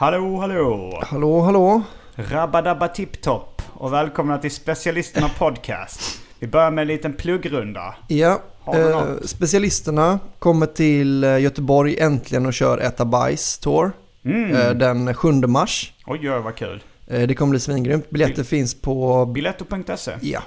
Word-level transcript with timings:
Hallå, 0.00 0.36
hallå! 0.40 1.00
Hallå, 1.02 1.40
hallå. 1.40 1.82
Rabba-dabba 2.14 2.88
tipp-topp 2.88 3.62
och 3.72 3.92
välkomna 3.92 4.38
till 4.38 4.50
Specialisterna 4.50 5.28
Podcast. 5.38 6.00
Vi 6.38 6.46
börjar 6.46 6.70
med 6.70 6.82
en 6.82 6.88
liten 6.88 7.12
pluggrunda. 7.12 7.94
Ja, 8.08 8.42
eh, 8.74 9.02
specialisterna 9.24 10.18
kommer 10.38 10.66
till 10.66 11.24
eh, 11.24 11.38
Göteborg 11.38 11.98
äntligen 11.98 12.46
och 12.46 12.54
kör 12.54 12.78
Äta 12.78 13.04
Bajs 13.04 13.58
Tour. 13.58 13.92
Mm. 14.24 14.56
Eh, 14.56 14.70
den 14.70 15.14
7 15.14 15.32
mars. 15.32 15.92
Oj, 16.06 16.30
oj, 16.30 16.40
vad 16.40 16.54
kul. 16.54 16.82
Eh, 17.06 17.28
det 17.28 17.34
kommer 17.34 17.50
bli 17.50 17.60
svingrymt. 17.60 18.10
Biljetter 18.10 18.44
finns 18.44 18.82
på... 18.82 19.26
Biletto.se. 19.26 20.12
Ja. 20.20 20.40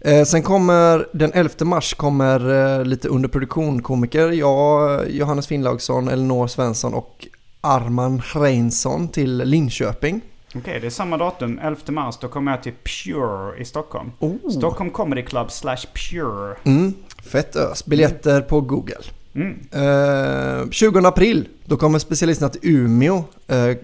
Eh, 0.00 0.24
sen 0.24 0.42
kommer 0.42 1.06
den 1.12 1.32
11 1.34 1.50
mars 1.64 1.94
kommer 1.94 2.76
eh, 2.78 2.84
lite 2.84 3.08
underproduktion 3.08 3.82
komiker. 3.82 4.30
Jag, 4.30 5.10
Johannes 5.10 5.46
Finnlaugsson, 5.46 6.08
Elinor 6.08 6.46
Svensson 6.46 6.94
och 6.94 7.28
Arman 7.64 8.22
Reinsson 8.34 9.08
till 9.08 9.36
Linköping. 9.36 10.20
Okej, 10.54 10.80
det 10.80 10.86
är 10.86 10.90
samma 10.90 11.16
datum, 11.16 11.60
11 11.62 11.80
mars. 11.88 12.18
Då 12.20 12.28
kommer 12.28 12.50
jag 12.50 12.62
till 12.62 12.72
Pure 12.72 13.58
i 13.58 13.64
Stockholm. 13.64 14.12
Oh. 14.18 14.50
Stockholm 14.50 14.90
Comedy 14.90 15.22
Club 15.22 15.50
slash 15.50 15.86
Pure. 15.94 16.56
Mm, 16.64 16.94
fett 17.22 17.56
ös. 17.56 17.86
Biljetter 17.86 18.40
på 18.40 18.60
Google. 18.60 19.00
Mm. 19.34 19.60
Eh, 19.72 20.70
20 20.70 21.06
april, 21.06 21.48
då 21.64 21.76
kommer 21.76 21.98
specialisterna 21.98 22.48
till 22.48 22.60
Umeå 22.62 23.24
eh, 23.46 23.76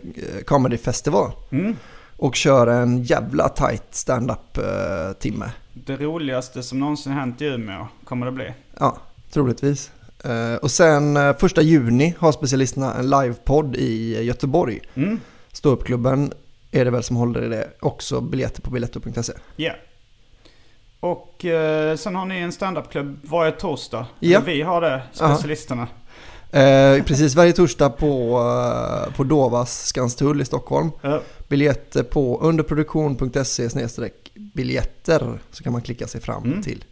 Comedy 0.47 0.77
Festival. 0.77 1.33
Mm. 1.51 1.77
Och 2.17 2.35
kör 2.35 2.67
en 2.67 3.03
jävla 3.03 3.49
tight 3.49 3.85
stand-up 3.91 4.59
eh, 4.59 5.13
timme. 5.19 5.51
Det 5.73 5.97
roligaste 5.97 6.63
som 6.63 6.79
någonsin 6.79 7.13
hänt 7.13 7.43
i 7.43 7.45
Umeå 7.45 7.87
kommer 8.05 8.27
det 8.27 8.33
bli. 8.33 8.53
Ja, 8.79 8.97
troligtvis. 9.33 9.91
Eh, 10.25 10.55
och 10.55 10.71
sen 10.71 11.17
eh, 11.17 11.37
första 11.37 11.63
juni 11.63 12.15
har 12.19 12.33
specialisterna 12.33 12.95
en 12.95 13.11
livepodd 13.11 13.77
i 13.77 14.23
Göteborg. 14.23 14.81
Mm. 14.95 15.21
Ståuppklubben 15.53 16.33
är 16.71 16.85
det 16.85 16.91
väl 16.91 17.03
som 17.03 17.17
håller 17.17 17.45
i 17.45 17.49
det. 17.49 17.69
Också 17.81 18.21
biljetter 18.21 18.63
på 18.63 18.71
biletto.se. 18.71 19.33
Ja. 19.57 19.73
Och 21.01 21.45
eh, 21.45 21.97
sen 21.97 22.15
har 22.15 22.27
ni 22.27 22.39
en 22.39 22.53
standupklubb 22.53 23.19
varje 23.23 23.53
torsdag. 23.53 24.07
Eller 24.21 24.41
Vi 24.41 24.63
har 24.63 24.81
det, 24.81 25.03
specialisterna. 25.13 25.89
Eh, 26.53 27.05
precis, 27.05 27.35
varje 27.35 27.53
torsdag 27.53 27.89
på, 27.91 28.39
eh, 29.09 29.15
på 29.17 29.25
Dovas 29.25 29.87
Skanstull 29.87 30.41
i 30.41 30.45
Stockholm. 30.45 30.91
Ja. 31.03 31.21
Biljetter 31.49 32.03
på 32.03 32.41
underproduktion.se 32.41 33.69
biljetter 34.55 35.39
så 35.51 35.63
kan 35.65 35.73
man 35.73 35.83
klicka 35.83 36.07
sig 36.07 36.21
fram 36.21 36.45
Mm. 36.45 36.63
till. 36.63 36.85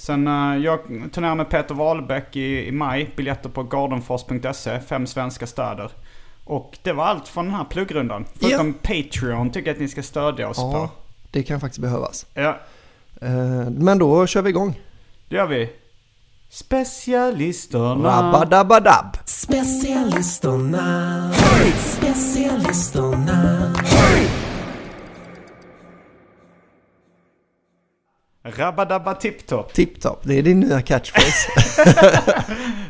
Sen 0.00 0.26
eh, 0.28 0.56
jag 0.64 0.78
turnerar 1.12 1.34
med 1.34 1.48
Peter 1.50 1.74
Wahlbeck 1.74 2.36
i, 2.36 2.68
i 2.68 2.72
maj. 2.72 3.10
Biljetter 3.16 3.48
på 3.48 3.62
gardenfors.se. 3.62 4.80
Fem 4.80 5.06
svenska 5.06 5.46
städer. 5.46 5.90
Och 6.44 6.78
det 6.82 6.92
var 6.92 7.04
allt 7.04 7.28
från 7.28 7.44
den 7.44 7.54
här 7.54 7.64
pluggrundan. 7.64 8.24
Förutom 8.40 8.72
Patreon 8.74 9.50
tycker 9.50 9.68
jag 9.68 9.74
att 9.74 9.80
ni 9.80 9.88
ska 9.88 10.02
stödja 10.02 10.48
oss 10.48 10.56
Ja, 10.58 10.72
på. 10.72 10.88
det 11.30 11.42
kan 11.42 11.60
faktiskt 11.60 11.80
behövas. 11.80 12.26
Ja, 12.34 12.58
Eh, 13.22 13.70
men 13.70 13.98
då 13.98 14.26
kör 14.26 14.42
vi 14.42 14.50
igång. 14.50 14.80
det 15.28 15.36
gör 15.36 15.46
vi. 15.46 15.70
Specialisterna. 16.50 18.08
Rabadabadab. 18.08 19.16
Specialisterna, 19.24 21.32
specialisterna. 21.76 23.74
Rabadabba 28.56 29.14
tipptopp. 29.14 29.72
Tipptopp, 29.72 30.20
det 30.22 30.34
är 30.38 30.42
din 30.42 30.60
nya 30.60 30.82
catchphrase. 30.82 31.48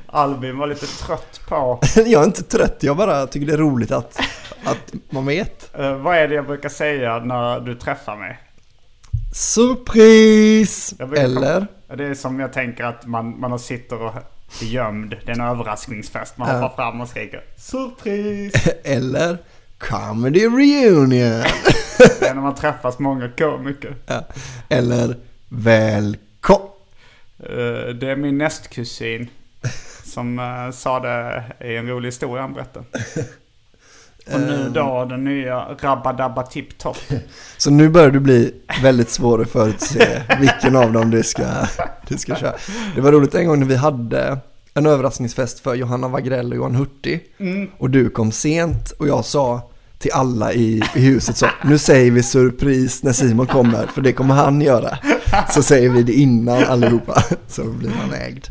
Albin 0.07 0.59
var 0.59 0.67
lite 0.67 0.87
trött 0.87 1.41
på. 1.49 1.81
jag 1.97 2.23
är 2.23 2.25
inte 2.27 2.43
trött, 2.43 2.77
jag 2.81 2.97
bara 2.97 3.27
tycker 3.27 3.47
det 3.47 3.53
är 3.53 3.57
roligt 3.59 3.91
att, 3.93 4.19
att 4.65 4.93
man 5.11 5.27
vet. 5.27 5.71
Uh, 5.81 5.93
vad 5.97 6.17
är 6.17 6.29
det 6.29 6.35
jag 6.35 6.47
brukar 6.47 6.69
säga 6.69 7.19
när 7.19 7.61
du 7.61 7.75
träffar 7.75 8.17
mig? 8.17 8.39
Surprise! 9.35 10.97
Eller? 11.17 11.55
komma- 11.55 11.67
Det 11.97 12.05
är 12.05 12.15
som 12.15 12.41
jag 12.41 12.53
tänker 12.53 12.85
att 12.85 13.07
man, 13.07 13.41
man 13.41 13.59
sitter 13.59 14.03
och 14.03 14.15
är 14.63 14.65
gömd. 14.67 15.17
Det 15.27 15.33
är 15.33 15.37
en 15.37 15.41
överraskningsfest. 15.47 16.39
Man 16.39 16.49
Ja. 16.49 16.55
hoppar 16.61 16.77
fram 16.77 17.01
och 17.01 17.09
skriker 17.09 17.45
Surprise! 17.57 18.71
Eller? 18.85 19.39
Comedy 19.79 20.41
reunion. 20.47 21.09
Det 22.21 22.27
är 22.29 22.35
när 22.35 22.43
man 22.43 22.55
träffas 22.55 22.99
många 22.99 23.29
komiker. 23.39 23.97
Ja. 24.07 24.25
Eller 24.69 25.17
välkommen. 25.51 26.69
Eh, 27.39 27.95
Det 27.95 28.11
är 28.11 28.17
min 28.17 28.39
nästkusin 28.39 29.29
som 30.05 30.39
eh, 30.39 30.71
sa 30.73 31.01
det 31.01 31.45
i 31.69 31.77
en 31.77 31.89
rolig 31.89 32.09
historia 32.09 32.43
han 32.43 32.53
berättade. 32.53 32.85
Och 34.35 34.41
nu 34.41 34.67
Ehm. 34.67 34.73
då 34.73 35.05
den 35.05 35.25
nya 35.25 35.67
Rabba-Dabba 35.81 36.43
Tipp-Topp. 36.43 36.97
Så 37.59 37.71
nu 37.71 37.89
börjar 37.89 38.11
det 38.11 38.21
bli 38.21 38.55
väldigt 38.83 39.11
svårt 39.11 39.41
att 39.41 39.51
förutse 39.51 40.23
vilken 40.41 40.77
av 40.77 40.93
dem 40.93 41.11
du 41.11 41.23
ska, 41.23 41.47
du 42.09 42.19
ska 42.19 42.35
köra. 42.37 42.55
Det 42.95 43.01
var 43.01 43.13
roligt 43.13 43.35
en 43.35 43.47
gång 43.47 43.59
när 43.61 43.67
vi 43.67 43.77
hade 43.77 44.39
en 44.75 44.87
överraskningsfest 44.87 45.61
för 45.61 45.75
Johanna 45.75 46.09
Wagrell 46.09 46.51
och 46.51 46.57
Johan 46.57 46.75
Hurtig. 46.75 47.25
Och 47.79 47.91
du 47.91 48.11
kom 48.11 48.33
sent 48.33 48.91
och 48.91 49.09
jag 49.09 49.25
sa 49.25 49.70
till 50.01 50.13
alla 50.13 50.53
i, 50.53 50.83
i 50.95 51.01
huset 51.01 51.37
så, 51.37 51.47
nu 51.65 51.79
säger 51.79 52.11
vi 52.11 52.23
surpris 52.23 53.03
när 53.03 53.13
Simon 53.13 53.47
kommer, 53.47 53.87
för 53.87 54.03
det 54.03 54.13
kommer 54.13 54.35
han 54.35 54.61
göra. 54.61 54.99
Så 55.51 55.63
säger 55.63 55.91
vi 55.91 56.03
det 56.03 56.13
innan 56.13 56.65
allihopa, 56.65 57.23
så 57.47 57.65
blir 57.65 57.91
han 57.91 58.13
ägd. 58.13 58.45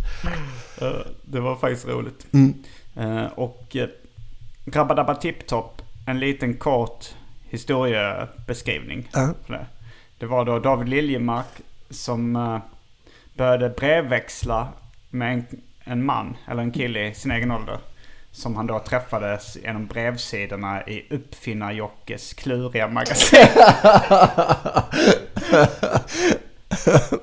Eh, 0.81 0.87
Det 1.21 1.39
var 1.39 1.55
faktiskt 1.55 1.87
roligt. 1.87 2.25
Mm. 2.31 2.53
Eh, 2.95 3.25
Och 3.35 3.75
eh, 3.75 3.87
Rabba-Dabba 4.65 5.15
Tipp-Topp, 5.15 5.81
en 6.07 6.19
liten 6.19 6.53
kort 6.53 7.05
historiebeskrivning. 7.49 9.09
Ja. 9.13 9.33
för 9.47 9.65
det. 10.19 10.25
Var 10.25 10.45
då 10.45 10.59
David 10.59 10.89
Liljemark 10.89 11.45
som 11.89 12.33
började 13.37 13.69
brevväxla 13.69 14.67
med 15.09 15.33
en, 15.33 15.45
en 15.83 16.05
man, 16.05 16.37
eller 16.47 16.63
en 16.63 16.71
kille 16.71 17.07
i 17.09 17.13
sin 17.13 17.31
egen 17.31 17.51
ålder. 17.51 17.77
Som 18.31 18.55
han 18.55 18.67
då 18.67 18.79
träffade 18.79 19.39
genom 19.63 19.87
brevsidorna 19.87 20.83
i 20.87 21.07
Uppfinnar-Jockes 21.09 22.33
kluriga 22.33 22.87
magasin. 22.87 23.39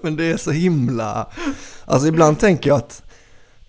Men 0.01 0.17
det 0.17 0.25
är 0.25 0.37
så 0.37 0.51
himla... 0.51 1.27
Alltså 1.85 2.09
ibland 2.09 2.41
tänker 2.41 2.71
jag 2.71 2.77
att, 2.77 3.03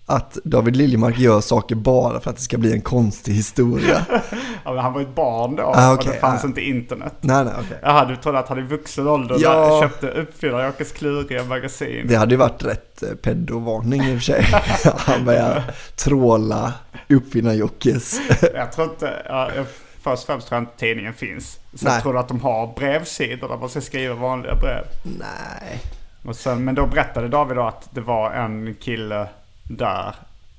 att 0.08 0.38
David 0.44 0.76
Liljemark 0.76 1.18
gör 1.18 1.40
saker 1.40 1.74
bara 1.74 2.20
för 2.20 2.30
att 2.30 2.36
det 2.36 2.42
ska 2.42 2.58
bli 2.58 2.72
en 2.72 2.80
konstig 2.80 3.32
historia. 3.32 4.06
Ja, 4.64 4.72
men 4.74 4.82
han 4.82 4.92
var 4.92 5.00
ett 5.00 5.14
barn 5.14 5.56
då 5.56 5.62
Ah, 5.62 5.88
och 5.92 5.94
okej, 5.98 6.12
det 6.12 6.18
fanns 6.20 6.44
ah. 6.44 6.46
inte 6.46 6.60
internet. 6.60 7.14
nej, 7.20 7.44
nej, 7.44 7.54
okej. 7.58 7.78
Jaha, 7.82 8.04
du 8.04 8.16
trodde 8.16 8.38
att 8.38 8.48
han 8.48 8.58
i 8.58 8.62
vuxen 8.62 9.08
ålder 9.08 9.36
Ja. 9.38 9.80
köpte 9.82 10.06
Uppfinnar-Jockes 10.10 10.92
kluriga 10.92 11.44
magasin? 11.44 12.04
Det 12.08 12.14
hade 12.16 12.30
ju 12.30 12.36
varit 12.38 12.64
rätt 12.64 13.02
eh, 13.02 13.08
pedovarning 13.08 14.02
i 14.04 14.10
och 14.16 14.22
för 14.22 14.24
sig. 14.24 14.44
Han 14.98 15.24
börjar 15.24 15.62
tråla 15.96 16.72
Uppfinnar-Jockes. 17.08 18.18
Jag 18.54 18.72
tror 18.72 18.90
inte, 18.90 19.22
ja, 19.28 19.50
jag- 19.56 19.66
först 20.02 20.22
och 20.22 20.26
främst 20.26 20.48
tror 20.48 20.56
jag 20.56 20.62
inte 20.62 20.78
tidningen 20.78 21.14
finns. 21.14 21.58
Sen 21.74 21.88
Nej. 21.92 22.00
tror 22.02 22.12
du 22.12 22.18
att 22.18 22.28
de 22.28 22.40
har 22.40 22.74
brevsidor 22.76 23.48
där 23.48 23.56
man 23.56 23.68
ska 23.68 23.80
skriva 23.80 24.14
vanliga 24.14 24.54
brev. 24.54 24.84
Nej. 25.04 25.80
Och 26.24 26.36
sen, 26.36 26.64
men 26.64 26.74
då 26.74 26.86
berättade 26.86 27.28
David 27.28 27.56
då 27.56 27.62
att 27.62 27.88
det 27.90 28.00
var 28.00 28.30
en 28.32 28.74
kille 28.80 29.26
där 29.68 30.14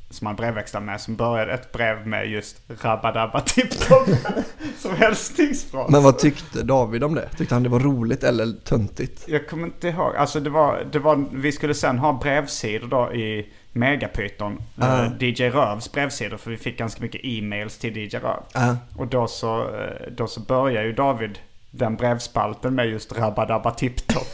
som 0.09 0.27
han 0.27 0.35
brevväxlade 0.35 0.85
med 0.85 1.01
som 1.01 1.15
började 1.15 1.53
ett 1.53 1.71
brev 1.71 2.07
med 2.07 2.29
just 2.29 2.61
Rabba 2.81 3.39
Tiptop 3.39 4.07
som 4.79 4.95
hälsningsfras. 4.95 5.89
Men 5.89 6.03
vad 6.03 6.19
tyckte 6.19 6.63
David 6.63 7.03
om 7.03 7.15
det? 7.15 7.29
Tyckte 7.37 7.55
han 7.55 7.63
det 7.63 7.69
var 7.69 7.79
roligt 7.79 8.23
eller 8.23 8.53
töntigt? 8.63 9.23
Jag 9.27 9.47
kommer 9.47 9.63
inte 9.63 9.87
ihåg. 9.87 10.15
Alltså 10.15 10.39
det 10.39 10.49
var, 10.49 10.87
det 10.91 10.99
var, 10.99 11.25
vi 11.33 11.51
skulle 11.51 11.73
sen 11.73 11.99
ha 11.99 12.13
brevsidor 12.13 12.87
då 12.87 13.13
i 13.13 13.53
Megapython. 13.71 14.61
Ah. 14.77 15.03
Eh, 15.03 15.23
DJ 15.23 15.49
Rövs 15.49 15.91
brevsidor 15.91 16.37
för 16.37 16.51
vi 16.51 16.57
fick 16.57 16.77
ganska 16.77 17.01
mycket 17.01 17.21
e-mails 17.23 17.77
till 17.77 17.97
DJ 17.97 18.17
Röv. 18.17 18.43
Ja. 18.53 18.77
Och 18.97 19.07
då 19.07 19.27
så, 19.27 19.61
eh, 19.61 20.11
då 20.11 20.27
så 20.27 20.39
börjar 20.39 20.83
ju 20.83 20.93
David 20.93 21.39
den 21.71 21.95
brevspalten 21.95 22.75
med 22.75 22.89
just 22.89 23.17
Rabba 23.17 23.71
Tiptop. 23.71 24.27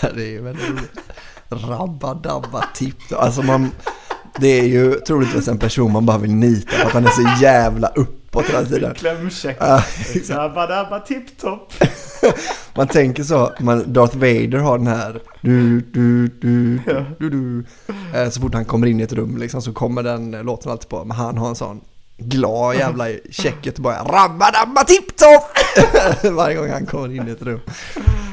Det 0.14 0.22
är 0.22 0.30
ju 0.30 0.42
väldigt 0.42 0.70
roligt. 0.70 1.09
Rabba 1.50 2.14
dabba 2.14 2.64
tipp. 2.74 2.96
Alltså 3.16 3.42
man, 3.42 3.70
det 4.40 4.60
är 4.60 4.64
ju 4.64 4.94
troligtvis 4.94 5.48
en 5.48 5.58
person 5.58 5.92
man 5.92 6.06
bara 6.06 6.18
vill 6.18 6.34
nita 6.34 6.70
för 6.76 6.86
att 6.86 6.92
han 6.92 7.04
är 7.06 7.10
så 7.10 7.42
jävla 7.42 7.88
uppåt 7.88 8.44
hela 8.48 8.64
tiden. 8.64 8.94
Klämkäck. 8.94 9.56
Ja, 9.60 9.82
exakt. 10.14 10.30
Rabba 10.30 10.66
Dabba 10.66 11.00
Tiptop. 11.00 11.72
Man 12.74 12.88
tänker 12.88 13.22
så, 13.22 13.52
man, 13.60 13.92
Darth 13.92 14.16
Vader 14.16 14.58
har 14.58 14.78
den 14.78 14.86
här 14.86 15.20
du, 15.40 15.80
du, 15.80 16.28
du, 16.28 16.78
du, 16.78 17.04
du, 17.18 17.30
du. 17.30 17.64
Eh, 18.18 18.28
Så 18.30 18.40
fort 18.40 18.54
han 18.54 18.64
kommer 18.64 18.86
in 18.86 19.00
i 19.00 19.02
ett 19.02 19.12
rum 19.12 19.36
liksom 19.36 19.62
så 19.62 19.72
kommer 19.72 20.02
den 20.02 20.34
eh, 20.34 20.44
låten 20.44 20.72
alltid 20.72 20.88
på. 20.88 21.04
Men 21.04 21.16
han 21.16 21.38
har 21.38 21.48
en 21.48 21.54
sån 21.54 21.80
glad 22.18 22.74
jävla 22.76 23.04
check 23.30 23.54
Göteborg. 23.66 23.96
Rabba 23.96 24.50
dabba 24.50 24.84
tipptopp! 24.84 25.42
Varje 26.36 26.56
gång 26.56 26.70
han 26.70 26.86
kommer 26.86 27.14
in 27.16 27.28
i 27.28 27.30
ett 27.30 27.42
rum. 27.42 27.60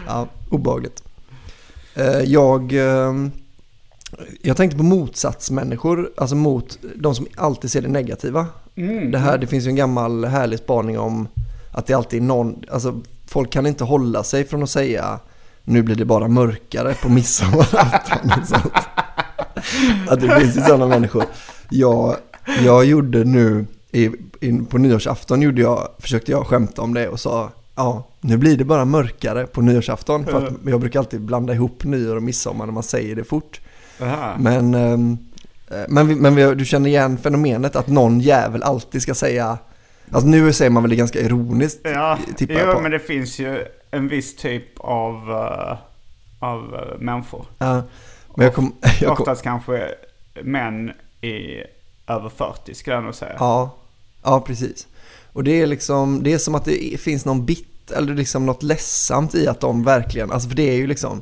Ja, 0.07 0.27
obehagligt. 0.49 1.03
Eh, 1.97 2.19
Jag, 2.21 2.73
eh, 2.73 3.13
jag 4.41 4.57
tänkte 4.57 4.77
på 4.77 4.83
motsatsmänniskor, 4.83 6.11
alltså 6.17 6.35
mot 6.35 6.79
de 6.95 7.15
som 7.15 7.27
alltid 7.35 7.71
ser 7.71 7.81
det 7.81 7.87
negativa. 7.87 8.45
Det, 9.11 9.17
här, 9.17 9.37
det 9.37 9.47
finns 9.47 9.65
ju 9.65 9.69
en 9.69 9.75
gammal 9.75 10.25
härlig 10.25 10.59
spaning 10.59 10.99
om 10.99 11.27
att 11.71 11.87
det 11.87 11.93
alltid 11.93 12.19
är 12.21 12.25
någon, 12.25 12.63
alltså 12.71 13.01
folk 13.27 13.51
kan 13.51 13.65
inte 13.65 13.83
hålla 13.83 14.23
sig 14.23 14.45
från 14.45 14.63
att 14.63 14.69
säga 14.69 15.19
nu 15.63 15.81
blir 15.83 15.95
det 15.95 16.05
bara 16.05 16.27
mörkare 16.27 16.93
på 16.93 17.09
midsommarafton. 17.09 18.31
Att 20.09 20.21
det 20.21 20.39
finns 20.39 20.57
ju 20.57 20.61
sådana 20.61 20.87
människor. 20.87 21.23
Jag, 21.69 22.15
jag 22.63 22.85
gjorde 22.85 23.23
nu, 23.23 23.65
i, 23.91 24.09
in, 24.41 24.65
på 24.65 24.77
nyårsafton 24.77 25.41
gjorde 25.41 25.61
jag, 25.61 25.87
försökte 25.99 26.31
jag 26.31 26.47
skämta 26.47 26.81
om 26.81 26.93
det 26.93 27.07
och 27.09 27.19
sa 27.19 27.49
ja, 27.75 28.07
nu 28.27 28.37
blir 28.37 28.57
det 28.57 28.65
bara 28.65 28.85
mörkare 28.85 29.47
på 29.47 29.61
nyårsafton. 29.61 30.25
För 30.25 30.47
att 30.47 30.53
jag 30.65 30.79
brukar 30.79 30.99
alltid 30.99 31.21
blanda 31.21 31.53
ihop 31.53 31.83
nyår 31.83 32.15
och 32.15 32.23
midsommar 32.23 32.65
när 32.65 32.73
man 32.73 32.83
säger 32.83 33.15
det 33.15 33.23
fort. 33.23 33.61
Aha. 34.01 34.35
Men, 34.39 34.73
ehm, 34.73 35.17
eh, 35.71 35.77
men, 35.89 36.07
vi, 36.07 36.15
men 36.15 36.35
vi, 36.35 36.55
du 36.55 36.65
känner 36.65 36.89
igen 36.89 37.17
fenomenet 37.17 37.75
att 37.75 37.87
någon 37.87 38.19
jävel 38.19 38.63
alltid 38.63 39.01
ska 39.01 39.13
säga, 39.13 39.57
alltså 40.11 40.27
nu 40.29 40.53
säger 40.53 40.71
man 40.71 40.83
väl 40.83 40.89
det 40.89 40.95
ganska 40.95 41.19
ironiskt, 41.19 41.79
Ja, 41.83 42.17
tippar 42.37 42.53
jag 42.55 42.65
på. 42.65 42.71
jo, 42.73 42.81
men 42.81 42.91
det 42.91 42.99
finns 42.99 43.39
ju 43.39 43.65
en 43.91 44.07
viss 44.07 44.35
typ 44.35 44.79
av, 44.79 45.13
eh, 45.31 45.77
av 46.39 46.75
eh, 46.75 46.99
människor. 46.99 47.45
Ja, 47.57 47.83
men 48.35 48.45
jag 48.45 48.53
kom, 48.55 48.75
jag 49.01 49.15
kom, 49.17 49.23
Oftast 49.23 49.43
kanske 49.43 49.87
män 50.43 50.91
i 51.21 51.63
över 52.07 52.29
40 52.29 52.73
skulle 52.73 52.95
jag 52.95 53.03
nog 53.03 53.15
säga. 53.15 53.35
ja, 53.39 53.75
ja, 54.23 54.41
precis. 54.41 54.87
Och 55.33 55.43
det 55.43 55.61
är 55.61 55.67
liksom, 55.67 56.23
det 56.23 56.33
är 56.33 56.37
som 56.37 56.55
att 56.55 56.65
det 56.65 56.99
finns 57.01 57.25
någon 57.25 57.45
bit, 57.45 57.67
eller 57.91 58.15
liksom 58.15 58.45
något 58.45 58.63
ledsamt 58.63 59.35
i 59.35 59.47
att 59.47 59.59
de 59.59 59.83
verkligen, 59.83 60.31
alltså 60.31 60.49
för 60.49 60.55
det 60.55 60.69
är 60.69 60.75
ju 60.75 60.87
liksom 60.87 61.21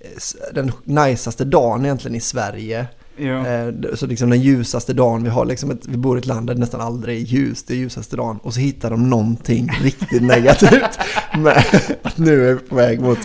eh, 0.00 0.08
den 0.54 0.72
najsaste 0.84 1.44
dagen 1.44 1.84
egentligen 1.84 2.14
i 2.14 2.20
Sverige. 2.20 2.86
Jo. 3.16 3.46
Eh, 3.46 3.94
Så 3.94 4.06
liksom 4.06 4.30
den 4.30 4.40
ljusaste 4.40 4.92
dagen, 4.92 5.24
vi 5.24 5.30
har 5.30 5.44
liksom 5.44 5.70
ett, 5.70 5.86
vi 5.86 5.96
bor 5.96 6.16
i 6.16 6.20
ett 6.20 6.26
land 6.26 6.46
där 6.46 6.54
det 6.54 6.60
nästan 6.60 6.80
aldrig 6.80 7.16
är 7.16 7.24
ljust, 7.24 7.68
det 7.68 7.74
är 7.74 7.76
ljusaste 7.76 8.16
dagen. 8.16 8.38
Och 8.42 8.54
så 8.54 8.60
hittar 8.60 8.90
de 8.90 9.10
någonting 9.10 9.70
riktigt 9.82 10.22
negativt 10.22 10.98
med 11.38 11.64
att 12.02 12.18
nu 12.18 12.48
är 12.50 12.54
vi 12.54 12.60
på 12.60 12.74
väg 12.74 13.00
mot. 13.00 13.18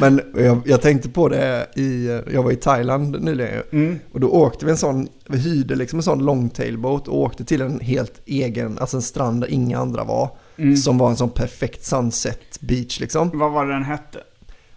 Men 0.00 0.20
jag, 0.36 0.60
jag 0.64 0.82
tänkte 0.82 1.08
på 1.08 1.28
det 1.28 1.66
i, 1.76 2.20
jag 2.32 2.42
var 2.42 2.50
i 2.52 2.56
Thailand 2.56 3.22
nyligen. 3.22 3.62
Mm. 3.72 3.98
Och 4.12 4.20
då 4.20 4.28
åkte 4.30 4.64
vi 4.64 4.70
en 4.70 4.76
sån, 4.76 5.08
vi 5.28 5.38
hyrde 5.38 5.74
liksom 5.76 5.98
en 5.98 6.02
sån 6.02 6.24
longtailboat 6.24 7.08
och 7.08 7.18
åkte 7.18 7.44
till 7.44 7.60
en 7.60 7.80
helt 7.80 8.20
egen, 8.26 8.78
alltså 8.78 8.96
en 8.96 9.02
strand 9.02 9.40
där 9.40 9.48
inga 9.48 9.78
andra 9.78 10.04
var. 10.04 10.30
Mm. 10.58 10.76
Som 10.76 10.98
var 10.98 11.10
en 11.10 11.16
sån 11.16 11.30
perfekt 11.30 11.84
sunset 11.84 12.60
beach 12.60 13.00
liksom. 13.00 13.30
Vad 13.34 13.52
var 13.52 13.66
det 13.66 13.72
den 13.72 13.84
hette? 13.84 14.18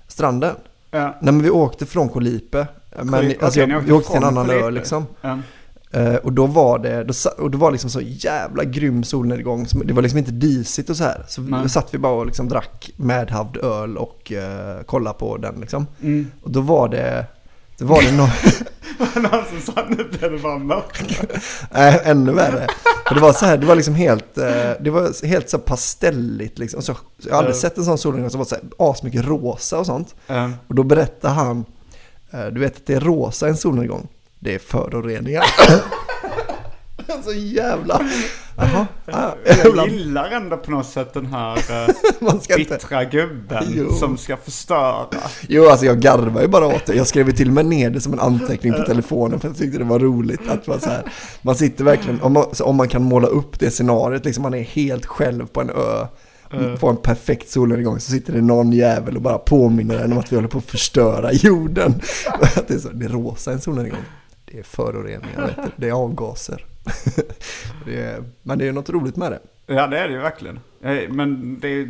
Stranden. 0.07 0.55
Ja. 0.91 1.17
Nej 1.21 1.33
men 1.33 1.43
vi 1.43 1.49
åkte 1.49 1.85
från 1.85 2.09
Kolipe. 2.09 2.67
Men 2.95 3.13
Okej, 3.13 3.37
alltså, 3.41 3.65
ni 3.65 3.73
jag, 3.73 3.77
åkte 3.77 3.87
vi 3.87 3.93
åkte 3.93 4.09
till 4.11 4.17
en 4.17 4.23
annan 4.23 4.49
ö 4.49 4.69
liksom. 4.69 5.05
Ja. 5.21 5.37
Eh, 5.93 6.15
och 6.15 6.33
då 6.33 6.45
var 6.45 6.79
det, 6.79 7.03
då, 7.03 7.13
och 7.37 7.51
det 7.51 7.57
var 7.57 7.71
liksom 7.71 7.89
så 7.89 8.01
jävla 8.01 8.63
grym 8.63 9.03
solnedgång. 9.03 9.67
Det 9.85 9.93
var 9.93 10.01
liksom 10.01 10.17
inte 10.17 10.31
disigt 10.31 10.89
och 10.89 10.97
så 10.97 11.03
här. 11.03 11.25
Så 11.27 11.41
då 11.41 11.69
satt 11.69 11.93
vi 11.93 11.97
bara 11.97 12.13
och 12.13 12.25
liksom 12.25 12.49
drack 12.49 12.91
medhavd 12.95 13.57
öl 13.57 13.97
och 13.97 14.31
uh, 14.35 14.83
kollade 14.83 15.19
på 15.19 15.37
den 15.37 15.55
liksom. 15.59 15.87
Mm. 16.01 16.27
Och 16.41 16.51
då 16.51 16.61
var 16.61 16.89
det, 16.89 17.25
det 17.81 17.87
var 17.87 18.01
det 18.01 18.11
någon, 18.11 18.29
Någon 19.23 19.45
som 19.45 19.73
sa 19.73 19.85
nu 19.89 20.03
blev 20.03 20.41
bara 20.41 20.57
mörkt. 20.57 21.21
nej 21.71 22.01
ännu 22.03 22.31
värre. 22.33 22.67
För 23.07 23.15
det 23.15 23.21
var 23.21 23.33
så 23.33 23.45
här, 23.45 23.57
det 23.57 23.65
var 23.65 23.75
liksom 23.75 23.95
helt, 23.95 24.37
eh, 24.37 24.71
det 24.79 24.89
var 24.89 25.27
helt 25.27 25.49
så 25.49 25.57
pastelligt 25.59 26.59
liksom. 26.59 26.81
Så, 26.81 26.95
jag 27.17 27.31
har 27.31 27.37
aldrig 27.37 27.55
sett 27.55 27.77
en 27.77 27.85
sån 27.85 27.97
solnedgång 27.97 28.29
som 28.29 28.37
var 28.37 28.45
så 28.45 28.55
här 28.55 28.63
asmycket 28.77 29.25
rosa 29.25 29.79
och 29.79 29.85
sånt. 29.85 30.15
Ja. 30.27 30.51
Och 30.67 30.75
då 30.75 30.83
berättade 30.83 31.33
han, 31.33 31.65
eh, 32.31 32.45
du 32.45 32.59
vet 32.59 32.75
att 32.75 32.85
det 32.85 32.93
är 32.93 32.99
rosa 32.99 33.47
en 33.47 33.57
solnedgång. 33.57 34.07
Det 34.39 34.55
är 34.55 34.59
föroreningar. 34.59 35.43
så 37.23 37.33
jävla... 37.33 38.01
Jaha. 38.55 38.87
ja, 39.05 39.35
Jag 39.75 39.87
gillar 39.87 40.31
ändå 40.31 40.57
på 40.57 40.71
något 40.71 40.85
sätt 40.85 41.13
den 41.13 41.25
här 41.25 41.57
inte... 42.33 42.55
bittra 42.55 43.03
gubben 43.03 43.63
Jo. 43.67 43.93
som 43.93 44.17
ska 44.17 44.37
förstöra. 44.37 45.05
Jo, 45.47 45.69
alltså 45.69 45.85
jag 45.85 45.99
garvar 45.99 46.41
ju 46.41 46.47
bara 46.47 46.67
åt 46.67 46.85
det. 46.85 46.95
Jag 46.95 47.07
skrev 47.07 47.31
till 47.31 47.47
och 47.47 47.53
med 47.53 47.65
ner 47.65 47.89
det 47.89 48.01
som 48.01 48.13
en 48.13 48.19
anteckning 48.19 48.73
på 48.73 48.83
telefonen 48.83 49.39
för 49.39 49.47
jag 49.47 49.57
tyckte 49.57 49.77
det 49.77 49.83
var 49.83 49.99
roligt 49.99 50.49
att 50.49 50.67
man 50.67 50.79
så 50.79 50.89
här, 50.89 51.03
man 51.41 51.55
sitter 51.55 51.83
verkligen, 51.83 52.21
om 52.21 52.33
man, 52.33 52.45
om 52.63 52.75
man 52.75 52.87
kan 52.87 53.03
måla 53.03 53.27
upp 53.27 53.59
det 53.59 53.71
scenariot, 53.71 54.25
liksom 54.25 54.41
man 54.41 54.53
är 54.53 54.63
helt 54.63 55.05
själv 55.05 55.47
på 55.47 55.61
en 55.61 55.69
ö, 55.69 56.07
på 56.79 56.89
en 56.89 56.97
perfekt 56.97 57.49
solnedgång 57.49 57.99
så 57.99 58.11
sitter 58.11 58.33
det 58.33 58.41
någon 58.41 58.71
jävel 58.71 59.15
och 59.15 59.21
bara 59.21 59.37
påminner 59.37 59.99
en 59.99 60.11
om 60.11 60.17
att 60.17 60.31
vi 60.31 60.35
håller 60.35 60.49
på 60.49 60.57
att 60.57 60.65
förstöra 60.65 61.31
jorden. 61.31 62.01
Det, 62.67 62.73
är 62.73 62.79
så, 62.79 62.89
det 62.89 63.05
är 63.05 63.09
rosa 63.09 63.51
en 63.51 63.61
solnedgång. 63.61 63.99
Det 64.51 64.59
är 64.59 64.63
föroreningar, 64.63 65.69
det 65.75 65.89
är 65.89 65.93
avgaser. 65.93 66.65
Det 67.85 68.01
är, 68.03 68.23
men 68.43 68.57
det 68.59 68.67
är 68.67 68.71
något 68.71 68.89
roligt 68.89 69.15
med 69.15 69.31
det. 69.31 69.39
Ja 69.73 69.87
det 69.87 69.99
är 69.99 70.07
det 70.07 70.13
ju 70.13 70.19
verkligen. 70.19 70.59
Eh, 70.83 71.09
Men 71.09 71.59
det 71.59 71.67
är 71.67 71.89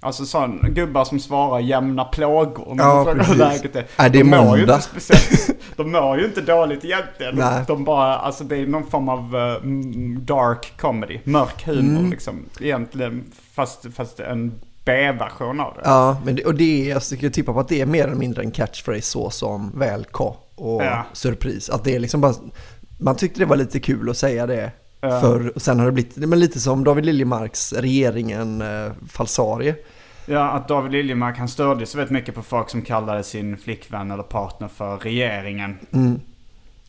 alltså 0.00 0.24
sån 0.26 0.60
gubbar 0.74 1.04
som 1.04 1.20
svarar 1.20 1.60
jämna 1.60 2.04
plågor 2.04 2.74
när 2.74 2.84
Ja, 2.84 3.14
precis. 3.14 3.36
läget 3.36 3.76
är. 3.76 3.86
Nej, 3.98 4.10
det 4.10 4.18
är 4.20 4.24
de 4.24 4.30
mår 4.30 4.38
ju 4.40 4.44
måndag. 4.46 4.74
inte 4.74 4.80
speciellt. 5.00 5.50
De 5.76 5.92
mår 5.92 6.18
ju 6.18 6.24
inte 6.24 6.40
dåligt 6.40 6.84
egentligen. 6.84 7.34
Nej. 7.36 7.64
De 7.66 7.84
bara, 7.84 8.16
alltså 8.16 8.44
det 8.44 8.56
är 8.56 8.66
någon 8.66 8.90
form 8.90 9.08
av 9.08 9.36
eh, 9.36 9.56
mm, 9.56 10.24
dark 10.24 10.72
comedy. 10.78 11.20
Mörk 11.24 11.66
humor 11.66 11.98
Mm. 11.98 12.10
liksom. 12.10 12.44
Egentligen 12.60 13.24
fast, 13.54 13.86
fast 13.94 14.20
en 14.20 14.52
B-version 14.86 15.60
av 15.60 15.74
det. 15.74 15.80
Ja, 15.84 16.20
men 16.24 16.34
det, 16.36 16.44
och 16.44 16.54
det 16.54 16.86
är, 16.86 16.90
jag 16.90 17.02
skulle 17.02 17.30
tippa 17.30 17.52
på 17.52 17.60
att 17.60 17.68
det 17.68 17.80
är 17.80 17.86
mer 17.86 18.04
eller 18.04 18.14
mindre 18.16 18.42
en 18.42 18.50
catchphrase 18.50 19.02
så 19.02 19.30
som 19.30 19.78
välka 19.78 20.24
och 20.54 20.82
Ja. 20.82 21.04
surpris. 21.12 21.70
Att 21.70 21.84
det 21.84 21.94
är 21.94 21.98
liksom 22.00 22.20
bara, 22.20 22.34
man 22.98 23.16
tyckte 23.16 23.40
det 23.40 23.46
var 23.46 23.56
lite 23.56 23.80
kul 23.80 24.10
att 24.10 24.16
säga 24.16 24.46
det 24.46 24.70
Ja. 25.00 25.20
förr 25.20 25.52
och 25.54 25.62
sen 25.62 25.78
har 25.78 25.86
det 25.86 25.92
blivit, 25.92 26.16
men 26.16 26.40
lite 26.40 26.60
som 26.60 26.84
David 26.84 27.04
Liljemarks 27.06 27.72
regeringen 27.72 28.60
eh, 28.62 28.92
falsarie. 29.08 29.74
Ja, 30.26 30.50
att 30.50 30.68
David 30.68 30.92
Liljemark 30.92 31.38
han 31.38 31.48
störde 31.48 31.86
sig 31.86 31.98
väldigt 31.98 32.12
mycket 32.12 32.34
på 32.34 32.42
folk 32.42 32.70
som 32.70 32.82
kallade 32.82 33.22
sin 33.22 33.56
flickvän 33.56 34.10
eller 34.10 34.22
partner 34.22 34.68
för 34.68 34.96
regeringen. 34.98 35.78
Mm. 35.92 36.20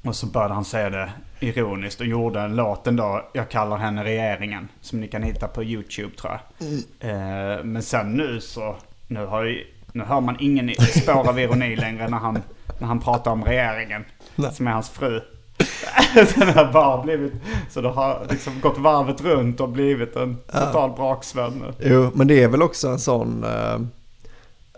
Och 0.04 0.16
så 0.16 0.26
började 0.26 0.54
han 0.54 0.66
säga 0.66 0.90
det 0.90 1.10
ironiskt 1.40 2.02
och 2.02 2.08
gjorde 2.08 2.40
en 2.40 2.56
låt 2.56 2.86
då, 2.86 3.30
Jag 3.34 3.50
kallar 3.50 3.78
henne 3.78 4.04
regeringen. 4.04 4.68
Som 4.82 5.02
ni 5.02 5.08
kan 5.08 5.24
hitta 5.24 5.48
på 5.48 5.64
YouTube 5.64 6.16
tror 6.16 6.32
jag. 6.32 6.68
Mm. 6.68 6.84
Eh, 7.00 7.64
men 7.64 7.84
sen 7.84 8.14
nu 8.14 8.42
så, 8.42 8.76
nu, 9.08 9.26
har 9.26 9.44
ju, 9.44 9.64
nu 9.92 10.04
hör 10.04 10.22
man 10.22 10.38
ingen 10.40 10.76
spår 10.76 11.30
av 11.30 11.40
ironi 11.40 11.76
längre 11.76 12.10
när 12.10 12.18
han 12.18 12.42
när 12.80 12.88
han 12.88 13.00
pratar 13.00 13.32
om 13.32 13.44
regeringen. 13.44 14.06
Nej. 14.36 14.54
Som 14.54 14.68
är 14.68 14.72
hans 14.72 14.90
fru. 14.90 15.22
Den 16.36 16.48
har 16.48 16.74
bara 16.74 17.04
blivit, 17.04 17.34
så 17.70 17.82
det 17.82 17.90
har 17.90 18.28
liksom 18.30 18.62
gått 18.62 18.78
varvet 18.78 19.22
runt 19.22 19.60
och 19.60 19.70
blivit 19.70 20.16
en 20.16 20.38
total 20.52 20.92
braksvän 20.96 21.54
nu. 21.54 21.74
Jo, 21.90 22.12
men 22.14 22.28
det 22.28 22.44
är 22.44 22.48
väl 22.48 22.62
också 22.62 22.88
en 22.88 23.00
sån... 23.00 23.44
Eh, 23.44 23.80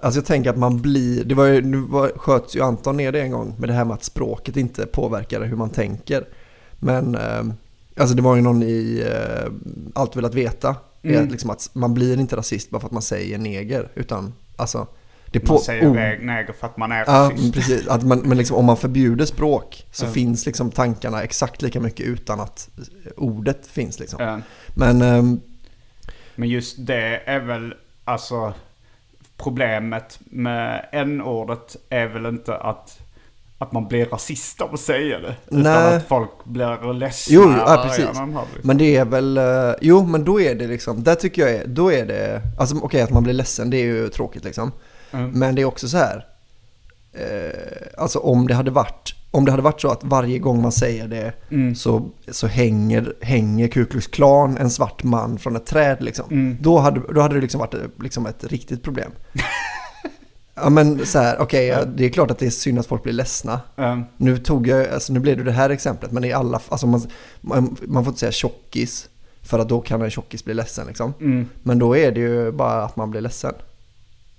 alltså 0.01 0.19
jag 0.19 0.25
tänker 0.25 0.49
att 0.49 0.57
man 0.57 0.81
blir... 0.81 1.23
Det 1.23 1.35
var 1.35 1.45
ju, 1.45 1.61
nu 1.61 1.77
var, 1.77 2.11
sköts 2.15 2.55
ju 2.55 2.61
Anton 2.61 2.97
ner 2.97 3.11
det 3.11 3.21
en 3.21 3.31
gång 3.31 3.55
med 3.57 3.69
det 3.69 3.73
här 3.73 3.85
med 3.85 3.93
att 3.93 4.03
språket 4.03 4.57
inte 4.57 4.85
påverkar 4.85 5.41
hur 5.41 5.55
man 5.55 5.69
tänker. 5.69 6.25
Men 6.79 7.15
eh, 7.15 7.43
alltså 7.97 8.15
det 8.15 8.21
var 8.21 8.35
ju 8.35 8.41
någon 8.41 8.63
i 8.63 9.05
eh, 9.07 9.51
Allt 9.95 10.15
velat 10.15 10.33
veta. 10.35 10.75
Det 11.01 11.09
är 11.15 11.17
Mm. 11.19 11.31
liksom 11.31 11.49
att 11.49 11.69
man 11.73 11.93
blir 11.93 12.19
inte 12.19 12.35
rasist 12.35 12.69
bara 12.69 12.79
för 12.79 12.87
att 12.87 12.91
man 12.93 13.01
säger 13.01 13.37
neger. 13.37 13.87
Utan 13.95 14.33
alltså... 14.55 14.87
Det 15.31 15.39
Man 15.47 15.57
på, 15.57 15.63
säger 15.63 15.87
ord- 15.87 15.97
oh. 15.97 16.25
neger 16.25 16.53
för 16.53 16.67
att 16.67 16.77
man 16.77 16.91
är 16.91 17.03
Ja, 17.07 17.29
rasist. 17.31 17.53
precis. 17.53 17.87
Att 17.87 18.03
man, 18.03 18.19
men 18.19 18.37
liksom, 18.37 18.57
om 18.57 18.65
man 18.65 18.77
förbjuder 18.77 19.25
språk 19.25 19.85
så 19.91 20.03
Mm. 20.05 20.13
finns 20.13 20.45
liksom 20.45 20.71
tankarna 20.71 21.21
exakt 21.23 21.61
lika 21.61 21.79
mycket 21.79 22.05
utan 22.05 22.39
att 22.39 22.69
eh, 22.77 23.11
ordet 23.17 23.67
finns. 23.67 23.99
Liksom. 23.99 24.23
Ja. 24.23 24.39
Men 24.75 25.01
ehm, 25.01 25.39
Men 26.35 26.49
just 26.49 26.75
det 26.79 27.21
är 27.25 27.39
väl 27.39 27.73
alltså 28.05 28.53
problemet 29.37 30.19
med 30.25 30.85
n-ordet 30.91 31.75
är 31.89 32.07
väl 32.07 32.25
inte 32.25 32.55
att, 32.57 32.99
att 33.61 33.71
man 33.71 33.87
blir 33.87 34.05
rasist 34.05 34.61
av 34.61 34.73
att 34.73 34.79
säga 34.79 35.19
det. 35.19 35.35
Utan 35.47 35.61
Nej. 35.61 35.95
att 35.95 36.07
folk 36.07 36.45
blir 36.45 36.93
ledsna. 36.93 37.35
Jo, 37.35 37.53
ja, 37.57 37.81
precis. 37.85 38.05
liksom. 38.05 38.39
Men 38.61 38.77
det 38.77 38.95
är 38.95 39.05
väl, 39.05 39.37
eh, 39.37 39.73
jo 39.81 40.03
men 40.05 40.23
då 40.23 40.41
är 40.41 40.55
det 40.55 40.67
liksom, 40.67 41.03
där 41.03 41.15
tycker 41.15 41.41
jag 41.41 41.51
är, 41.51 41.67
då 41.67 41.91
är 41.91 42.05
det, 42.05 42.41
alltså 42.59 42.75
okej 42.81 43.01
att 43.01 43.09
man 43.09 43.23
blir 43.23 43.33
ledsen 43.33 43.69
det 43.69 43.77
är 43.77 43.85
ju 43.85 44.09
tråkigt 44.09 44.43
liksom. 44.43 44.71
Mm. 45.11 45.31
Men 45.31 45.55
det 45.55 45.61
är 45.61 45.65
också 45.65 45.87
så 45.87 45.97
här, 45.97 46.25
eh, 47.13 48.01
alltså 48.01 48.19
om 48.19 48.47
det 48.47 48.53
hade 48.53 48.71
varit, 48.71 49.15
om 49.31 49.45
det 49.45 49.51
hade 49.51 49.63
varit 49.63 49.81
så 49.81 49.91
att 49.91 50.03
varje 50.03 50.39
gång 50.39 50.61
man 50.61 50.71
säger 50.71 51.07
det 51.07 51.33
Mm. 51.51 51.75
så, 51.75 52.09
så 52.27 52.47
hänger, 52.47 53.13
hänger 53.21 53.67
Ku 53.67 53.85
Klux 53.85 54.07
Klan 54.07 54.57
en 54.57 54.69
svart 54.69 55.03
man 55.03 55.37
från 55.39 55.55
ett 55.55 55.65
träd 55.65 55.97
liksom. 55.99 56.25
Mm. 56.31 56.57
Då, 56.61 56.77
hade, 56.77 57.01
då 57.13 57.21
hade 57.21 57.35
det 57.35 57.41
liksom 57.41 57.59
varit 57.59 57.73
eh, 57.73 57.79
liksom 58.01 58.25
ett 58.25 58.43
riktigt 58.43 58.83
problem. 58.83 59.11
ja 60.61 60.69
men 60.69 61.05
så 61.05 61.19
här, 61.19 61.41
okej 61.41 61.65
ja, 61.65 61.85
det 61.85 62.05
är 62.05 62.09
klart 62.09 62.31
att 62.31 62.39
det 62.39 62.45
är 62.45 62.49
synd 62.49 62.79
att 62.79 62.87
folk 62.87 63.03
blir 63.03 63.13
ledsna. 63.13 63.61
Mm. 63.77 64.03
Nu 64.17 64.37
tog 64.37 64.67
jag, 64.67 64.87
alltså 64.87 65.13
nu 65.13 65.19
blev 65.19 65.37
det 65.37 65.43
det 65.43 65.51
här 65.51 65.69
exemplet, 65.69 66.11
men 66.11 66.23
i 66.23 66.33
alla, 66.33 66.61
alltså 66.69 66.87
man, 66.87 67.01
man, 67.41 67.77
man 67.81 68.03
får 68.03 68.11
inte 68.11 68.19
säga 68.19 68.31
tjockis. 68.31 69.09
För 69.41 69.59
att 69.59 69.69
då 69.69 69.81
kan 69.81 70.01
en 70.01 70.09
tjockis 70.09 70.45
bli 70.45 70.53
ledsen 70.53 70.87
liksom. 70.87 71.13
Mm. 71.19 71.49
Men 71.63 71.79
då 71.79 71.97
är 71.97 72.11
det 72.11 72.19
ju 72.19 72.51
bara 72.51 72.83
att 72.83 72.95
man 72.95 73.11
blir 73.11 73.21
ledsen. 73.21 73.53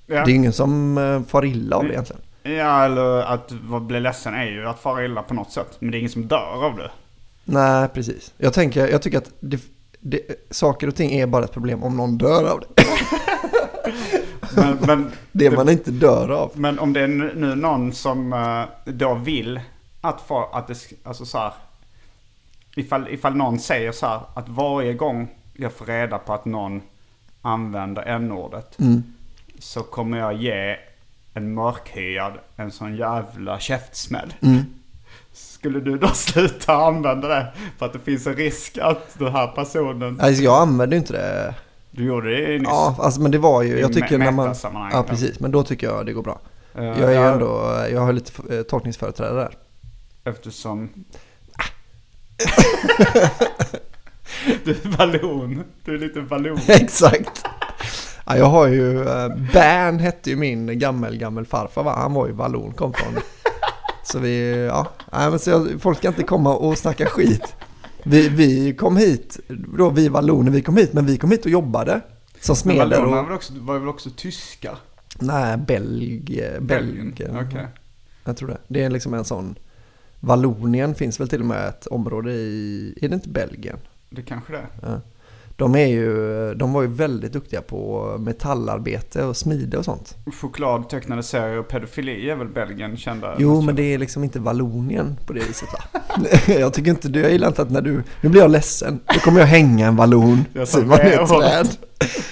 Ja. 0.06 0.24
Det 0.24 0.32
är 0.32 0.34
ingen 0.34 0.52
som 0.52 0.98
eh, 0.98 1.22
far 1.22 1.44
illa 1.44 1.76
av 1.76 1.84
det 1.84 1.90
egentligen. 1.90 2.22
ja, 2.42 2.84
eller 2.84 3.22
att 3.22 3.52
bli 3.82 4.00
ledsen 4.00 4.34
är 4.34 4.44
ju 4.44 4.66
att 4.66 4.78
fara 4.78 5.04
illa 5.04 5.22
på 5.22 5.34
något 5.34 5.52
sätt. 5.52 5.76
Men 5.78 5.90
det 5.90 5.96
är 5.96 5.98
ingen 5.98 6.10
som 6.10 6.26
dör 6.28 6.66
av 6.66 6.76
det. 6.76 6.90
Nej, 7.44 7.88
precis. 7.88 8.32
Jag, 8.36 8.52
tänker, 8.52 8.88
jag 8.88 9.02
tycker 9.02 9.18
att 9.18 9.30
det, 9.40 9.60
det, 10.00 10.20
saker 10.50 10.88
och 10.88 10.94
ting 10.94 11.12
är 11.12 11.26
bara 11.26 11.44
ett 11.44 11.52
problem 11.52 11.82
om 11.82 11.96
någon 11.96 12.18
dör 12.18 12.44
av 12.44 12.60
det. 12.60 12.82
Men, 14.56 14.78
men, 14.86 15.10
Det 15.32 15.50
man 15.50 15.68
inte 15.68 15.90
dör 15.90 16.28
av. 16.28 16.52
men 16.54 16.78
om 16.78 16.92
det 16.92 17.00
är 17.00 17.08
nu 17.08 17.54
någon 17.54 17.92
som 17.92 18.32
eh, 18.32 18.92
då 18.92 19.14
vill 19.14 19.60
att 20.00 20.20
få, 20.20 20.50
att 20.52 20.66
det, 20.68 20.76
alltså 21.04 21.24
så 21.24 21.38
här. 21.38 21.52
Ifall, 22.76 23.08
ifall 23.08 23.34
någon 23.36 23.58
säger 23.58 23.92
så 23.92 24.06
här 24.06 24.20
att 24.34 24.48
varje 24.48 24.94
gång 24.94 25.28
jag 25.54 25.72
får 25.72 25.86
reda 25.86 26.18
på 26.18 26.32
att 26.32 26.44
någon 26.44 26.82
använder 27.42 28.02
n-ordet 28.02 28.78
Mm. 28.78 29.02
så 29.58 29.82
kommer 29.82 30.18
jag 30.18 30.34
ge 30.36 30.76
en 31.34 31.54
mörkhyad 31.54 32.32
en 32.56 32.70
sån 32.70 32.96
jävla 32.96 33.58
käftsmäll. 33.58 34.34
Mm. 34.40 34.62
Skulle 35.32 35.80
du 35.80 35.98
då 35.98 36.08
sluta 36.14 36.74
använda 36.74 37.28
det 37.28 37.52
för 37.78 37.86
att 37.86 37.92
det 37.92 37.98
finns 37.98 38.26
en 38.26 38.34
risk 38.36 38.78
att 38.78 39.18
den 39.18 39.32
här 39.32 39.46
personen... 39.46 40.20
Alltså 40.20 40.42
jag 40.42 40.62
använder 40.62 40.96
inte 40.96 41.12
det. 41.12 41.54
Du 41.90 42.04
gjorde 42.04 42.40
det 42.40 42.58
nyss. 42.58 42.68
Ja, 42.68 42.96
alltså, 42.98 43.20
men 43.20 43.30
det 43.30 43.38
var 43.38 43.62
ju, 43.62 43.80
jag 43.80 43.92
tycker 43.92 44.18
när 44.18 44.30
man... 44.30 44.54
Ja, 44.92 45.04
precis. 45.08 45.40
Men 45.40 45.50
då 45.50 45.62
tycker 45.62 45.86
jag 45.86 46.06
det 46.06 46.12
går 46.12 46.22
bra. 46.22 46.40
Eh, 46.74 46.84
Jag 46.84 46.98
är 46.98 47.08
ju 47.10 47.14
ja, 47.14 47.32
ändå, 47.32 47.78
jag 47.92 48.00
har 48.00 48.12
lite 48.12 48.56
eh, 48.56 48.62
tolkningsföreträde 48.62 49.34
där. 49.34 49.56
Eftersom... 50.24 50.88
du 54.64 54.70
är 54.70 54.96
ballon. 54.96 55.64
Du 55.84 55.94
är 55.94 55.98
lite 55.98 56.20
ballon. 56.20 56.58
Exakt. 56.68 57.44
Ja, 58.26 58.36
jag 58.36 58.46
har 58.46 58.66
ju, 58.66 59.08
eh, 59.08 59.28
Bern 59.52 59.98
hette 59.98 60.30
ju 60.30 60.36
min 60.36 60.78
gammel, 60.78 61.16
gammel 61.16 61.46
farfar 61.46 61.82
va? 61.82 61.94
Han 61.96 62.14
var 62.14 62.26
ju 62.26 62.32
vallon, 62.32 62.72
kom 62.72 62.92
från. 62.92 63.22
Så 64.04 64.18
vi, 64.18 64.64
ja, 64.66 64.86
nej, 65.12 65.30
men 65.30 65.38
så 65.38 65.50
jag, 65.50 65.68
folk 65.80 65.98
ska 65.98 66.08
inte 66.08 66.22
komma 66.22 66.56
och 66.56 66.78
snacka 66.78 67.06
skit. 67.06 67.54
Vi, 68.04 68.28
vi 68.28 68.74
kom 68.74 68.96
hit, 68.96 69.40
då 69.48 69.90
vi 69.90 70.08
valloner, 70.08 70.50
vi 70.50 70.62
kom 70.62 70.76
hit, 70.76 70.92
men 70.92 71.06
vi 71.06 71.16
kom 71.16 71.30
hit 71.30 71.44
och 71.44 71.50
jobbade. 71.50 72.00
Som 72.40 72.52
Men 72.52 72.56
smeder 72.56 72.80
vallonerna 72.80 73.22
var 73.22 73.34
också, 73.34 73.52
var 73.56 73.78
väl 73.78 73.88
också 73.88 74.10
tyska? 74.16 74.76
nej, 75.18 75.56
belg, 75.56 76.22
belg. 76.60 77.12
Okej. 77.46 77.66
Jag 78.24 78.36
tror 78.36 78.48
det. 78.48 78.58
Det 78.68 78.82
är 78.82 78.90
liksom 78.90 79.14
en 79.14 79.24
sån, 79.24 79.54
Vallonien 80.20 80.94
finns 80.94 81.20
väl 81.20 81.28
till 81.28 81.40
och 81.40 81.46
med 81.46 81.68
ett 81.68 81.86
område 81.86 82.32
i, 82.32 82.94
är 83.02 83.08
det 83.08 83.14
inte 83.14 83.28
Belgien? 83.28 83.78
Det 84.10 84.22
kanske 84.22 84.52
det 84.52 84.58
är. 84.58 84.68
Ja. 84.82 85.00
De, 85.60 85.74
är 85.74 85.86
ju, 85.86 86.54
de 86.54 86.72
var 86.72 86.82
ju 86.82 86.88
väldigt 86.88 87.32
duktiga 87.32 87.62
på 87.62 88.16
metallarbete 88.18 89.24
och 89.24 89.36
smide 89.36 89.78
och 89.78 89.84
sånt. 89.84 90.16
Choklad, 90.40 90.88
tecknade 90.88 91.22
serier 91.22 91.58
och 91.58 91.68
pedofili 91.68 92.30
är 92.30 92.36
väl 92.36 92.48
Belgien 92.48 92.96
kända? 92.96 93.34
Jo, 93.38 93.60
men 93.60 93.76
det 93.76 93.94
är 93.94 93.98
liksom 93.98 94.24
inte 94.24 94.40
Vallonien 94.40 95.16
på 95.26 95.32
det 95.32 95.40
viset 95.40 95.68
va? 95.72 96.00
jag 96.46 96.72
tycker 96.72 96.90
inte, 96.90 97.08
jag 97.08 97.32
gillar 97.32 97.48
inte 97.48 97.62
att 97.62 97.70
när 97.70 97.80
du, 97.80 98.02
nu 98.20 98.28
blir 98.28 98.40
jag 98.40 98.50
ledsen, 98.50 99.00
då 99.14 99.20
kommer 99.20 99.40
jag 99.40 99.46
hänga 99.46 99.86
en 99.86 99.96
vallon, 99.96 100.44
Simon 100.66 100.98
i 101.00 101.10
ett 101.10 101.28
träd. 101.28 101.68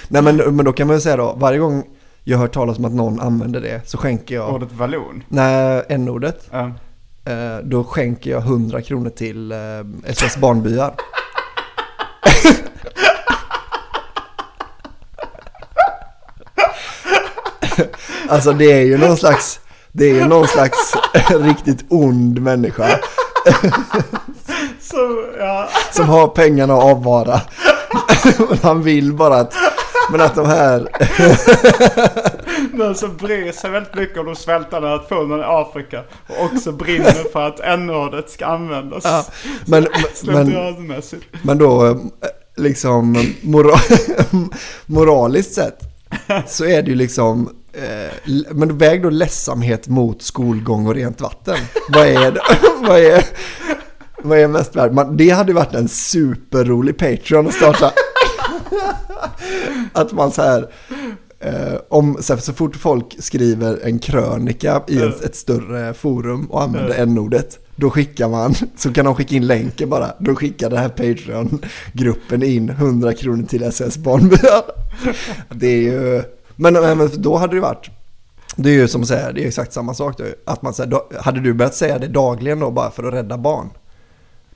Nej 0.07 0.21
men, 0.21 0.35
men 0.37 0.65
då 0.65 0.73
kan 0.73 0.87
man 0.87 0.95
ju 0.95 1.01
säga 1.01 1.17
då, 1.17 1.33
varje 1.37 1.59
gång 1.59 1.83
jag 2.23 2.37
hör 2.37 2.47
talas 2.47 2.77
om 2.77 2.85
att 2.85 2.93
någon 2.93 3.19
använder 3.19 3.61
det 3.61 3.89
så 3.89 3.97
skänker 3.97 4.35
jag, 4.35 4.53
Ordet 4.53 4.71
vallon? 4.71 5.23
nej, 5.27 5.83
n-ordet, 5.89 6.49
eh, 6.53 6.67
då 7.63 7.83
skänker 7.83 8.31
jag 8.31 8.41
100 8.41 8.81
kronor 8.81 9.09
till 9.09 9.51
eh, 9.51 9.57
SOS 10.13 10.37
Barnbyar. 10.37 10.93
Alltså 18.29 18.53
det 18.53 18.71
är 18.71 18.81
ju 18.81 18.97
någon 18.97 19.17
slags, 19.17 19.59
det 19.91 20.05
är 20.05 20.13
ju 20.13 20.25
någon 20.25 20.47
slags 20.47 20.93
riktigt 21.29 21.85
ond 21.89 22.41
människa 22.41 22.99
Så, 24.81 25.25
ja. 25.39 25.69
som 25.91 26.09
har 26.09 26.27
pengarna 26.27 26.73
att 26.73 26.83
avvara. 26.83 27.41
Men 28.37 28.57
han 28.61 28.83
vill 28.83 29.13
bara 29.13 29.35
att, 29.35 29.53
men 30.11 30.21
att 30.21 30.35
de 30.35 30.45
här, 30.45 30.89
Någon 32.77 32.95
som 32.95 33.17
bryr 33.17 33.51
sig 33.51 33.71
väldigt 33.71 33.95
mycket 33.95 34.17
om 34.17 34.25
de 34.25 34.35
svältande 34.35 34.89
nationerna 34.89 35.43
i 35.43 35.45
Afrika. 35.47 36.03
Och 36.27 36.45
också 36.45 36.71
brinner 36.71 37.31
för 37.31 37.47
att 37.47 37.59
n-ordet 37.59 38.29
ska 38.29 38.45
användas. 38.45 39.03
ja, 39.03 39.25
men, 39.65 39.87
men, 40.23 40.73
men 41.41 41.57
då 41.57 41.85
eh, 41.85 41.97
liksom 42.57 43.33
mora, 43.41 43.75
moraliskt 44.85 45.53
sett 45.53 45.79
så 46.47 46.65
är 46.65 46.81
det 46.81 46.89
ju 46.89 46.95
liksom, 46.95 47.49
men 48.49 48.77
väg 48.77 49.03
då 49.03 49.09
ledsamhet 49.09 49.87
mot 49.87 50.21
skolgång 50.21 50.87
och 50.87 50.95
rent 50.95 51.21
vatten. 51.21 51.57
Vad 51.89 52.07
är 52.07 52.31
det? 52.31 52.41
Vad 52.87 52.99
är, 52.99 53.25
vad 54.23 54.39
är 54.39 54.47
mest 54.47 54.75
värt? 54.75 54.93
Man, 54.93 55.17
det 55.17 55.29
hade 55.29 55.53
varit 55.53 55.75
en 55.75 55.87
superrolig 55.87 56.97
Patreon 56.97 57.47
att 57.47 57.53
starta. 57.53 57.91
Att 59.93 60.11
man 60.11 60.31
så 60.31 60.41
här, 60.41 60.69
eh, 61.39 61.75
om, 61.89 62.17
så, 62.21 62.33
här, 62.33 62.41
så 62.41 62.53
fort 62.53 62.75
folk 62.75 63.15
skriver 63.19 63.79
en 63.83 63.99
krönika 63.99 64.83
i 64.87 65.01
en, 65.01 65.13
ett 65.25 65.35
större 65.35 65.93
forum 65.93 66.45
och 66.45 66.61
använder 66.61 66.95
n-ordet, 66.95 67.59
då 67.75 67.89
skickar 67.89 68.29
man, 68.29 68.55
så 68.77 68.93
kan 68.93 69.05
de 69.05 69.15
skicka 69.15 69.35
in 69.35 69.47
länken 69.47 69.89
bara, 69.89 70.13
då 70.19 70.35
skickar 70.35 70.69
den 70.69 70.79
här 70.79 70.89
Patreon-gruppen 70.89 72.43
in 72.43 72.69
100 72.69 73.13
kronor 73.13 73.45
till 73.45 73.63
SS 73.63 73.97
Barnbyar. 73.97 74.63
Det 75.49 75.67
är 75.67 75.81
ju, 75.81 76.23
men, 76.59 76.73
men 76.97 77.09
då 77.21 77.37
hade 77.37 77.55
det 77.55 77.61
varit, 77.61 77.89
det 78.55 78.69
är 78.69 78.73
ju 78.73 78.87
som 78.87 79.01
att 79.01 79.07
säga, 79.07 79.31
det 79.31 79.43
är 79.43 79.47
exakt 79.47 79.73
samma 79.73 79.93
sak 79.93 80.17
då, 80.17 80.23
att 80.45 80.61
man 80.61 80.73
säger, 80.73 80.89
då, 80.89 81.09
hade 81.21 81.39
du 81.39 81.53
börjat 81.53 81.75
säga 81.75 81.99
det 81.99 82.07
dagligen 82.07 82.59
då 82.59 82.71
bara 82.71 82.91
för 82.91 83.03
att 83.03 83.13
rädda 83.13 83.37
barn? 83.37 83.69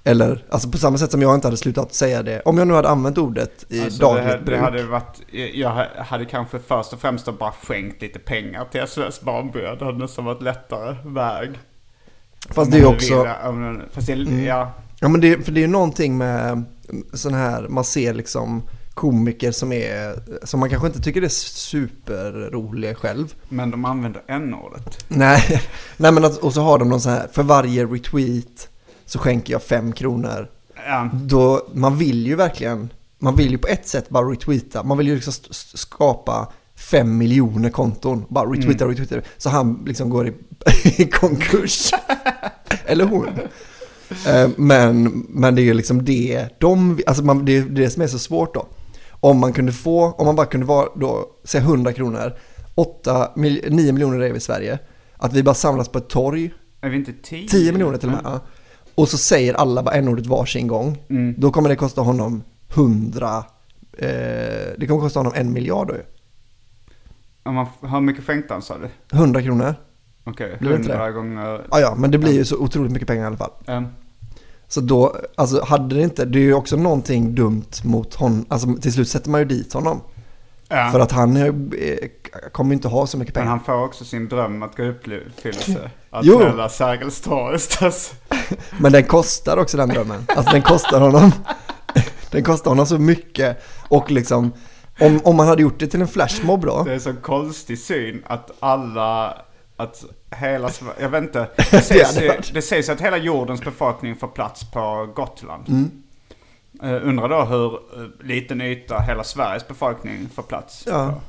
Eller, 0.05 0.45
alltså 0.49 0.69
på 0.69 0.77
samma 0.77 0.97
sätt 0.97 1.11
som 1.11 1.21
jag 1.21 1.35
inte 1.35 1.47
hade 1.47 1.57
slutat 1.57 1.93
säga 1.93 2.23
det, 2.23 2.41
om 2.41 2.57
jag 2.57 2.67
nu 2.67 2.73
hade 2.73 2.89
använt 2.89 3.17
ordet 3.17 3.65
i 3.69 3.81
Alltså, 3.83 3.99
det, 3.99 4.05
dagligt 4.05 4.25
här- 4.25 4.37
det 4.37 4.43
bruk. 4.45 4.59
hade 4.59 4.83
varit, 4.83 5.21
jag 5.53 5.69
hade 5.97 6.25
kanske 6.25 6.59
först 6.59 6.93
och 6.93 6.99
främst 6.99 7.39
bara 7.39 7.51
skänkt 7.51 8.01
lite 8.01 8.19
pengar 8.19 8.65
till 8.71 8.87
SOS 8.87 9.21
Barnbyar. 9.21 9.75
Det 9.75 9.85
hade 9.85 9.97
nästan 9.97 10.25
varit 10.25 10.41
lättare 10.41 10.95
väg. 11.05 11.49
Fast 12.49 12.71
det 12.71 12.77
är 12.77 12.83
man 12.83 12.93
också, 12.93 13.23
vill, 13.23 13.81
fast 13.91 14.07
det, 14.07 14.13
Mm. 14.13 14.43
ja. 14.45 14.71
ja 14.99 15.07
men 15.07 15.21
det, 15.21 15.45
för 15.45 15.51
det 15.51 15.59
är 15.59 15.61
ju 15.61 15.67
någonting 15.67 16.17
med 16.17 16.63
sån 17.13 17.33
här, 17.33 17.65
man 17.69 17.83
ser 17.83 18.13
liksom 18.13 18.63
komiker 18.93 19.51
som 19.51 19.71
är, 19.73 20.15
som 20.43 20.59
man 20.59 20.69
kanske 20.69 20.87
inte 20.87 21.01
tycker 21.01 21.21
är 21.21 21.29
superroliga 21.29 22.95
själv. 22.95 23.35
Men 23.49 23.71
de 23.71 23.85
använder 23.85 24.23
n-ordet. 24.27 25.05
Nej, 25.07 25.61
nej 25.97 26.11
men 26.11 26.25
att, 26.25 26.37
och 26.37 26.53
så 26.53 26.61
har 26.61 26.79
de 26.79 26.89
någon 26.89 27.01
sån 27.01 27.11
här, 27.11 27.27
för 27.31 27.43
varje 27.43 27.85
retweet 27.85 28.69
så 29.05 29.19
skänker 29.19 29.53
jag 29.53 29.63
fem 29.63 29.91
kronor. 29.91 30.49
Ja. 30.87 31.09
Då, 31.13 31.67
man 31.73 31.97
vill 31.97 32.27
ju 32.27 32.35
verkligen, 32.35 32.89
man 33.19 33.35
vill 33.35 33.51
ju 33.51 33.57
på 33.57 33.67
ett 33.67 33.87
sätt 33.87 34.09
bara 34.09 34.25
retweeta. 34.25 34.83
Man 34.83 34.97
vill 34.97 35.07
ju 35.07 35.15
liksom 35.15 35.33
skapa 35.73 36.51
fem 36.75 37.17
miljoner 37.17 37.69
konton. 37.69 38.25
Bara 38.29 38.49
retweeta, 38.49 38.87
retweeta. 38.87 39.27
Så 39.37 39.49
han 39.49 39.83
liksom 39.87 40.09
går 40.09 40.27
i, 40.27 40.33
i 40.83 41.05
konkurs. 41.05 41.91
Eller 42.85 43.05
hon. 43.05 43.27
Eh, 44.27 44.49
Men, 44.57 45.25
men 45.29 45.55
det 45.55 45.61
är 45.61 45.63
ju 45.63 45.73
liksom 45.73 46.05
det, 46.05 46.47
de, 46.59 46.99
alltså 47.07 47.23
man, 47.23 47.45
det 47.45 47.57
är 47.57 47.61
det 47.61 47.89
som 47.89 48.01
är 48.01 48.07
så 48.07 48.19
svårt 48.19 48.53
då. 48.53 48.67
Om 49.23 49.39
man 49.39 49.53
kunde 49.53 49.71
få, 49.71 50.11
om 50.11 50.25
man 50.25 50.35
bara 50.35 50.45
kunde 50.45 50.65
vara 50.65 50.87
då, 50.95 51.25
säg 51.43 51.61
100 51.61 51.93
kronor, 51.93 52.33
8, 52.75 53.31
9 53.35 53.93
miljoner 53.93 54.17
vi 54.17 54.37
i 54.37 54.39
Sverige. 54.39 54.79
Att 55.17 55.33
vi 55.33 55.43
bara 55.43 55.55
samlas 55.55 55.89
på 55.89 55.97
ett 55.97 56.09
torg, 56.09 56.53
Är 56.81 56.89
vi 56.89 56.97
inte 56.97 57.13
tio? 57.13 57.47
10 57.47 57.71
miljoner 57.71 57.97
till 57.97 58.09
och 58.09 58.15
med. 58.15 58.21
Ja. 58.23 58.39
Och 58.95 59.09
så 59.09 59.17
säger 59.17 59.53
alla 59.53 59.83
bara 59.83 59.95
n-ordet 59.95 60.25
varsin 60.25 60.67
gång. 60.67 60.97
Mm. 61.09 61.35
Då 61.37 61.51
kommer 61.51 61.69
det 61.69 61.75
kosta 61.75 62.01
honom 62.01 62.43
100, 62.73 63.43
eh, 63.97 64.07
det 64.77 64.87
kommer 64.87 65.01
kosta 65.01 65.19
honom 65.19 65.33
en 65.35 65.53
miljard 65.53 65.87
då 65.87 65.93
ju. 65.93 66.03
Om 67.43 67.55
man, 67.55 67.67
hur 67.81 68.01
mycket 68.01 68.23
skänkte 68.23 68.53
han 68.53 68.61
sa 68.61 68.77
du? 68.77 69.17
100 69.17 69.41
kronor. 69.41 69.75
Okej, 70.23 70.51
inte 70.53 70.65
hundra 70.65 71.11
gånger... 71.11 71.67
Ja, 71.71 71.79
ja, 71.79 71.95
men 71.97 72.11
det 72.11 72.17
blir 72.17 72.33
ju 72.33 72.45
så 72.45 72.57
otroligt 72.57 72.91
mycket 72.91 73.07
pengar 73.07 73.23
i 73.23 73.27
alla 73.27 73.37
fall. 73.37 73.51
Um, 73.67 73.87
Så 74.73 74.81
då, 74.81 75.15
alltså 75.35 75.63
hade 75.63 75.95
det 75.95 76.01
inte, 76.01 76.25
det 76.25 76.39
är 76.39 76.43
ju 76.43 76.53
också 76.53 76.75
någonting 76.75 77.35
dumt 77.35 77.71
mot 77.83 78.15
honom, 78.15 78.45
alltså 78.49 78.75
till 78.81 78.93
slut 78.93 79.07
sätter 79.09 79.29
man 79.29 79.41
ju 79.41 79.45
dit 79.45 79.73
honom. 79.73 80.01
ja. 80.69 80.89
För 80.91 80.99
att 80.99 81.11
han 81.11 81.37
eh, 81.37 81.53
kommer 82.51 82.73
inte 82.73 82.87
ha 82.87 83.07
så 83.07 83.17
mycket 83.17 83.35
Men 83.35 83.41
pengar. 83.41 83.49
han 83.57 83.59
får 83.65 83.85
också 83.85 84.05
sin 84.05 84.27
dröm 84.29 84.63
att 84.63 84.77
gå 84.77 84.83
i 84.83 84.89
uppfyllelse. 84.89 85.91
Att 86.09 86.25
Jo. 86.25 86.39
smälla 86.39 86.69
Sergels 86.69 87.21
torg. 87.21 87.59
Men 88.79 88.91
den 88.91 89.03
kostar 89.03 89.57
också 89.57 89.77
den 89.77 89.89
drömmen. 89.89 90.25
Alltså 90.27 90.51
den 90.51 90.61
kostar 90.61 90.99
honom, 90.99 91.31
den 92.31 92.43
kostar 92.43 92.71
honom 92.71 92.85
så 92.85 92.97
mycket. 92.97 93.57
Och 93.87 94.11
liksom, 94.11 94.51
om, 94.99 95.19
om 95.23 95.35
man 95.35 95.47
hade 95.47 95.61
gjort 95.61 95.79
det 95.79 95.87
till 95.87 96.01
en 96.01 96.07
flashmob 96.07 96.65
då. 96.65 96.83
Det 96.83 96.93
är 96.93 96.99
så 96.99 97.13
konstig 97.13 97.79
syn 97.79 98.23
att 98.27 98.51
alla, 98.59 99.37
att 99.77 100.03
hela 100.33 100.69
jag 100.99 101.09
vet 101.09 101.23
inte. 101.23 101.47
Det 101.71 102.61
sägs, 102.61 102.87
det 102.87 102.93
att 102.93 103.01
hela 103.01 103.17
jordens 103.17 103.61
befolkning 103.61 104.15
får 104.15 104.27
plats 104.27 104.71
på 104.71 105.09
Gotland. 105.15 105.69
Mm. 105.69 105.91
Uh, 106.83 107.07
undrar 107.09 107.29
då 107.29 107.41
hur 107.43 107.73
uh, 107.73 108.09
liten 108.23 108.61
yta 108.61 108.99
hela 108.99 109.23
Sveriges 109.23 109.67
befolkning 109.67 110.29
får 110.35 110.43
plats 110.43 110.83
Ja. 110.87 111.07
på. 111.13 111.21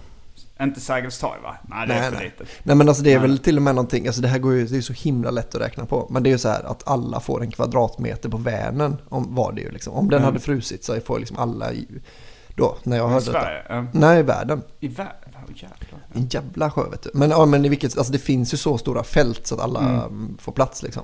Inte 0.64 0.80
Sergels 0.80 1.18
torg 1.18 1.40
va? 1.42 1.56
Nej 1.62 1.86
det 1.88 1.94
är 1.94 2.00
Nej, 2.00 2.10
för 2.10 2.16
nej. 2.16 2.24
litet. 2.24 2.48
Nej 2.62 2.76
men 2.76 2.88
alltså 2.88 3.02
det 3.04 3.12
är 3.12 3.18
Nej. 3.18 3.28
väl 3.28 3.38
till 3.38 3.56
och 3.56 3.62
med 3.62 3.74
någonting, 3.74 4.06
alltså 4.06 4.22
det 4.22 4.28
här 4.28 4.38
går 4.38 4.52
ju, 4.54 4.66
det 4.66 4.76
är 4.76 4.80
så 4.80 4.92
himla 4.92 5.30
lätt 5.30 5.54
att 5.54 5.60
räkna 5.60 5.86
på. 5.86 6.06
Men 6.10 6.22
det 6.22 6.28
är 6.28 6.32
ju 6.32 6.38
så 6.38 6.48
här 6.48 6.62
att 6.64 6.88
alla 6.88 7.20
får 7.20 7.42
en 7.42 7.50
kvadratmeter 7.50 8.28
på 8.28 8.36
Vänern, 8.36 8.96
om, 9.08 9.34
var 9.34 9.52
det 9.52 9.60
ju 9.60 9.70
liksom. 9.70 9.94
Om 9.94 10.08
den 10.10 10.18
Mm. 10.18 10.24
hade 10.26 10.40
frusit 10.40 10.84
så 10.84 11.00
får 11.00 11.18
liksom 11.18 11.38
alla, 11.38 11.66
då, 12.56 12.76
när 12.82 12.96
jag 12.96 13.08
hörde 13.08 13.24
detta. 13.24 13.40
Sverige? 13.40 13.80
Uh, 13.80 13.84
Nej, 13.92 14.18
i 14.18 14.22
världen. 14.22 14.62
I 14.80 14.88
världen? 14.88 15.23
Jävlar. 15.54 16.00
En 16.12 16.26
jävla 16.30 16.70
sjö 16.70 16.90
vet 16.90 17.02
du. 17.02 17.10
Men, 17.14 17.30
ja, 17.30 17.46
men 17.46 17.64
i 17.64 17.68
vilket, 17.68 17.98
alltså 17.98 18.12
det 18.12 18.18
finns 18.18 18.54
ju 18.54 18.56
så 18.56 18.78
stora 18.78 19.04
fält 19.04 19.46
så 19.46 19.54
att 19.54 19.60
alla 19.60 19.80
Mm. 19.80 19.94
mm, 20.00 20.36
får 20.40 20.52
plats 20.52 20.82
liksom. 20.82 21.02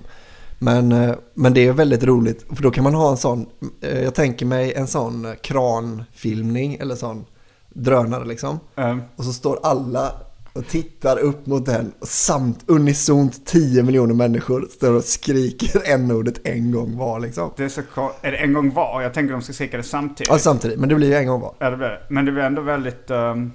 Men, 0.58 0.92
eh, 0.92 1.14
men 1.34 1.54
det 1.54 1.66
är 1.66 1.72
väldigt 1.72 2.04
roligt, 2.04 2.46
för 2.56 2.62
då 2.62 2.70
kan 2.70 2.84
man 2.84 2.94
ha 2.94 3.10
en 3.10 3.16
sån, 3.16 3.46
eh, 3.80 4.02
jag 4.02 4.14
tänker 4.14 4.46
mig 4.46 4.72
en 4.74 4.86
sån 4.86 5.26
kranfilmning 5.42 6.74
eller 6.74 6.94
sån 6.94 7.24
drönare 7.68 8.24
liksom. 8.24 8.60
Um, 8.74 9.02
Och 9.16 9.24
så 9.24 9.32
står 9.32 9.58
alla 9.62 10.12
och 10.52 10.66
tittar 10.66 11.18
upp 11.18 11.46
mot 11.46 11.66
den 11.66 11.92
och 12.00 12.08
samt 12.08 12.64
unisont 12.66 13.46
10 13.46 13.82
miljoner 13.82 14.14
människor 14.14 14.68
står 14.70 14.92
och 14.92 15.04
skriker 15.04 15.82
n-ordet 15.94 16.40
en 16.44 16.72
gång 16.72 16.96
var 16.96 17.20
liksom. 17.20 17.50
det 17.56 17.64
är 17.64 17.68
så 17.68 17.82
Är 18.22 18.30
det 18.32 18.36
en 18.38 18.52
gång 18.52 18.74
var? 18.74 19.02
Jag 19.02 19.14
tänker 19.14 19.32
de 19.32 19.42
ska 19.42 19.52
skrika 19.52 19.76
det 19.76 19.82
samtidigt. 19.82 20.28
Ja, 20.32 20.38
samtidigt, 20.38 20.80
men 20.80 20.88
det 20.88 20.94
blir 20.94 21.08
ju 21.08 21.14
en 21.14 21.26
gång 21.26 21.40
var. 21.40 21.54
Ja, 21.58 21.70
det 21.70 21.76
blir 21.76 21.88
det. 21.88 22.00
Men 22.08 22.24
det 22.24 22.32
blir 22.32 22.42
ändå 22.42 22.62
väldigt... 22.62 23.10
ehm, 23.10 23.52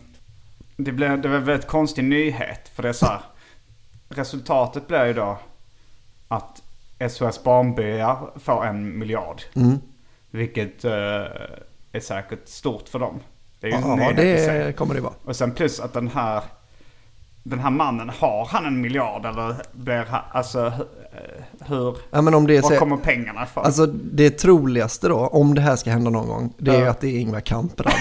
det 0.77 0.91
blir 0.91 1.17
det 1.17 1.27
var 1.29 1.35
en 1.35 1.45
väldigt 1.45 1.67
konstig 1.67 2.03
nyhet. 2.03 2.71
För 2.75 2.83
det 2.83 2.89
är 2.89 2.93
så 2.93 3.05
här. 3.05 3.19
Resultatet 4.09 4.87
blir 4.87 5.05
ju 5.05 5.13
då 5.13 5.37
att 6.27 6.61
SOS 7.11 7.43
Barnbyar 7.43 8.29
får 8.39 8.65
en 8.65 8.99
miljard. 8.99 9.41
Mm. 9.55 9.79
Vilket 10.31 10.85
eh, 10.85 10.91
är 11.91 11.99
säkert 11.99 12.47
stort 12.47 12.89
för 12.89 12.99
dem. 12.99 13.19
Det 13.59 13.67
är 13.67 13.71
ju 13.71 13.77
Ja, 13.77 14.65
det 14.65 14.73
kommer 14.73 14.95
det 14.95 15.01
vara. 15.01 15.13
Och 15.23 15.35
sen 15.35 15.51
plus 15.51 15.79
att 15.79 15.93
den 15.93 16.07
här... 16.07 16.43
Den 17.43 17.59
här 17.59 17.69
mannen, 17.69 18.11
har 18.19 18.45
han 18.45 18.65
en 18.65 18.81
miljard 18.81 19.25
eller 19.25 19.55
blir 19.71 20.05
han... 20.09 20.21
Alltså 20.31 20.65
eh, 20.65 21.43
hur... 21.67 21.97
Ja, 22.11 22.21
men 22.21 22.33
om 22.33 22.47
det 22.47 22.57
är 22.57 22.61
Var 22.61 22.77
kommer 22.77 22.97
pengarna 22.97 23.43
ifrån? 23.43 23.65
Alltså 23.65 23.85
det 23.85 24.29
troligaste 24.29 25.07
då, 25.07 25.15
om 25.17 25.55
det 25.55 25.61
här 25.61 25.75
ska 25.75 25.89
hända 25.89 26.09
någon 26.09 26.27
gång, 26.27 26.53
det 26.57 26.75
är 26.75 26.83
Ja. 26.83 26.89
att 26.89 26.99
det 26.99 27.07
är 27.07 27.19
Ingvar 27.19 27.39
Kamprad. 27.39 27.93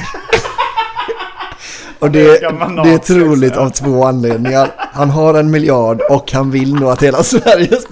Och 2.04 2.10
det, 2.10 2.40
det 2.84 2.90
är 2.90 2.98
troligt 2.98 3.56
av 3.56 3.70
två 3.70 4.04
anledningar. 4.04 4.70
Han 4.76 5.10
har 5.10 5.34
en 5.34 5.50
miljard 5.50 6.00
och 6.10 6.32
han 6.32 6.50
vill 6.50 6.74
nog 6.74 6.90
att 6.90 7.02
hela 7.02 7.22
Sveriges 7.22 7.86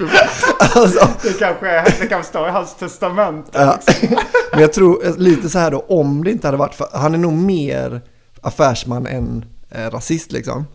alltså, 0.59 1.09
det, 1.23 1.39
kanske 1.39 1.69
är, 1.69 1.85
det 2.01 2.07
kanske 2.07 2.29
står 2.29 2.49
i 2.49 2.51
hans 2.51 2.75
testament. 2.75 3.47
ja. 3.53 3.79
Men 4.53 4.61
jag 4.61 4.73
tror 4.73 5.07
eh, 5.07 5.17
lite 5.17 5.51
så 5.51 5.59
här 5.59 5.71
då, 5.71 5.85
om 5.89 6.25
det 6.25 6.31
inte 6.31 6.47
hade 6.47 6.57
varit 6.57 6.75
för, 6.75 6.89
han 6.93 7.15
är 7.15 7.19
nog 7.19 7.33
mer 7.33 8.01
affärsman 8.41 9.07
än 9.07 9.45
eh, 9.71 9.91
rasist 9.91 10.33
liksom. 10.33 10.67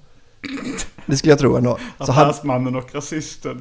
Det 1.08 1.18
skulle 1.18 1.32
jag 1.32 1.40
tro 1.40 1.56
ändå. 1.56 1.78
Så 2.00 2.12
hade, 2.12 2.30
Affärsmannen 2.30 2.76
och 2.76 2.96
rasisten. 2.96 3.60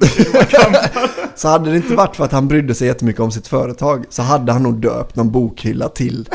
så 1.35 1.47
hade 1.47 1.71
det 1.71 1.77
inte 1.77 1.95
varit 1.95 2.15
för 2.15 2.25
att 2.25 2.31
han 2.31 2.47
brydde 2.47 2.75
sig 2.75 2.87
jättemycket 2.87 3.21
om 3.21 3.31
sitt 3.31 3.47
företag 3.47 4.05
så 4.09 4.21
hade 4.21 4.51
han 4.51 4.63
nog 4.63 4.81
döpt 4.81 5.15
någon 5.15 5.31
bokhylla 5.31 5.89
till 5.89 6.29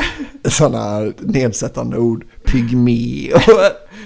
sådana 0.45 1.11
nedsättande 1.19 1.97
ord. 1.97 2.25
Pygmé 2.45 3.33
och 3.33 3.41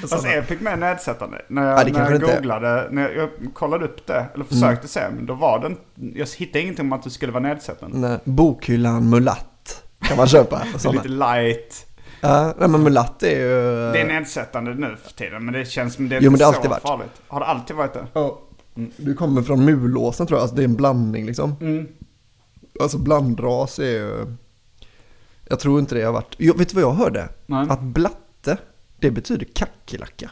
Fast 0.02 0.14
sådana. 0.14 0.34
är 0.38 0.42
pygmé 0.42 0.76
nedsättande? 0.76 1.42
När 1.48 1.64
Ja, 1.64 1.78
jag, 1.78 1.86
det 1.86 1.92
när 1.92 2.12
jag 2.12 2.22
googlade, 2.22 2.88
när 2.92 3.02
jag, 3.02 3.16
jag 3.16 3.30
kollade 3.54 3.86
upp 3.86 4.08
det, 4.08 4.26
eller 4.34 4.46
försökte 4.46 4.88
se, 4.88 5.02
men 5.16 5.26
då 5.26 5.34
var 5.34 5.60
den, 5.60 5.78
jag 6.16 6.28
hittade 6.38 6.62
ingenting 6.62 6.86
om 6.86 6.94
att 6.94 7.04
det 7.04 7.10
skulle 7.10 7.32
vara 7.32 7.44
nedsättande. 7.44 7.98
Nej, 7.98 8.20
Bokhyllan 8.24 9.10
Mulatt 9.10 9.84
kan 10.00 10.18
man 10.18 10.28
köpa. 10.28 10.62
Lite 10.92 11.08
light. 11.08 11.87
Ja, 12.22 12.54
nej, 12.60 12.70
men 12.70 12.84
Mulatt 12.84 13.24
är 13.24 13.30
ju... 13.40 13.92
Det 13.94 14.02
är 14.02 14.08
nedsättande 14.08 14.74
nu 14.74 14.96
för 15.04 15.12
tiden, 15.14 15.46
men 15.46 15.54
det 15.54 15.66
känns 15.66 15.94
som 15.94 16.10
det 16.10 16.16
är 16.16 16.22
Jo, 16.22 16.32
inte 16.32 16.44
det 16.44 16.52
så 16.52 16.56
alltid 16.56 16.70
varit. 16.70 16.82
farligt. 16.82 17.22
Har 17.28 17.40
det 17.40 17.46
alltid 17.46 17.76
varit 17.76 17.94
det? 17.94 18.08
Ja. 18.14 18.40
Du 18.98 19.14
kommer 19.14 19.42
från 19.42 19.66
mulåsen 19.66 20.28
tror 20.28 20.38
jag, 20.38 20.42
alltså 20.42 20.56
det 20.56 20.62
är 20.62 20.66
en 20.68 20.76
blandning 20.76 21.26
liksom. 21.26 21.56
Mm. 21.62 21.88
Alltså 22.82 22.98
blandras 22.98 23.80
är 23.80 23.84
ju... 23.84 24.36
Jag 25.50 25.60
tror 25.60 25.80
inte 25.80 25.96
det 25.96 26.02
har 26.04 26.12
varit... 26.14 26.36
Jo, 26.38 26.54
vet 26.58 26.70
du 26.70 26.76
vad 26.76 26.84
jag 26.84 26.92
hörde? 26.92 27.30
Nej. 27.46 27.68
Att 27.70 27.82
blatte, 27.82 28.58
det 29.00 29.12
betyder 29.12 29.46
kackerlacka. 29.56 30.30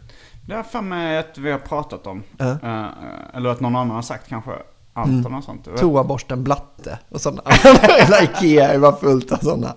Det 0.48 0.56
har 0.56 0.64
för 0.64 0.82
mig 0.82 1.18
att 1.18 1.38
vi 1.38 1.52
har 1.52 1.60
pratat 1.60 2.08
om. 2.08 2.24
Eh, 2.40 2.86
eller 3.34 3.50
att 3.50 3.60
någon 3.60 3.76
annan 3.76 3.96
har 3.96 4.02
sagt 4.02 4.30
kanske. 4.30 4.52
Anton 4.98 5.36
och 5.36 5.44
sånt. 5.44 5.68
Toaborsten 5.78 6.44
blatte 6.44 7.00
och 7.10 7.22
sådana. 7.22 7.42
Hela 8.00 8.22
Ikea 8.22 8.80
bara 8.80 8.96
fullt 8.96 9.32
av 9.32 9.38
sådana. 9.38 9.68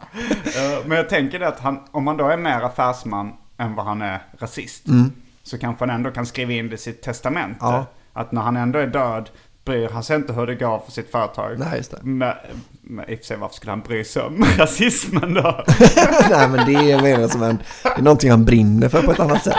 Eh, 0.44 0.86
men 0.86 0.96
jag 0.96 1.08
tänker 1.08 1.38
det 1.38 1.48
att 1.48 1.60
han, 1.60 1.78
om 1.90 2.06
han 2.06 2.16
då 2.16 2.28
är 2.28 2.36
mer 2.36 2.60
affärsman 2.60 3.32
än 3.58 3.74
vad 3.74 3.86
han 3.86 4.02
är 4.02 4.22
rasist. 4.38 4.84
Så 5.42 5.58
kanske 5.58 5.84
han 5.84 5.90
ändå 5.94 6.10
kan 6.10 6.26
skriva 6.26 6.52
in 6.52 6.68
det 6.68 6.74
i 6.74 6.78
sitt 6.78 7.02
testamente. 7.02 7.58
Ja. 7.60 7.86
Att 8.12 8.32
när 8.32 8.42
han 8.42 8.56
ändå 8.56 8.78
är 8.78 8.86
död 8.86 9.30
bryr 9.64 9.88
han 9.88 10.02
sig 10.02 10.16
inte 10.16 10.32
hur 10.32 10.46
det 10.46 10.54
går 10.54 10.82
för 10.84 10.92
sitt 10.92 11.10
företag. 11.10 11.58
Nej, 11.58 11.76
just 11.76 11.90
det. 11.90 11.98
Men, 12.02 12.34
men 12.82 13.10
i 13.10 13.14
och 13.14 13.18
för 13.18 13.24
sig 13.26 13.36
varför 13.36 13.54
skulle 13.54 13.72
han 13.72 13.80
bry 13.80 14.04
sig 14.04 14.22
om 14.22 14.44
rasismen 14.58 15.34
då? 15.34 15.64
Nej 16.30 16.48
men 16.48 16.66
det 16.66 16.90
är 16.90 17.28
som 17.28 17.42
en... 17.42 17.58
Det 17.82 17.88
är 17.88 18.02
någonting 18.02 18.30
han 18.30 18.44
brinner 18.44 18.88
för 18.88 19.02
på 19.02 19.12
ett 19.12 19.20
annat 19.20 19.44
sätt. 19.44 19.56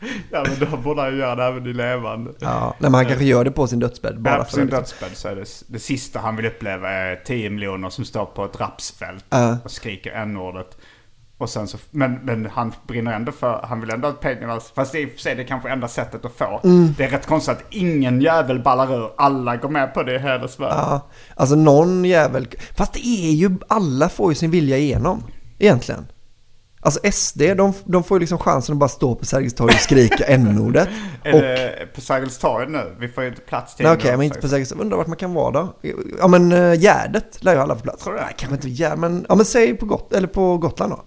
ja 0.30 0.44
men 0.48 0.70
då 0.70 0.76
borde 0.76 1.02
han 1.02 1.16
göra 1.18 1.34
det 1.34 1.44
även 1.44 1.66
i 1.66 1.72
levande. 1.72 2.30
Ja, 2.38 2.74
nej, 2.78 2.90
men 2.90 2.94
han 2.94 3.06
kanske 3.06 3.24
gör 3.24 3.44
det 3.44 3.50
på 3.50 3.66
sin 3.66 3.78
dödsbädd 3.78 4.20
bara 4.20 4.30
Bara 4.34 4.44
på 4.44 4.50
för 4.50 4.56
sin 4.56 4.66
det. 4.66 4.76
dödsbädd 4.76 5.10
så 5.16 5.28
är 5.28 5.36
det, 5.36 5.46
det 5.66 5.78
sista 5.78 6.18
han 6.18 6.36
vill 6.36 6.46
uppleva 6.46 6.90
är 6.90 7.16
10 7.16 7.50
miljoner 7.50 7.90
som 7.90 8.04
står 8.04 8.24
på 8.26 8.44
ett 8.44 8.60
rapsfält 8.60 9.24
Ja. 9.30 9.58
och 9.64 9.70
skriker 9.70 10.10
n-ordet. 10.12 10.76
Och 11.38 11.50
sen 11.50 11.68
så, 11.68 11.78
men, 11.90 12.12
men 12.14 12.46
han 12.52 12.72
brinner 12.86 13.12
ändå 13.12 13.32
för, 13.32 13.60
han 13.68 13.80
vill 13.80 13.90
ändå 13.90 14.08
att 14.08 14.20
pengarna, 14.20 14.60
fast 14.74 14.94
i 14.94 15.06
och 15.06 15.10
för 15.10 15.18
sig 15.18 15.34
det 15.34 15.44
kanske 15.44 15.68
enda 15.70 15.88
sättet 15.88 16.24
att 16.24 16.32
få. 16.32 16.60
Mm. 16.64 16.94
Det 16.98 17.04
är 17.04 17.08
rätt 17.08 17.26
konstigt 17.26 17.56
att 17.56 17.64
ingen 17.70 18.20
jävel 18.20 18.62
ballar 18.62 18.94
ur, 18.94 19.10
alla 19.16 19.56
går 19.56 19.68
med 19.68 19.94
på 19.94 20.02
det 20.02 20.14
i 20.14 20.18
hela 20.18 20.48
Sverige. 20.48 20.72
Ja, 20.74 21.06
alltså 21.34 21.56
någon 21.56 22.04
jävel... 22.04 22.48
Fast 22.76 22.92
det 22.92 23.06
är 23.06 23.32
ju... 23.32 23.50
Alla 23.68 24.08
får 24.08 24.30
ju 24.30 24.34
sin 24.34 24.50
vilja 24.50 24.76
igenom. 24.78 25.22
Egentligen. 25.58 26.06
Alltså 26.86 27.12
SD, 27.12 27.42
de, 27.56 27.72
de 27.84 28.04
får 28.04 28.16
ju 28.16 28.20
liksom 28.20 28.38
chansen 28.38 28.72
att 28.72 28.78
bara 28.78 28.88
stå 28.88 29.14
på 29.14 29.24
Sergels 29.24 29.54
torg 29.54 29.74
och 29.74 29.80
skrika 29.80 30.24
n-ordet. 30.26 30.88
Det 31.22 31.94
på 31.94 32.00
Sergels 32.00 32.38
torg 32.38 32.66
nu? 32.68 32.96
Vi 33.00 33.08
får 33.08 33.22
ju 33.22 33.28
inte 33.28 33.42
plats 33.42 33.76
till 33.76 33.86
okej, 33.86 34.10
då, 34.10 34.16
men 34.16 34.26
inte 34.26 34.40
på. 34.40 34.48
Sergels 34.48 34.68
torg. 34.68 34.80
Undrar 34.80 34.96
vart 34.96 35.06
man 35.06 35.16
kan 35.16 35.34
vara 35.34 35.50
då? 35.50 35.76
Ja 36.18 36.28
men 36.28 36.52
uh, 36.52 36.74
Gärdet 36.74 37.44
lär 37.44 37.54
ju 37.54 37.58
alla 37.60 37.76
få 37.76 37.82
plats. 37.82 38.04
Det? 38.04 38.12
Nej, 38.12 38.34
kanske 38.36 38.54
inte 38.54 38.68
Gärdet, 38.68 38.98
men... 38.98 39.26
Ja 39.28 39.34
men 39.34 39.44
säg 39.44 39.74
på, 39.74 39.86
Got 39.86 40.12
eller 40.12 40.28
på 40.28 40.58
Gotland 40.58 40.92
då. 40.92 41.04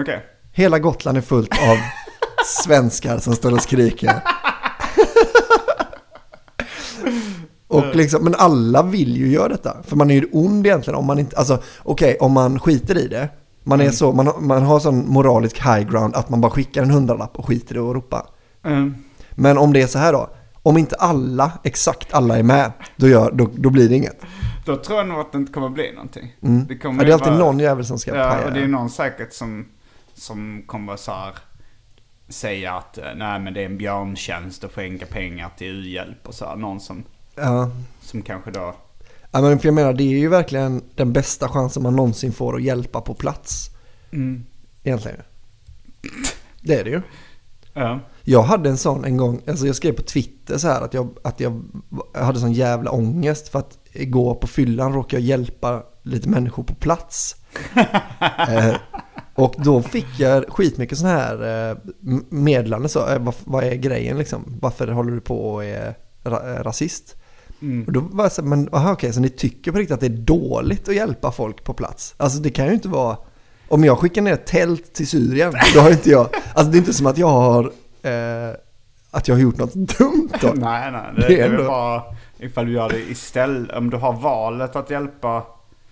Okej. 0.00 0.24
Hela 0.52 0.78
Gotland 0.78 1.18
är 1.18 1.22
fullt 1.22 1.52
av 1.52 1.76
svenskar 2.64 3.18
som 3.18 3.34
står 3.34 3.52
och 3.52 3.62
skriker. 3.62 4.12
Och 7.68 7.96
liksom, 7.96 8.24
men 8.24 8.34
alla 8.34 8.82
vill 8.82 9.16
ju 9.16 9.28
göra 9.28 9.48
detta. 9.48 9.76
För 9.82 9.96
man 9.96 10.10
är 10.10 10.14
ju 10.14 10.28
ond 10.32 10.66
egentligen 10.66 10.98
om 10.98 11.06
man 11.06 11.18
inte, 11.18 11.36
alltså 11.36 11.62
okej 11.82 12.16
om 12.20 12.32
man 12.32 12.58
skiter 12.58 12.98
i 12.98 13.08
det. 13.08 13.28
Man 13.68 13.80
är 13.80 13.90
så, 13.90 14.12
man, 14.12 14.26
har- 14.26 14.40
man 14.40 14.62
har 14.62 14.80
sån 14.80 15.08
moralisk 15.08 15.56
high 15.58 15.90
ground 15.90 16.14
att 16.16 16.28
man 16.28 16.40
bara 16.40 16.50
skickar 16.52 16.82
en 16.82 16.90
hundralapp 16.90 17.38
och 17.38 17.46
skiter 17.46 17.74
i 17.74 17.78
att 17.78 17.94
ropa. 17.94 18.26
Mm. 18.64 18.94
Men 19.30 19.58
om 19.58 19.72
det 19.72 19.82
är 19.82 19.86
så 19.86 19.98
här 19.98 20.12
då, 20.12 20.30
om 20.62 20.76
inte 20.78 20.96
alla, 20.96 21.52
exakt 21.64 22.14
alla 22.14 22.38
är 22.38 22.42
med, 22.42 22.72
då, 22.96 23.08
gör, 23.08 23.30
då, 23.32 23.48
då 23.54 23.70
blir 23.70 23.88
det 23.88 23.94
inget. 23.96 24.20
Då 24.66 24.76
tror 24.76 24.98
jag 24.98 25.08
nog 25.08 25.20
att 25.20 25.32
det 25.32 25.38
inte 25.38 25.52
kommer 25.52 25.68
bli 25.68 25.92
någonting. 25.92 26.36
Mm. 26.42 26.66
Det, 26.66 26.78
kommer 26.78 27.02
Ja, 27.02 27.06
det 27.06 27.10
är 27.10 27.14
alltid 27.14 27.28
vara- 27.32 27.38
någon 27.38 27.58
jävel 27.58 27.84
som 27.84 27.98
ska 27.98 28.16
Ja, 28.16 28.30
paja. 28.30 28.46
och 28.46 28.52
det 28.52 28.60
är 28.60 28.68
någon 28.68 28.90
säkert 28.90 29.32
som, 29.32 29.66
som 30.14 30.62
kommer 30.66 30.96
så 30.96 31.12
här 31.12 31.34
säga 32.28 32.74
att 32.74 32.98
eh, 32.98 33.04
nej 33.16 33.40
men 33.40 33.54
det 33.54 33.60
är 33.62 33.66
en 33.66 33.78
björntjänst 33.78 34.64
att 34.64 34.72
skänka 34.72 35.06
pengar 35.06 35.50
till 35.58 35.66
u-hjälp 35.66 36.28
och 36.28 36.34
så 36.34 36.44
här. 36.46 36.56
Någon 36.56 36.80
som, 36.80 37.02
Ja. 37.34 37.70
som 38.00 38.22
kanske 38.22 38.50
då... 38.50 38.74
ja, 39.30 39.40
men 39.40 39.60
jag 39.62 39.74
menar 39.74 39.92
det 39.92 40.02
är 40.02 40.18
ju 40.18 40.28
verkligen 40.28 40.82
den 40.94 41.12
bästa 41.12 41.48
chansen 41.48 41.82
man 41.82 41.96
någonsin 41.96 42.32
får 42.32 42.56
att 42.56 42.62
hjälpa 42.62 43.00
på 43.00 43.14
plats. 43.14 43.70
Mm. 44.10 44.44
Egentligen. 44.82 45.20
Det 46.60 46.74
är 46.80 46.84
det 46.84 46.90
ju. 46.90 47.02
Ja. 47.72 48.00
Jag 48.22 48.42
hade 48.42 48.68
en 48.70 48.76
sån 48.76 49.04
en 49.04 49.16
gång, 49.16 49.40
alltså 49.48 49.66
jag 49.66 49.76
skrev 49.76 49.92
på 49.92 50.02
Twitter 50.02 50.58
så 50.58 50.68
här 50.68 50.82
att 50.82 50.94
jag, 50.94 51.08
att 51.24 51.40
jag 51.40 51.62
hade 52.14 52.40
sån 52.40 52.52
jävla 52.52 52.90
ångest 52.90 53.48
för 53.48 53.58
att 53.58 53.78
igår 53.92 54.34
på 54.34 54.46
fyllan 54.46 54.92
råkade 54.92 55.22
jag 55.22 55.28
hjälpa 55.28 55.82
lite 56.02 56.28
människor 56.28 56.62
på 56.62 56.74
plats. 56.74 57.36
eh, 58.48 58.74
och 59.34 59.54
då 59.58 59.82
fick 59.82 60.06
jag 60.18 60.44
skitmycket 60.48 60.98
sån 60.98 61.08
här 61.08 61.70
eh, 61.70 61.76
meddelande 62.28 62.88
så, 62.88 63.08
eh, 63.08 63.18
vad, 63.18 63.34
vad 63.44 63.64
är 63.64 63.74
grejen 63.74 64.18
liksom? 64.18 64.58
Varför 64.60 64.88
håller 64.88 65.12
du 65.12 65.20
på 65.20 65.50
och 65.52 65.64
är 65.64 65.94
ra- 66.24 66.56
eh, 66.56 66.62
rasist? 66.62 67.16
Mm. 67.62 67.84
Och 67.86 67.92
då 67.92 68.00
var 68.00 68.24
jag 68.24 68.32
så 68.32 68.42
här, 68.42 68.48
men 68.48 68.68
aha, 68.74 68.92
okej, 68.92 69.12
så 69.12 69.20
ni 69.20 69.28
tycker 69.28 69.72
på 69.72 69.78
riktigt 69.78 69.94
att 69.94 70.00
det 70.00 70.06
är 70.06 70.10
dåligt 70.10 70.88
att 70.88 70.94
hjälpa 70.94 71.32
folk 71.32 71.64
på 71.64 71.74
plats? 71.74 72.14
Alltså 72.16 72.38
det 72.38 72.50
kan 72.50 72.66
ju 72.66 72.72
inte 72.74 72.88
vara, 72.88 73.16
om 73.68 73.84
jag 73.84 73.98
skickar 73.98 74.22
ner 74.22 74.32
ett 74.32 74.46
tält 74.46 74.92
till 74.94 75.06
Syrien, 75.08 75.52
då 75.74 75.80
har 75.80 75.90
inte 75.90 76.10
jag, 76.10 76.28
alltså 76.54 76.72
det 76.72 76.76
är 76.76 76.78
inte 76.78 76.94
som 76.94 77.06
att 77.06 77.18
jag 77.18 77.28
har, 77.28 77.64
eh, 78.02 78.54
att 79.10 79.28
jag 79.28 79.34
har 79.34 79.40
gjort 79.42 79.56
något 79.58 79.74
dumt 79.74 80.30
då. 80.40 80.48
Nej, 80.54 80.92
nej. 80.92 81.02
Det, 81.16 81.26
Det 81.28 81.40
är 81.40 81.48
väl 81.48 81.66
bara 81.66 82.02
ifall 82.38 82.66
du 82.66 82.72
gör 82.72 82.88
det 82.88 82.98
istället. 83.10 83.76
Om 83.76 83.90
du 83.90 83.96
har 83.96 84.12
valet 84.12 84.76
att 84.76 84.90
hjälpa... 84.90 85.42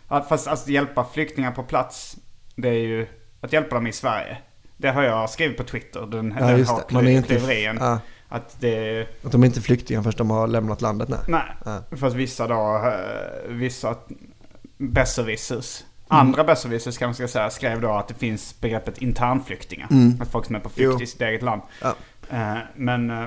Att, 0.09 0.29
fast 0.29 0.49
att 0.49 0.69
hjälpa 0.69 1.07
flyktingar 1.15 1.51
på 1.53 1.63
plats. 1.63 2.17
Det 2.57 2.69
är 2.69 2.73
ju 2.73 3.07
att 3.41 3.53
hjälpa 3.53 3.75
dem 3.75 3.87
i 3.87 3.93
Sverige. 3.93 4.39
Det 4.77 4.89
har 4.89 5.03
jag 5.03 5.31
skrivit 5.31 5.57
på 5.57 5.65
Twitter. 5.65 6.07
Den, 6.07 6.35
Ja, 6.41 6.47
den 6.47 6.67
har. 6.67 6.83
Man 6.91 7.07
är 7.07 7.11
inte- 7.11 7.41
teorin. 7.41 7.77
ja. 7.81 7.99
Att 8.29 8.57
det... 8.61 9.07
Att 9.25 9.33
de 9.33 9.43
är 9.43 9.47
inte 9.47 9.61
flyktingar 9.61 10.03
först 10.03 10.19
de 10.19 10.31
har 10.31 10.47
lämnat 10.47 10.81
landet, 10.83 11.09
nej. 11.09 11.19
Nej. 11.29 11.43
Ja. 11.91 11.97
Fast 11.97 12.17
vissa 12.17 12.47
då, 12.47 12.83
eh, 12.85 13.49
vissa 13.53 13.95
besserwissers. 14.79 15.85
Andra 16.09 16.45
besserwissers 16.45 16.99
kanske 16.99 17.29
ska 17.29 17.33
säga, 17.33 17.51
skrev 17.51 17.81
då 17.81 17.91
att 17.93 18.09
det 18.09 18.15
finns 18.15 18.61
begreppet 18.61 18.99
internflyktingar. 18.99 19.89
Att 20.21 20.29
folk 20.31 20.47
som 20.47 20.55
är 20.55 20.61
på 20.61 20.69
flykt 20.69 20.91
Jo. 20.95 21.03
i 21.03 21.07
sitt 21.07 21.21
eget 21.23 21.43
land. 21.43 21.63
Ja. 21.83 21.95
Eh, 22.31 22.57
Men, 22.77 23.11
eh, 23.11 23.27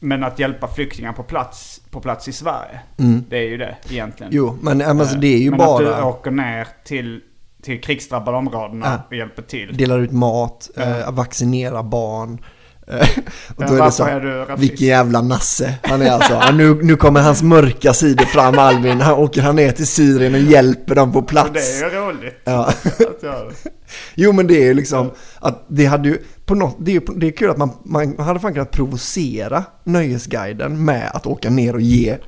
men 0.00 0.24
att 0.24 0.38
hjälpa 0.38 0.68
flyktingar 0.68 1.12
på 1.12 1.22
plats, 1.22 1.80
på 1.90 2.00
plats 2.00 2.28
i 2.28 2.32
Sverige. 2.32 2.80
Det 3.28 3.36
är 3.38 3.42
ju 3.48 3.56
det 3.56 3.76
egentligen. 3.90 4.32
Jo, 4.34 4.58
men 4.62 4.78
men 4.78 5.00
alltså, 5.00 5.16
det 5.16 5.26
är 5.26 5.38
ju 5.38 5.50
men 5.50 5.60
att 5.60 5.78
du 5.78 5.84
bara 5.84 6.04
åker 6.04 6.30
ner 6.30 6.68
till, 6.84 7.20
till 7.62 7.80
krigsdrabbade 7.80 8.36
områdena 8.36 8.86
Ja. 8.86 9.02
och 9.08 9.16
hjälper 9.16 9.42
till. 9.42 9.76
dela 9.76 9.94
ut 9.94 10.12
mat, 10.12 10.70
Ja. 10.76 10.82
eh, 10.82 11.10
vaccinera 11.12 11.82
barn. 11.82 12.38
Och 13.56 13.64
då 13.66 13.74
är 13.74 13.84
det 13.84 13.92
så, 13.92 14.56
vilken 14.56 14.86
jävla 14.86 15.22
nasse 15.22 15.74
han 15.82 16.02
är 16.02 16.10
alltså. 16.10 16.32
Ja, 16.32 16.52
nu, 16.52 16.74
nu 16.82 16.96
kommer 16.96 17.20
hans 17.20 17.42
mörka 17.42 17.94
sidor 17.94 18.24
fram 18.24 18.58
Albin. 18.58 19.00
Han 19.00 19.14
åker 19.14 19.42
han 19.42 19.56
ner 19.56 19.72
till 19.72 19.86
Syrien 19.86 20.34
och 20.34 20.40
hjälper 20.40 20.94
dem 20.94 21.12
på 21.12 21.22
plats. 21.22 21.50
det 21.52 21.86
är 21.86 21.90
ju 21.90 21.96
roligt. 21.96 22.42
Ja. 22.44 22.72
Jo 24.14 24.32
men 24.32 24.46
det 24.46 24.54
är 24.54 24.64
ju 24.64 24.74
liksom 24.74 25.10
att 25.40 25.64
det 25.68 25.86
hade 25.86 26.08
ju 26.08 26.18
på 26.44 26.54
något, 26.54 26.76
det 26.78 26.96
är, 26.96 27.02
det 27.16 27.26
är 27.26 27.30
kul 27.30 27.50
att 27.50 27.56
man, 27.56 27.70
man 27.84 28.18
hade 28.18 28.40
fan 28.40 28.52
kunnat 28.52 28.70
provocera 28.70 29.64
Nöjesguiden 29.84 30.84
med 30.84 31.10
att 31.14 31.26
åka 31.26 31.50
ner 31.50 31.74
och 31.74 31.80
ge 31.80 32.18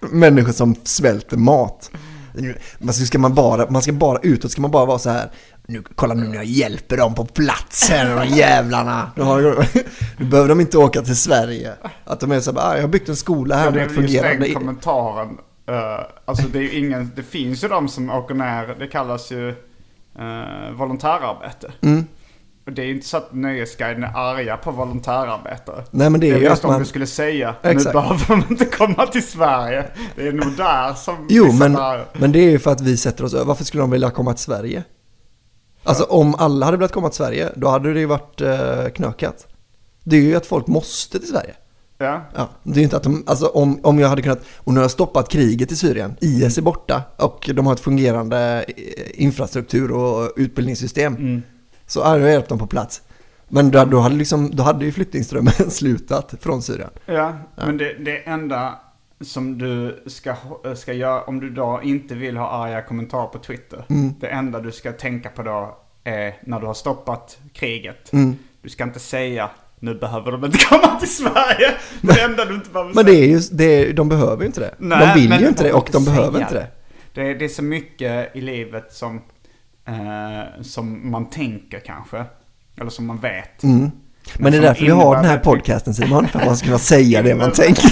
människor 0.00 0.52
som 0.52 0.74
svälter 0.84 1.36
mat. 1.36 1.90
Men 2.78 2.94
så 2.94 3.06
ska 3.06 3.18
man 3.18 3.34
bara, 3.34 3.70
man 3.70 3.82
ska 3.82 3.92
bara 3.92 4.18
utåt 4.22 4.52
ska 4.52 4.62
man 4.62 4.70
bara 4.70 4.86
vara 4.86 4.98
så 4.98 5.10
här. 5.10 5.30
Nu, 5.66 5.82
kolla 5.94 6.14
nu 6.14 6.28
när 6.28 6.34
jag 6.34 6.44
hjälper 6.44 6.96
dem 6.96 7.14
på 7.14 7.24
plats 7.24 7.90
här 7.90 8.16
de 8.16 8.28
jävlarna. 8.28 9.10
Har, 9.16 9.42
då 10.18 10.24
behöver 10.24 10.48
de 10.48 10.60
inte 10.60 10.78
åka 10.78 11.02
till 11.02 11.16
Sverige. 11.16 11.72
Att 12.04 12.20
de 12.20 12.32
är 12.32 12.40
så 12.40 12.52
här, 12.52 12.70
ah, 12.70 12.74
jag 12.74 12.82
har 12.82 12.88
byggt 12.88 13.08
en 13.08 13.16
skola 13.16 13.56
här 13.56 13.62
Ja, 13.62 13.68
och 13.68 13.72
det 13.72 13.78
det 13.78 13.84
är 13.84 13.94
väl 13.94 14.10
just 14.10 14.22
den 14.40 14.54
kommentaren. 14.54 15.28
Uh, 15.70 15.76
alltså 16.24 16.48
det 16.48 16.58
är 16.58 16.62
ju 16.62 16.78
ingen, 16.78 17.12
det 17.16 17.22
finns 17.22 17.64
ju 17.64 17.68
de 17.68 17.88
som 17.88 18.10
åker 18.10 18.34
ner, 18.34 18.76
det 18.78 18.86
kallas 18.86 19.32
ju 19.32 19.48
uh, 19.48 20.72
volontärarbete. 20.76 21.72
Mm. 21.80 22.06
Och 22.66 22.72
det 22.72 22.82
är 22.82 22.86
ju 22.86 22.94
inte 22.94 23.06
så 23.06 23.16
att 23.16 23.32
Nöjesguiden 23.32 24.04
är 24.04 24.16
arga 24.16 24.56
på 24.56 24.70
volontärarbetare. 24.70 25.84
Nej 25.90 26.10
men 26.10 26.20
det 26.20 26.28
är 26.28 26.32
Det 26.32 26.38
ju 26.38 26.44
just 26.44 26.58
att 26.58 26.64
om 26.64 26.70
man... 26.70 26.80
du 26.80 26.86
skulle 26.86 27.06
säga, 27.06 27.54
Exakt. 27.62 27.86
nu 27.86 27.92
behöver 27.92 28.26
de 28.28 28.44
inte 28.50 28.64
komma 28.64 29.06
till 29.06 29.26
Sverige. 29.26 29.84
Det 30.16 30.28
är 30.28 30.32
nog 30.32 30.56
där 30.56 30.94
som 30.94 31.26
Jo, 31.30 31.44
vissa 31.44 31.68
men, 31.68 32.00
men 32.12 32.32
det 32.32 32.38
är 32.38 32.50
ju 32.50 32.58
för 32.58 32.72
att 32.72 32.80
vi 32.80 32.96
sätter 32.96 33.24
oss 33.24 33.34
över. 33.34 33.44
Varför 33.44 33.64
skulle 33.64 33.82
de 33.82 33.90
vilja 33.90 34.10
komma 34.10 34.32
till 34.32 34.44
Sverige? 34.44 34.84
Alltså 35.84 36.04
om 36.04 36.34
alla 36.34 36.66
hade 36.66 36.76
velat 36.76 36.92
komma 36.92 37.08
till 37.08 37.16
Sverige, 37.16 37.52
då 37.56 37.68
hade 37.68 37.94
det 37.94 38.00
ju 38.00 38.06
varit 38.06 38.40
eh, 38.40 38.86
knökat. 38.94 39.46
Det 40.04 40.16
är 40.16 40.20
ju 40.20 40.36
att 40.36 40.46
folk 40.46 40.66
måste 40.66 41.18
till 41.18 41.28
Sverige. 41.28 41.54
Ja. 41.98 42.22
Ja, 42.34 42.48
det 42.62 42.72
är 42.72 42.76
ju 42.76 42.82
inte 42.82 42.96
att 42.96 43.02
de, 43.02 43.24
alltså 43.26 43.46
om, 43.46 43.80
om 43.82 43.98
jag 43.98 44.08
hade 44.08 44.22
kunnat, 44.22 44.42
och 44.56 44.72
nu 44.72 44.80
har 44.80 44.84
jag 44.84 44.90
stoppat 44.90 45.28
kriget 45.28 45.72
i 45.72 45.76
Syrien, 45.76 46.16
IS 46.20 46.58
är 46.58 46.62
borta 46.62 47.02
och 47.16 47.50
de 47.54 47.66
har 47.66 47.72
ett 47.72 47.80
fungerande 47.80 48.64
eh, 48.68 49.22
infrastruktur 49.22 49.92
och 49.92 50.32
utbildningssystem. 50.36 51.16
Mm. 51.16 51.42
Så 51.86 52.04
hade 52.04 52.20
jag 52.20 52.30
hjälpt 52.30 52.48
dem 52.48 52.58
på 52.58 52.66
plats. 52.66 53.02
Men 53.48 53.70
då, 53.70 53.84
då, 53.84 53.98
hade 53.98 54.14
liksom, 54.14 54.50
då 54.56 54.62
hade 54.62 54.84
ju 54.84 54.92
flyktingströmmen 54.92 55.52
slutat 55.70 56.34
från 56.40 56.62
Syrien. 56.62 56.90
Ja, 57.06 57.36
men 57.56 57.76
det, 57.76 57.94
det 58.04 58.16
enda 58.16 58.78
som 59.20 59.58
du 59.58 60.02
ska, 60.06 60.34
ska 60.74 60.92
göra, 60.92 61.22
om 61.22 61.40
du 61.40 61.50
då 61.50 61.80
inte 61.82 62.14
vill 62.14 62.36
ha 62.36 62.48
arga 62.48 62.82
kommentarer 62.82 63.26
på 63.26 63.38
Twitter. 63.38 63.84
Mm. 63.90 64.14
Det 64.20 64.28
enda 64.28 64.60
du 64.60 64.72
ska 64.72 64.92
tänka 64.92 65.28
på 65.28 65.42
då 65.42 65.78
är 66.04 66.36
när 66.44 66.60
du 66.60 66.66
har 66.66 66.74
stoppat 66.74 67.38
kriget. 67.52 68.12
Mm. 68.12 68.36
Du 68.62 68.68
ska 68.68 68.84
inte 68.84 69.00
säga 69.00 69.50
nu 69.84 69.94
behöver 69.94 70.32
de 70.32 70.44
inte 70.44 70.58
komma 70.68 71.00
till 71.00 71.14
Sverige. 71.14 71.74
Det 72.00 72.20
enda 72.20 72.44
du 72.44 72.54
inte 72.54 72.70
behöver 72.70 72.94
Men 72.94 73.04
säga. 73.04 73.16
det 73.16 73.24
är 73.24 73.28
ju, 73.28 73.40
det 73.52 73.64
är, 73.64 73.92
de 73.92 74.08
behöver 74.08 74.40
ju 74.40 74.46
inte 74.46 74.60
det. 74.60 74.74
Nej, 74.78 75.06
de 75.06 75.20
vill 75.20 75.28
men 75.28 75.40
ju 75.40 75.48
inte 75.48 75.62
det 75.62 75.72
och 75.72 75.88
de 75.92 76.04
behöver 76.04 76.32
säga 76.32 76.42
inte 76.42 76.54
det. 76.54 76.66
Det 77.14 77.30
är, 77.30 77.34
det 77.34 77.44
är 77.44 77.48
så 77.48 77.62
mycket 77.62 78.36
i 78.36 78.40
livet 78.40 78.92
som, 78.92 79.22
eh, 79.86 80.62
som 80.62 81.10
man 81.10 81.30
tänker 81.30 81.80
kanske. 81.80 82.24
Eller 82.80 82.90
som 82.90 83.06
man 83.06 83.18
vet. 83.18 83.62
Mm. 83.62 83.90
Men, 84.38 84.52
det 84.52 84.58
är 84.58 84.62
därför 84.62 84.84
vi 84.84 84.90
har 84.90 85.16
den 85.16 85.24
här 85.24 85.38
podcasten 85.38 85.94
Simon, 85.94 86.28
för 86.28 86.38
att 86.38 86.46
man 86.46 86.56
ska 86.56 86.66
kunna 86.66 86.78
säga 86.78 87.22
det 87.22 87.34
man 87.34 87.52
tänker. 87.52 87.90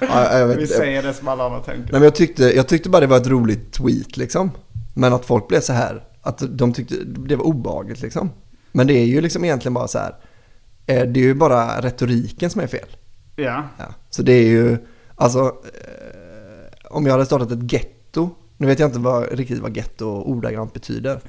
Ja, 0.00 0.38
jag 0.38 0.46
vet 0.46 0.58
Vi 0.58 0.66
säger 0.66 1.02
det 1.02 1.14
som 1.14 1.28
alla 1.28 1.44
andra 1.44 1.60
tänker. 1.60 1.82
Nej, 1.82 1.92
men 1.92 2.02
jag, 2.02 2.14
tyckte, 2.14 2.56
jag 2.56 2.68
tyckte 2.68 2.88
bara 2.88 3.00
det 3.00 3.06
var 3.06 3.16
ett 3.16 3.26
roligt 3.26 3.72
tweet 3.72 4.16
liksom. 4.16 4.50
Men 4.94 5.12
att 5.12 5.24
folk 5.24 5.48
blev 5.48 5.60
så 5.60 5.72
här, 5.72 6.04
att 6.22 6.42
de 6.48 6.72
tyckte 6.72 6.94
det 7.04 7.36
var 7.36 7.44
obehagligt 7.44 8.02
liksom. 8.02 8.30
Men 8.72 8.86
det 8.86 8.94
är 8.94 9.04
ju 9.04 9.20
liksom 9.20 9.44
egentligen 9.44 9.74
bara 9.74 9.88
så 9.88 9.98
här, 9.98 10.14
eh, 10.86 11.06
det 11.06 11.20
är 11.20 11.24
ju 11.24 11.34
bara 11.34 11.80
retoriken 11.80 12.50
som 12.50 12.60
är 12.60 12.66
fel. 12.66 12.88
Ja. 13.36 13.62
Ja. 13.78 13.84
Så 14.10 14.22
det 14.22 14.32
är 14.32 14.46
ju, 14.46 14.78
alltså, 15.14 15.40
eh, 15.40 16.90
om 16.90 17.06
jag 17.06 17.12
hade 17.12 17.26
startat 17.26 17.50
ett 17.50 17.72
getto, 17.72 18.30
nu 18.56 18.66
vet 18.66 18.78
jag 18.78 18.88
inte 18.88 18.98
vad, 18.98 19.32
riktigt 19.32 19.58
vad 19.58 19.76
getto 19.76 20.06
ordagrant 20.06 20.72
betyder. 20.72 21.20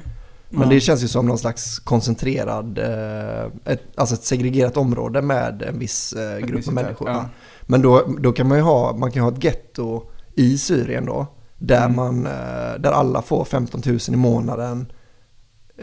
Men 0.50 0.62
Ja. 0.62 0.74
det 0.76 0.80
känns 0.80 1.04
ju 1.04 1.08
som 1.08 1.26
någon 1.26 1.38
slags 1.38 1.80
koncentrerad, 1.80 2.78
eh, 2.78 3.46
ett, 3.74 3.82
alltså 3.96 4.16
ett 4.16 4.24
segregerat 4.24 4.78
område 4.78 5.22
med 5.22 5.62
en 5.62 5.80
viss 5.80 6.14
eh, 6.14 6.38
grupp 6.38 6.50
Etnicitet, 6.50 6.74
människor. 6.74 7.10
ja. 7.10 7.26
Men 7.62 7.82
då, 7.82 8.06
då 8.20 8.32
kan 8.32 8.48
man 8.48 8.58
ju 8.58 8.64
ha, 8.64 8.94
man 8.98 9.12
kan 9.12 9.24
ha 9.24 9.32
ett 9.32 9.44
getto 9.44 10.04
i 10.36 10.58
Syrien 10.58 11.06
då, 11.06 11.26
där, 11.58 11.86
Mm. 11.86 11.96
man, 11.96 12.26
eh, 12.26 12.80
där 12.80 12.92
alla 12.92 13.22
får 13.22 13.46
15 13.46 13.82
000 13.86 13.98
i 14.08 14.16
månaden. 14.16 14.92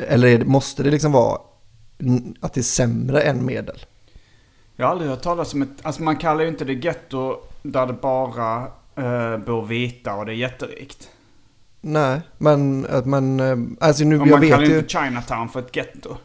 Eller 0.08 0.28
är 0.28 0.44
måste 0.44 0.82
det 0.82 0.90
liksom 0.90 1.12
vara 1.12 1.38
att 2.40 2.52
det 2.54 2.60
är 2.60 2.62
sämre 2.62 3.20
än 3.20 3.44
medel? 3.46 3.78
Jag 4.76 4.86
har 4.86 4.92
aldrig 4.92 5.10
hört 5.10 5.22
talas 5.22 5.54
om 5.54 5.62
ett... 5.62 5.68
Alltså 5.82 6.02
man 6.02 6.16
kallar 6.16 6.42
ju 6.42 6.48
inte 6.48 6.64
det 6.64 6.72
getto 6.72 7.36
där 7.62 7.86
det 7.86 7.92
bara 7.92 8.56
eh, 8.96 9.38
bor 9.46 9.66
vita 9.66 10.14
och 10.14 10.26
det 10.26 10.32
är 10.32 10.36
jätterikt. 10.36 11.08
Nej, 11.86 12.20
men, 12.38 12.80
men 13.04 13.40
eh, 13.40 13.56
alltså 13.88 14.04
nu, 14.04 14.20
Och 14.20 14.26
jag 14.26 14.30
man 14.30 14.40
vet 14.40 14.50
kallar 14.50 14.64
ju... 14.66 14.78
inte 14.78 14.88
Chinatown 14.88 15.48
för 15.48 15.60
ett 15.60 15.76
getto. 15.76 16.16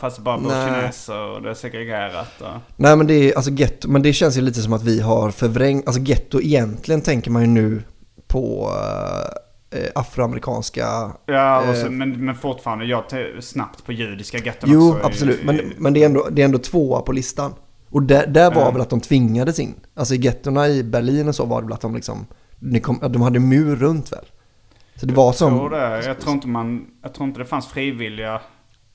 Fast 0.00 0.18
bara 0.18 0.38
bor 0.38 0.50
kineser 0.50 1.20
och 1.20 1.42
det 1.42 1.50
är 1.50 1.54
segregerat. 1.54 2.40
Och... 2.40 2.46
Nej 2.76 2.96
men 2.96 3.06
det 3.06 3.14
är, 3.14 3.36
alltså 3.36 3.50
getto, 3.50 3.88
men 3.88 4.02
det 4.02 4.12
känns 4.12 4.36
ju 4.36 4.40
lite 4.40 4.60
som 4.60 4.72
att 4.72 4.82
vi 4.82 5.00
har 5.00 5.30
förvrängt, 5.30 5.86
alltså 5.86 6.02
getto 6.02 6.40
egentligen 6.40 7.00
tänker 7.00 7.30
man 7.30 7.42
ju 7.42 7.48
nu 7.48 7.82
på, 8.26 8.70
eh, 9.70 9.80
afroamerikanska... 9.94 11.12
Ja, 11.26 11.62
så, 11.74 11.86
eh, 11.86 11.90
men, 11.90 12.24
men 12.24 12.34
fortfarande, 12.34 12.84
jag 12.84 13.02
snabbt 13.40 13.84
på 13.86 13.92
judiska 13.92 14.38
getton 14.38 14.70
Jo, 14.72 14.92
också. 14.92 15.06
absolut. 15.06 15.44
Men, 15.44 15.60
men 15.78 15.92
det, 15.92 16.02
är 16.02 16.06
ändå, 16.06 16.28
det 16.30 16.42
är 16.42 16.44
ändå 16.44 16.58
tvåa 16.58 17.00
på 17.00 17.12
listan. 17.12 17.54
Och 17.90 18.02
där, 18.02 18.26
där 18.26 18.50
var 18.54 18.62
Ja. 18.62 18.70
väl 18.70 18.80
att 18.80 18.90
de 18.90 19.00
tvingades 19.00 19.58
in. 19.58 19.74
Alltså 19.94 20.14
i 20.14 20.18
gettorna 20.18 20.68
i 20.68 20.82
Berlin 20.84 21.28
och 21.28 21.34
så 21.34 21.44
var 21.44 21.60
det 21.60 21.66
väl 21.66 21.72
att 21.74 21.80
de 21.80 21.94
liksom, 21.94 22.26
ni 22.58 22.80
kom, 22.80 22.98
de 23.08 23.22
hade 23.22 23.38
mur 23.38 23.76
runt 23.76 24.12
väl. 24.12 24.24
Så 25.00 25.06
det 25.06 25.14
var 25.14 25.24
Jag 25.24 25.34
som... 25.34 25.58
tror 25.58 25.70
det. 25.70 26.04
Jag 26.06 26.20
tror 26.20 26.32
inte 26.34 26.48
man, 26.48 26.86
jag 27.02 27.14
tror 27.14 27.28
inte 27.28 27.40
det 27.40 27.46
fanns 27.46 27.66
frivilliga. 27.66 28.40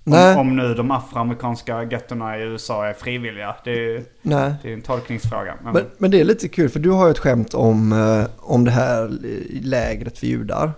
Nej. 0.05 0.33
Om, 0.35 0.39
om 0.39 0.55
nu 0.55 0.73
de 0.73 0.91
afroamerikanska 0.91 1.83
gettona 1.83 2.37
i 2.37 2.41
USA 2.41 2.85
är 2.85 2.93
frivilliga. 2.93 3.55
Det 3.63 3.71
är, 3.95 4.03
Nej. 4.21 4.53
det 4.63 4.69
är 4.69 4.73
en 4.73 4.81
tolkningsfråga. 4.81 5.55
Men, 5.63 5.73
Men, 5.73 5.85
men 5.97 6.11
det 6.11 6.19
är 6.19 6.23
lite 6.23 6.47
kul 6.47 6.69
för 6.69 6.79
du 6.79 6.89
har 6.89 7.05
ju 7.05 7.11
ett 7.11 7.19
skämt 7.19 7.53
om, 7.53 7.91
eh, 7.91 8.25
om 8.39 8.65
det 8.65 8.71
här 8.71 9.11
lägret 9.61 10.17
för 10.17 10.27
judar. 10.27 10.71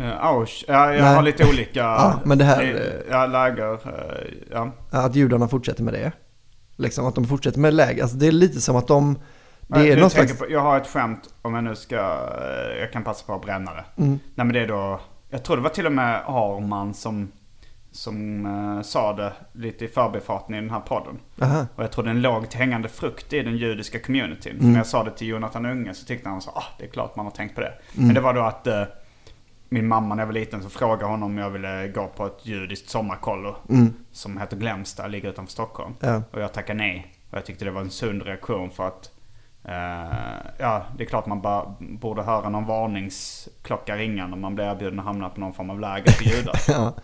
uh, 0.00 0.24
Ausch, 0.24 0.64
ja, 0.68 0.92
jag 0.92 1.02
Nej. 1.02 1.14
har 1.14 1.22
lite 1.22 1.48
olika 1.48 1.80
Ja, 1.80 2.20
men 2.24 2.38
det 2.38 2.44
här, 2.44 2.92
ja, 3.10 3.26
läger. 3.26 3.72
eh, 3.72 4.32
ja. 4.50 4.72
Att 4.90 5.14
judarna 5.14 5.48
fortsätter 5.48 5.82
med 5.82 5.94
det. 5.94 6.12
Liksom 6.76 7.06
att 7.06 7.14
de 7.14 7.24
fortsätter 7.24 7.60
med 7.60 7.74
läger. 7.74 8.02
Alltså 8.02 8.16
det 8.16 8.26
är 8.26 8.32
lite 8.32 8.60
som 8.60 8.76
att 8.76 8.88
de... 8.88 9.18
Det 9.68 9.92
är 9.92 9.96
någon 9.96 10.10
slags... 10.10 10.38
på, 10.38 10.50
jag 10.50 10.60
har 10.60 10.76
ett 10.76 10.86
skämt 10.86 11.34
om 11.42 11.54
jag 11.54 11.64
nu 11.64 11.74
ska, 11.74 11.96
eh, 11.96 12.80
jag 12.80 12.92
kan 12.92 13.04
passa 13.04 13.26
på 13.26 13.34
att 13.34 13.42
bränna 13.42 13.74
det. 13.74 13.84
Mm. 13.96 14.10
Nej 14.34 14.46
men 14.46 14.52
det 14.52 14.60
är 14.60 14.68
då, 14.68 15.00
jag 15.30 15.42
tror 15.44 15.56
det 15.56 15.62
var 15.62 15.70
till 15.70 15.86
och 15.86 15.92
med 15.92 16.22
Arman 16.26 16.94
som, 16.94 17.32
som 17.90 18.46
eh, 18.46 18.82
sa 18.82 19.12
det 19.12 19.32
lite 19.52 19.84
i 19.84 19.88
förbifarten 19.88 20.54
i 20.54 20.60
den 20.60 20.70
här 20.70 20.80
podden. 20.80 21.18
Aha. 21.42 21.66
Och 21.76 21.82
jag 21.82 21.92
tror 21.92 22.04
det 22.04 22.10
är 22.10 22.14
en 22.14 22.22
lågt 22.22 22.54
hängande 22.54 22.88
frukt 22.88 23.32
i 23.32 23.42
den 23.42 23.56
judiska 23.56 23.98
communityn. 23.98 24.52
Mm. 24.52 24.62
För 24.62 24.68
när 24.68 24.78
jag 24.78 24.86
sa 24.86 25.04
det 25.04 25.10
till 25.10 25.26
Jonathan 25.28 25.66
Unge 25.66 25.94
så 25.94 26.06
tyckte 26.06 26.28
han 26.28 26.40
så 26.40 26.50
ah 26.50 26.64
det 26.78 26.84
är 26.84 26.88
klart 26.88 27.16
man 27.16 27.26
har 27.26 27.32
tänkt 27.32 27.54
på 27.54 27.60
det. 27.60 27.72
Mm. 27.94 28.06
Men 28.06 28.14
det 28.14 28.20
var 28.20 28.34
då 28.34 28.40
att 28.40 28.66
eh, 28.66 28.82
min 29.68 29.88
mamma 29.88 30.14
när 30.14 30.22
jag 30.22 30.26
var 30.26 30.32
liten 30.34 30.62
så 30.62 30.68
frågade 30.68 31.04
hon 31.04 31.22
om 31.22 31.38
jag 31.38 31.50
ville 31.50 31.88
gå 31.88 32.06
på 32.06 32.26
ett 32.26 32.46
judiskt 32.46 32.90
sommarkollo. 32.90 33.56
Som 34.12 34.38
heter 34.38 34.56
Glämsta, 34.56 35.06
ligger 35.06 35.30
utanför 35.30 35.52
Stockholm. 35.52 35.94
Mm. 36.00 36.14
Ja. 36.14 36.22
Och 36.30 36.40
jag 36.40 36.52
tackade 36.52 36.78
nej. 36.78 37.14
Och 37.30 37.36
jag 37.36 37.44
tyckte 37.44 37.64
det 37.64 37.70
var 37.70 37.80
en 37.80 37.90
sund 37.90 38.22
reaktion 38.22 38.70
för 38.70 38.88
att 38.88 39.10
ja, 40.58 40.86
det 40.98 41.04
är 41.04 41.08
klart 41.08 41.26
man 41.26 41.40
bara 41.40 41.76
borde 41.80 42.22
höra 42.22 42.48
någon 42.48 42.66
varningsklocka 42.66 43.96
ringa 43.96 44.26
när 44.26 44.36
man 44.36 44.54
blir 44.54 44.64
erbjuden 44.64 44.98
att 44.98 45.04
hamna 45.04 45.28
på 45.28 45.40
någon 45.40 45.52
form 45.52 45.70
av 45.70 45.80
läger 45.80 46.12
för 46.12 46.24
judar. 46.24 46.60
Ja. 46.68 46.94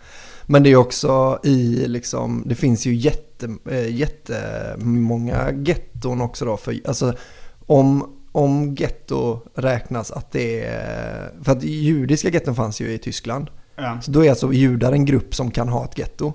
Men 0.45 0.63
det 0.63 0.69
är 0.71 0.75
också 0.75 1.39
i 1.43 1.87
liksom, 1.87 2.43
det 2.45 2.55
finns 2.55 2.85
ju 2.85 2.95
jätte, 2.95 3.55
eh, 3.69 3.95
jättemånga 3.95 5.51
getton 5.51 6.21
också 6.21 6.45
då. 6.45 6.57
För, 6.57 6.75
alltså, 6.87 7.13
om, 7.65 8.17
om 8.31 8.75
getto 8.75 9.39
räknas 9.55 10.11
att 10.11 10.31
det 10.31 10.65
är, 10.65 11.43
för 11.43 11.51
att 11.51 11.63
judiska 11.63 12.29
getton 12.29 12.55
fanns 12.55 12.81
ju 12.81 12.93
i 12.93 12.97
Tyskland. 12.97 13.49
Ja. 13.75 14.01
Så 14.01 14.11
då 14.11 14.25
är 14.25 14.29
alltså 14.29 14.53
judar 14.53 14.91
en 14.91 15.05
grupp 15.05 15.35
som 15.35 15.51
kan 15.51 15.69
ha 15.69 15.85
ett 15.85 15.97
getto. 15.97 16.33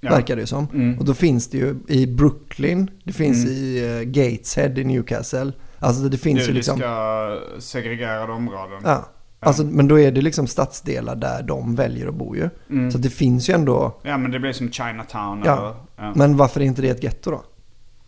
Ja. 0.00 0.10
Verkar 0.10 0.36
det 0.36 0.40
ju 0.42 0.46
som. 0.46 0.68
Mm. 0.74 0.98
Och 0.98 1.04
då 1.04 1.14
finns 1.14 1.50
det 1.50 1.58
ju 1.58 1.76
i 1.88 2.06
Brooklyn, 2.06 2.90
det 3.04 3.12
finns 3.12 3.44
Mm. 3.44 3.56
i 3.56 3.82
uh, 3.82 4.02
Gateshead 4.02 4.68
i 4.80 4.84
Newcastle. 4.84 5.52
Alltså 5.78 6.02
det 6.02 6.18
finns 6.18 6.40
ju 6.40 6.46
Judiska 6.46 6.74
liksom... 6.74 7.60
segregerade 7.60 8.32
områden. 8.32 8.80
Ja. 8.84 9.08
Alltså, 9.40 9.64
men 9.64 9.88
då 9.88 10.00
är 10.00 10.12
det 10.12 10.20
liksom 10.20 10.46
stadsdelar 10.46 11.16
där 11.16 11.42
de 11.42 11.74
väljer 11.74 12.08
att 12.08 12.14
bo 12.14 12.36
ju. 12.36 12.50
Mm. 12.70 12.90
Så 12.90 12.98
det 12.98 13.10
finns 13.10 13.50
ju 13.50 13.54
ändå... 13.54 14.00
Ja 14.02 14.18
men 14.18 14.30
det 14.30 14.38
blir 14.38 14.52
som 14.52 14.70
Chinatown 14.70 15.42
Ja. 15.44 15.52
eller... 15.58 15.74
Ja. 15.96 16.12
Men 16.14 16.36
varför 16.36 16.60
är 16.60 16.64
inte 16.64 16.82
det 16.82 16.88
ett 16.88 17.02
getto 17.02 17.30
då? 17.30 17.42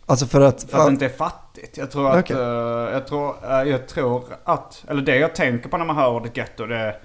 Alltså 0.05 0.25
för 0.25 0.41
att... 0.41 0.63
För 0.63 0.77
att 0.77 0.85
det 0.85 0.91
inte 0.91 1.05
är 1.05 1.09
fattigt. 1.09 1.77
Jag 1.77 1.91
tror 1.91 2.09
att, 2.11 2.19
Okej. 2.19 2.35
eh, 2.35 2.93
jag, 2.93 3.07
tror, 3.07 3.35
eh, 3.43 3.69
jag 3.69 3.87
tror 3.87 4.23
att, 4.43 4.85
eller 4.87 5.01
det 5.01 5.15
jag 5.15 5.35
tänker 5.35 5.69
på 5.69 5.77
när 5.77 5.85
man 5.85 5.95
hör 5.95 6.09
ordet 6.09 6.37
getto 6.37 6.65
det 6.65 6.95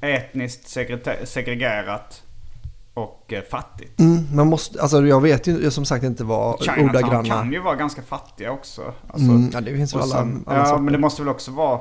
är 0.00 0.10
etniskt 0.14 0.68
segregerat 1.24 2.22
och 3.00 3.32
eh, 3.32 3.42
fattigt. 3.50 4.00
Mm, 4.00 4.26
man 4.34 4.46
måste, 4.46 4.82
alltså 4.82 5.06
jag 5.06 5.20
vet 5.20 5.46
ju 5.46 5.70
som 5.70 5.84
sagt 5.84 6.04
inte 6.04 6.24
vad 6.24 6.60
Chinatown 6.60 6.88
ordagranna... 6.88 7.28
kan 7.28 7.52
ju 7.52 7.58
vara 7.60 7.76
ganska 7.76 8.02
fattiga 8.02 8.52
också. 8.52 8.82
Alltså, 9.08 9.30
Mm, 9.30 9.50
ja, 9.52 9.60
det 9.60 9.74
finns 9.76 9.94
väl 9.94 10.02
alla, 10.02 10.14
sen- 10.14 10.44
alla 10.46 10.58
Ja 10.58 10.64
sorter. 10.66 10.82
men 10.82 10.92
det 10.92 10.98
måste 10.98 11.22
väl 11.22 11.28
också 11.28 11.50
vara, 11.50 11.80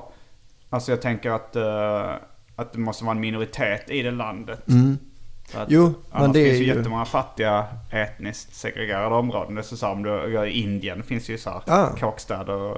alltså 0.70 0.92
jag 0.92 1.02
tänker 1.02 1.32
att, 1.32 1.56
eh, 1.56 2.14
att 2.56 2.74
det 2.74 2.80
måste 2.80 3.04
vara 3.04 3.16
en 3.16 3.22
minoritet 3.22 3.90
i 3.90 4.02
det 4.02 4.12
landet. 4.12 4.68
Mm. 4.70 4.98
Att 5.54 5.68
Jo, 5.72 5.94
men 6.12 6.32
det 6.32 6.40
är 6.40 6.46
finns 6.46 6.60
ju 6.60 6.64
ju- 6.66 6.76
jättemånga 6.76 7.06
fattiga 7.06 7.66
etniskt 7.92 8.56
segregerade 8.56 9.16
områden. 9.16 9.56
Det 9.56 9.62
är 9.62 9.76
så 9.76 9.86
här, 9.86 9.94
om 9.94 10.04
du 10.04 10.48
i 10.48 10.62
Indien 10.64 11.04
finns 11.04 11.30
ju 11.30 11.38
så 11.38 11.50
här 11.50 11.62
Ja. 11.68 11.90
kåkstäder 12.00 12.54
och... 12.56 12.78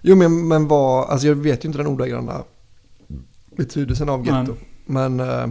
Jo 0.00 0.16
men, 0.16 0.48
men 0.48 0.68
vad, 0.68 1.10
alltså 1.10 1.26
jag 1.26 1.34
vet 1.34 1.64
ju 1.64 1.66
inte 1.66 1.78
den 1.78 1.86
ordagranna 1.86 2.42
betydelsen 3.56 4.08
av 4.08 4.26
getto. 4.26 4.52
Nej. 4.52 4.56
Men 4.86 5.20
eh, 5.20 5.46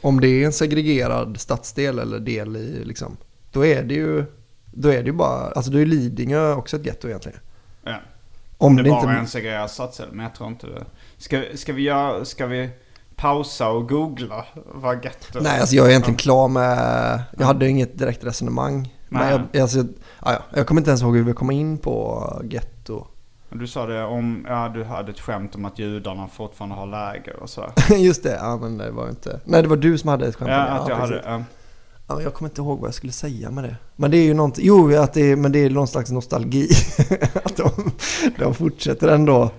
om 0.00 0.20
det 0.20 0.28
är 0.28 0.46
en 0.46 0.52
segregerad 0.52 1.40
stadsdel 1.40 1.98
eller 1.98 2.18
del 2.18 2.56
i 2.56 2.84
liksom, 2.84 3.16
då 3.52 3.66
är 3.66 3.82
det 3.82 3.94
ju, 3.94 4.24
då 4.64 4.88
är 4.88 5.02
det 5.02 5.06
ju 5.06 5.12
bara, 5.12 5.50
alltså 5.50 5.70
då 5.70 5.78
är 5.78 5.86
Lidingö 5.86 6.54
också 6.54 6.76
ett 6.76 6.86
getto 6.86 7.08
egentligen. 7.08 7.38
Ja. 7.84 7.96
Om 8.58 8.76
det 8.76 8.82
det, 8.82 8.90
bara 8.90 9.00
inte... 9.00 9.12
är 9.12 9.18
en 9.18 9.28
segregerad 9.28 9.70
stadsdel, 9.70 10.08
men 10.12 10.22
jag 10.22 10.34
tror 10.34 10.48
inte 10.48 10.66
det. 10.66 10.84
Ska, 11.18 11.42
ska, 11.54 11.72
vi 11.72 11.82
göra, 11.82 12.24
ska 12.24 12.46
vi 12.46 12.70
pausa 13.16 13.68
och 13.68 13.88
googla 13.88 14.46
vad 14.54 15.04
getto 15.04 15.40
Nej, 15.40 15.60
alltså 15.60 15.76
jag 15.76 15.86
är 15.86 15.90
egentligen 15.90 16.18
klar 16.18 16.48
med, 16.48 17.22
jag 17.38 17.46
hade 17.46 17.68
inget 17.68 17.98
direkt 17.98 18.24
resonemang. 18.24 18.94
Men 19.08 19.22
Nej. 19.22 19.40
jag, 19.52 19.62
alltså, 19.62 19.78
ja, 19.78 20.32
ja, 20.32 20.42
jag 20.54 20.66
kommer 20.66 20.80
inte 20.80 20.90
ens 20.90 21.02
ihåg 21.02 21.16
hur 21.16 21.22
vi 21.22 21.32
kom 21.32 21.50
in 21.50 21.78
på 21.78 22.42
getto. 22.50 23.06
Du 23.52 23.66
sa 23.66 23.86
det 23.86 24.04
om, 24.04 24.46
ja 24.48 24.70
du 24.74 24.84
hade 24.84 25.10
ett 25.12 25.20
skämt 25.20 25.54
om 25.54 25.64
att 25.64 25.78
judarna 25.78 26.28
fortfarande 26.28 26.76
har 26.76 26.86
läger 26.86 27.36
och 27.42 27.50
sådär. 27.50 27.72
Just 27.96 28.22
det, 28.22 28.34
ja 28.34 28.56
men 28.56 28.78
det 28.78 28.90
var 28.90 29.08
inte, 29.08 29.40
nej 29.44 29.62
det 29.62 29.68
var 29.68 29.76
du 29.76 29.98
som 29.98 30.08
hade 30.08 30.26
ett 30.26 30.36
skämt 30.36 30.50
Ja, 30.50 30.56
att 30.56 30.88
jag 30.88 30.96
hade, 30.96 31.08
precis. 31.08 31.26
ja. 31.26 31.42
Ja, 32.06 32.14
men 32.14 32.24
jag 32.24 32.34
kommer 32.34 32.48
inte 32.50 32.60
ihåg 32.60 32.78
vad 32.80 32.88
jag 32.88 32.94
skulle 32.94 33.12
säga 33.12 33.50
med 33.50 33.64
det. 33.64 33.76
Men 33.96 34.10
det 34.10 34.16
är 34.16 34.24
ju 34.24 34.34
någonting, 34.34 34.66
jo, 34.66 34.96
att 34.96 35.12
det 35.12 35.20
är, 35.32 35.36
men 35.36 35.52
det 35.52 35.58
är 35.58 35.70
någon 35.70 35.88
slags 35.88 36.10
nostalgi. 36.10 36.68
att 37.44 37.56
de, 37.56 37.70
de 38.38 38.54
fortsätter 38.54 39.08
ändå 39.08 39.50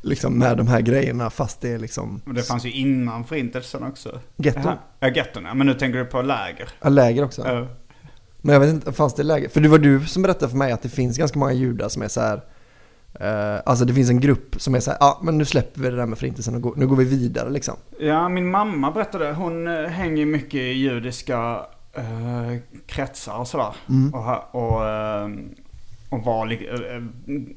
liksom 0.00 0.38
med 0.38 0.56
de 0.56 0.66
här 0.66 0.80
grejerna 0.80 1.30
fast 1.30 1.60
det 1.60 1.72
är 1.72 1.78
liksom 1.78 2.20
Men 2.24 2.34
det 2.34 2.42
fanns 2.42 2.64
ju 2.64 2.72
innan 2.72 3.24
förintelsen 3.24 3.82
också. 3.82 4.20
getto. 4.36 4.60
Jaha. 4.64 4.78
Ja, 5.00 5.08
getton 5.08 5.44
ja. 5.44 5.54
Men 5.54 5.66
nu 5.66 5.74
tänker 5.74 5.98
du 5.98 6.04
på 6.04 6.22
läger. 6.22 6.68
Ja, 6.82 6.88
läger 6.88 7.24
också. 7.24 7.42
Ja. 7.46 7.66
Men 8.40 8.52
jag 8.52 8.60
vet 8.60 8.70
inte, 8.70 8.92
fanns 8.92 9.14
det 9.14 9.22
läger? 9.22 9.48
För 9.48 9.60
det 9.60 9.68
var 9.68 9.78
du 9.78 10.06
som 10.06 10.22
berättade 10.22 10.50
för 10.50 10.58
mig 10.58 10.72
att 10.72 10.82
det 10.82 10.88
finns 10.88 11.18
ganska 11.18 11.38
många 11.38 11.52
judar 11.52 11.88
som 11.88 12.02
är 12.02 12.08
så 12.08 12.20
här. 12.20 12.42
Eh, 13.20 13.60
alltså 13.66 13.84
det 13.84 13.94
finns 13.94 14.10
en 14.10 14.20
grupp 14.20 14.54
som 14.58 14.74
är 14.74 14.80
så 14.80 14.90
här, 14.90 14.98
ja 15.00 15.20
men 15.22 15.38
nu 15.38 15.44
släpper 15.44 15.80
vi 15.80 15.90
det 15.90 15.96
där 15.96 16.06
med 16.06 16.18
förintelsen 16.18 16.54
och 16.54 16.60
går, 16.62 16.74
nu 16.76 16.86
går 16.86 16.96
vi 16.96 17.04
vidare 17.04 17.50
liksom. 17.50 17.74
Ja, 18.00 18.28
min 18.28 18.50
mamma 18.50 18.90
berättade. 18.90 19.32
Hon 19.32 19.66
eh, 19.66 19.90
hänger 19.90 20.26
mycket 20.26 20.54
i 20.54 20.72
judiska 20.72 21.66
eh, 21.92 22.58
kretsar 22.86 23.38
och 23.38 23.48
sådär. 23.48 23.74
Mm. 23.88 24.14
Och, 24.14 24.54
och, 24.54 24.88
eh, 24.88 25.28
och 26.10 26.24
var, 26.24 26.58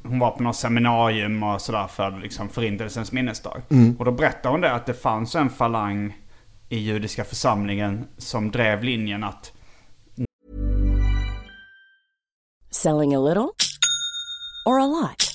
hon 0.07 0.19
var 0.19 0.31
på 0.31 0.43
något 0.43 0.55
seminarium 0.55 1.43
och 1.43 1.61
sådär 1.61 1.87
för 1.87 2.11
liksom 2.11 2.49
förintelsens 2.49 3.11
minnesdag. 3.11 3.61
Mm. 3.69 3.95
Och 3.99 4.05
då 4.05 4.11
berättade 4.11 4.53
hon 4.53 4.61
det 4.61 4.73
att 4.73 4.85
det 4.85 4.93
fanns 4.93 5.35
en 5.35 5.49
falang 5.49 6.17
i 6.69 6.77
judiska 6.77 7.23
församlingen 7.23 8.05
som 8.17 8.51
drev 8.51 8.83
linjen 8.83 9.23
att 9.23 9.51
Selling 12.71 13.15
a 13.15 13.19
little 13.19 13.49
or 14.65 14.79
a 14.79 14.87
lot? 14.87 15.34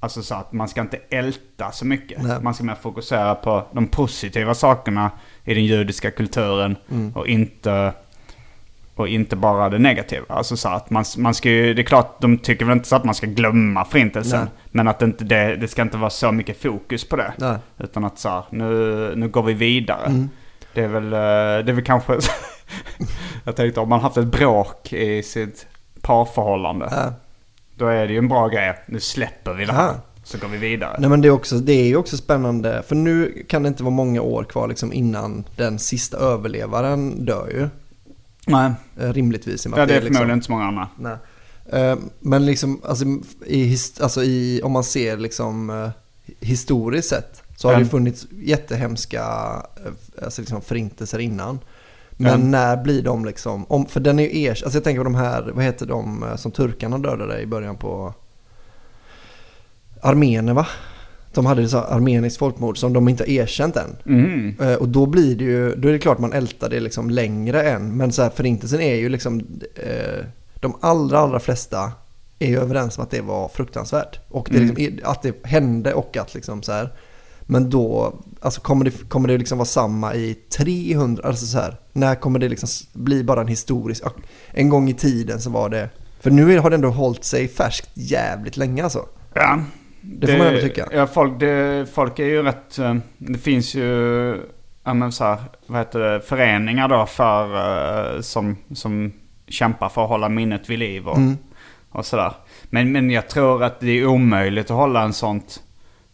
alltså 0.00 0.22
så 0.22 0.34
att 0.34 0.52
man 0.52 0.68
ska 0.68 0.80
inte 0.80 0.98
älta 1.10 1.72
så 1.72 1.86
mycket. 1.86 2.22
Nej. 2.22 2.42
Man 2.42 2.54
ska 2.54 2.64
mer 2.64 2.74
fokusera 2.74 3.34
på 3.34 3.66
de 3.72 3.86
positiva 3.86 4.54
sakerna 4.54 5.10
i 5.44 5.54
den 5.54 5.64
judiska 5.64 6.10
kulturen 6.10 6.76
och 7.14 7.28
inte 7.28 7.92
och 9.00 9.08
inte 9.08 9.36
bara 9.36 9.68
det 9.68 9.78
negativa. 9.78 10.24
Alltså 10.28 10.56
så 10.56 10.68
att 10.68 10.90
man, 10.90 11.04
man 11.18 11.34
ska 11.34 11.50
ju, 11.50 11.74
det 11.74 11.82
är 11.82 11.84
klart 11.84 12.20
de 12.20 12.38
tycker 12.38 12.64
väl 12.64 12.76
inte 12.76 12.88
så 12.88 12.96
att 12.96 13.04
man 13.04 13.14
ska 13.14 13.26
glömma 13.26 13.84
förintelsen. 13.84 14.40
Nej. 14.40 14.48
Men 14.70 14.88
att 14.88 14.98
det, 14.98 15.04
inte, 15.04 15.24
det, 15.24 15.56
det 15.56 15.68
ska 15.68 15.82
inte 15.82 15.96
vara 15.96 16.10
så 16.10 16.32
mycket 16.32 16.62
fokus 16.62 17.08
på 17.08 17.16
det. 17.16 17.32
Nej. 17.36 17.56
Utan 17.78 18.04
att 18.04 18.18
så 18.18 18.28
här, 18.28 18.44
nu, 18.50 19.12
nu 19.16 19.28
går 19.28 19.42
vi 19.42 19.52
vidare. 19.52 20.06
Mm. 20.06 20.30
Det 20.74 20.84
är 20.84 20.88
väl, 20.88 21.12
eh, 21.12 21.64
det 21.64 21.72
är 21.72 21.72
väl 21.72 21.84
kanske, 21.84 22.12
jag 23.44 23.56
tänkte 23.56 23.80
om 23.80 23.88
man 23.88 24.00
haft 24.00 24.16
ett 24.16 24.26
bråk 24.26 24.92
i 24.92 25.22
sitt 25.22 25.66
parförhållande. 26.02 26.88
Ja. 26.90 27.12
Då 27.80 27.86
är 27.86 28.06
det 28.06 28.12
ju 28.12 28.18
en 28.18 28.28
bra 28.28 28.48
grej. 28.48 28.74
Nu 28.86 29.00
släpper 29.00 29.54
vi 29.54 29.64
det 29.64 29.72
här. 29.72 29.94
Så 30.24 30.38
går 30.38 30.48
vi 30.48 30.58
vidare. 30.58 30.96
Nej 30.98 31.10
men 31.10 31.20
det 31.20 31.28
är, 31.28 31.32
också, 31.32 31.58
det 31.58 31.72
är 31.72 31.84
ju 31.86 31.96
också 31.96 32.16
spännande, 32.16 32.82
för 32.88 32.94
nu 32.94 33.44
kan 33.48 33.62
det 33.62 33.68
inte 33.68 33.82
vara 33.82 33.94
många 33.94 34.20
år 34.22 34.44
kvar 34.44 34.68
liksom 34.68 34.92
innan 34.92 35.44
den 35.56 35.78
sista 35.78 36.16
överlevaren 36.16 37.24
dör 37.24 37.48
ju. 37.48 37.68
Nej. 38.46 38.72
Eh, 39.00 39.12
Rimligtvis. 39.12 39.66
Ja, 39.66 39.70
det 39.76 39.82
är 39.82 39.86
liksom- 39.86 40.02
förmodligen 40.14 40.36
inte 40.38 40.46
så 40.46 40.52
många 40.52 40.64
andra. 40.64 40.88
Nej. 40.98 41.16
Eh, 41.82 41.96
Men 42.20 42.46
liksom, 42.46 42.80
alltså, 42.84 43.04
i, 43.46 43.76
alltså 44.00 44.22
i, 44.24 44.60
om 44.64 44.72
man 44.72 44.84
ser 44.84 45.16
liksom 45.16 45.70
eh, 45.70 45.90
historiskt 46.40 47.08
sett 47.08 47.42
så 47.56 47.68
har 47.68 47.72
det 47.72 47.76
Mm. 47.76 47.84
ju 47.86 47.90
funnits 47.90 48.26
jättehemska 48.42 49.22
eh, 49.84 50.24
alltså 50.24 50.42
liksom 50.42 50.60
förintelser 50.62 51.18
innan. 51.18 51.58
Men 52.22 52.34
Mm. 52.34 52.50
när 52.50 52.76
blir 52.76 53.02
de 53.02 53.24
liksom, 53.24 53.64
om, 53.68 53.86
för 53.86 54.00
den 54.00 54.18
är 54.18 54.22
ju 54.22 54.44
ers, 54.46 54.62
alltså 54.62 54.76
jag 54.76 54.84
tänker 54.84 55.00
på 55.00 55.04
de 55.04 55.14
här, 55.14 55.50
vad 55.54 55.64
heter 55.64 55.86
de 55.86 56.22
eh, 56.22 56.36
som 56.36 56.52
turkarna 56.52 56.98
dödade 56.98 57.40
i 57.40 57.46
början 57.46 57.76
på 57.76 58.14
armener 60.00 60.54
va? 60.54 60.66
De 61.34 61.46
hade 61.46 61.68
så 61.68 61.78
armeniskt 61.78 62.38
folkmord 62.38 62.78
som 62.78 62.92
de 62.92 63.08
inte 63.08 63.22
har 63.22 63.28
erkänt 63.28 63.76
än. 63.76 63.96
Mm. 64.06 64.54
Eh, 64.60 64.74
Och 64.74 64.88
då 64.88 65.06
blir 65.06 65.36
det 65.36 65.44
ju, 65.44 65.74
då 65.76 65.88
är 65.88 65.92
det 65.92 65.98
klart 65.98 66.18
man 66.18 66.32
ältar 66.32 66.68
det 66.70 66.80
liksom 66.80 67.10
längre 67.10 67.62
än. 67.70 67.96
Men 67.96 68.12
så 68.12 68.22
här, 68.22 68.30
förintelsen 68.30 68.80
är 68.80 68.94
ju 68.94 69.08
liksom, 69.08 69.40
eh, 69.74 70.24
de 70.60 70.74
allra, 70.80 71.18
allra 71.18 71.40
flesta 71.40 71.92
är 72.38 72.48
ju 72.48 72.58
överens 72.60 72.98
om 72.98 73.04
att 73.04 73.10
det 73.10 73.20
var 73.20 73.48
fruktansvärt. 73.48 74.20
Och 74.28 74.48
det 74.52 74.58
är 74.58 74.62
liksom, 74.62 75.10
att 75.10 75.22
det 75.22 75.46
hände 75.46 75.94
och 75.94 76.16
att 76.16 76.34
liksom 76.34 76.62
så 76.62 76.72
här. 76.72 76.92
Men 77.42 77.70
då, 77.70 78.14
alltså 78.40 78.60
kommer 78.60 78.84
det, 78.84 79.08
kommer 79.08 79.28
det 79.28 79.38
liksom 79.38 79.58
vara 79.58 79.66
samma 79.66 80.14
i 80.14 80.34
300, 80.34 81.22
alltså 81.26 81.46
så 81.46 81.58
här. 81.58 81.76
När 81.92 82.14
kommer 82.14 82.38
det 82.38 82.48
liksom 82.48 82.68
bli 82.92 83.24
bara 83.24 83.40
en 83.40 83.48
historisk, 83.48 84.02
en 84.50 84.68
gång 84.68 84.88
i 84.88 84.94
tiden 84.94 85.40
så 85.40 85.50
var 85.50 85.68
det, 85.68 85.88
för 86.20 86.30
nu 86.30 86.58
har 86.58 86.70
det 86.70 86.74
ändå 86.76 86.90
hållit 86.90 87.24
sig 87.24 87.48
färskt 87.48 87.90
jävligt 87.94 88.56
länge 88.56 88.82
alltså. 88.84 89.06
Ja. 89.34 89.60
Det 90.02 90.26
får 90.26 90.38
man 90.38 90.46
ändå 90.46 90.60
tycka. 90.60 90.88
Ja, 90.92 91.06
folk, 91.06 91.40
det, 91.40 91.86
folk 91.94 92.18
är 92.18 92.24
ju 92.24 92.42
rätt... 92.42 92.78
eh, 92.78 92.94
Det 93.18 93.38
finns 93.38 93.74
ju... 93.74 94.36
Ja, 94.84 94.94
men 94.94 95.12
så 95.12 95.24
här, 95.24 95.38
vad 95.66 95.78
heter 95.78 95.98
det? 95.98 96.20
Föreningar 96.20 96.88
då 96.88 97.06
för... 97.06 98.14
eh, 98.16 98.20
Som, 98.20 98.56
som 98.74 99.12
kämpar 99.48 99.88
för 99.88 100.02
att 100.02 100.08
hålla 100.08 100.28
minnet 100.28 100.70
vid 100.70 100.78
liv 100.78 101.08
och, 101.08 101.16
Mm. 101.16 101.36
och 101.90 102.06
sådär. 102.06 102.32
Men, 102.64 102.92
men 102.92 103.10
jag 103.10 103.28
tror 103.28 103.62
att 103.64 103.80
det 103.80 103.90
är 103.90 104.06
omöjligt 104.06 104.70
att 104.70 104.76
hålla 104.76 105.02
en 105.02 105.12
sånt, 105.12 105.62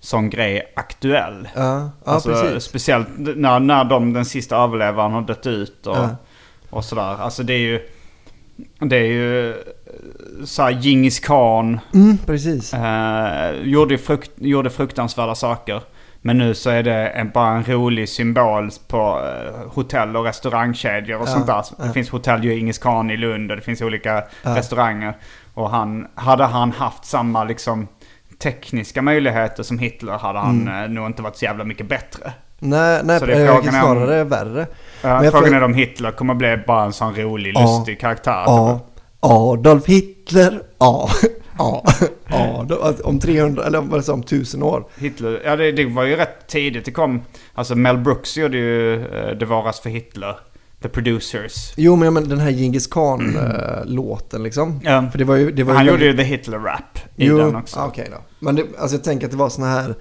sån 0.07 0.31
grej 0.31 0.73
aktuell. 0.77 1.49
Ja, 1.55 1.63
ja 2.05 2.13
alltså, 2.13 2.29
precis. 2.29 2.65
Speciellt 2.65 3.09
när, 3.17 3.61
när 3.61 3.85
de, 3.85 4.13
den 4.13 4.25
sista 4.25 4.57
överlevaren 4.57 5.13
har 5.13 5.23
dött 5.23 5.47
ut 5.47 5.87
och, 5.87 5.97
Ja. 5.97 6.09
och 6.71 6.85
sådär. 6.85 7.17
Alltså 7.23 7.43
det 7.43 7.53
är 7.53 7.59
ju... 7.59 7.89
Det 8.79 8.97
är 8.97 9.05
ju 9.07 9.51
eh, 9.51 9.57
så 10.45 10.63
här 10.63 10.71
Djingis 10.71 11.21
khan 11.21 11.81
Mm, 11.95 12.19
precis. 12.27 12.75
eh, 12.75 13.51
gjorde, 13.63 13.99
frukt, 13.99 14.31
gjorde 14.37 14.71
fruktansvärda 14.71 15.35
saker. 15.35 15.83
Men 16.23 16.39
nu 16.39 16.55
så 16.55 16.71
är 16.71 16.83
det 16.83 17.09
en, 17.09 17.31
bara 17.31 17.49
en 17.51 17.65
rolig 17.65 18.09
symbol 18.09 18.71
på 18.89 19.21
eh, 19.25 19.73
hotell 19.73 20.17
och 20.17 20.25
restaurangkedjor 20.25 21.21
och 21.21 21.29
Ja, 21.29 21.33
sånt 21.33 21.47
där. 21.47 21.65
ja. 21.79 21.85
Det 21.85 21.93
finns 21.93 22.11
hotell 22.11 22.45
Djingis 22.45 22.79
khan 22.79 23.11
i 23.11 23.17
Lund 23.17 23.51
och 23.51 23.57
det 23.57 23.63
finns 23.63 23.83
olika 23.83 24.25
restauranger. 24.43 25.17
Och 25.55 25.71
han, 25.71 26.07
hade 26.15 26.45
han 26.45 26.73
haft 26.73 27.05
samma 27.05 27.45
liksom 27.45 27.89
tekniska 28.39 29.03
möjligheter 29.03 29.63
som 29.63 29.79
Hitler 29.79 30.13
hade 30.13 30.39
han 30.39 30.61
Mm. 30.69 30.85
eh, 30.85 30.91
nog 30.91 31.07
inte 31.07 31.23
varit 31.23 31.37
så 31.37 31.45
jävla 31.45 31.65
mycket 31.65 31.89
bättre. 31.89 32.33
Nej, 32.59 33.01
nej 33.05 33.19
Så 33.21 33.27
det 33.27 33.33
är 33.33 33.41
eh, 33.47 33.55
frågan 33.55 33.75
är 33.75 33.83
om- 33.85 33.95
snarare 33.97 34.25
värre. 34.25 34.67
Jag 35.03 35.31
frågan 35.33 35.49
tror- 35.49 35.57
är 35.57 35.63
om 35.65 35.75
Hitler 35.75 36.11
kommer 36.11 36.35
bli 36.35 36.57
bara 36.67 36.85
en 36.85 36.93
sån 36.93 37.15
rolig, 37.17 37.53
Ja. 37.55 37.61
lustig 37.61 38.01
karaktär. 38.01 38.43
Ja, 38.47 38.81
Adolf 39.21 39.87
Hitler, 39.87 40.61
ja, 40.79 41.09
ja, 41.59 41.85
ja, 42.29 42.67
alltså, 42.83 43.03
om 43.05 43.19
300 43.21 43.65
eller 43.67 43.79
om, 43.79 44.03
sa, 44.03 44.13
om 44.13 44.21
1000 44.21 44.63
år. 44.63 44.85
Hitler, 44.99 45.43
ja 45.45 45.57
det, 45.57 45.73
det 45.73 45.85
var 45.87 46.05
ju 46.05 46.17
rätt 46.17 46.47
tidigt 46.47 46.85
det 46.85 46.91
kom. 46.91 47.23
Alltså 47.55 47.75
Mel 47.75 47.99
Brooks 47.99 48.37
gjorde 48.37 48.57
ju 48.57 48.97
uh, 48.97 49.39
Det 49.39 49.47
varas 49.47 49.81
för 49.81 49.91
Hitler. 49.91 50.37
The 50.87 50.93
Producers. 50.93 51.73
Jo, 51.77 51.97
men, 51.97 52.15
men 52.15 52.29
den 52.29 52.39
här 52.41 52.51
Djingis 52.51 52.87
Khan-låten 52.87 54.43
liksom. 54.43 54.81
Ja. 54.85 55.09
För 55.11 55.19
det 55.19 55.25
var 55.25 55.37
ju, 55.37 55.51
det 55.51 55.63
var 55.65 55.75
Han 55.75 55.85
ju 55.85 55.91
gjorde 55.91 56.05
väldigt- 56.07 56.27
ju 56.27 56.37
The 56.37 56.51
Hitler-rap 56.51 56.99
i 57.17 57.27
Jo, 57.27 57.39
den 57.39 57.57
också. 57.57 57.79
ah, 57.81 57.87
okej 57.87 58.09
då. 58.11 58.17
Men 58.39 58.55
det, 58.57 58.63
alltså 58.79 58.97
jag 58.97 59.05
tänker 59.05 59.27
att 59.27 59.31
det 59.31 59.37
var 59.39 59.49
såna 59.49 59.67
här, 59.67 59.95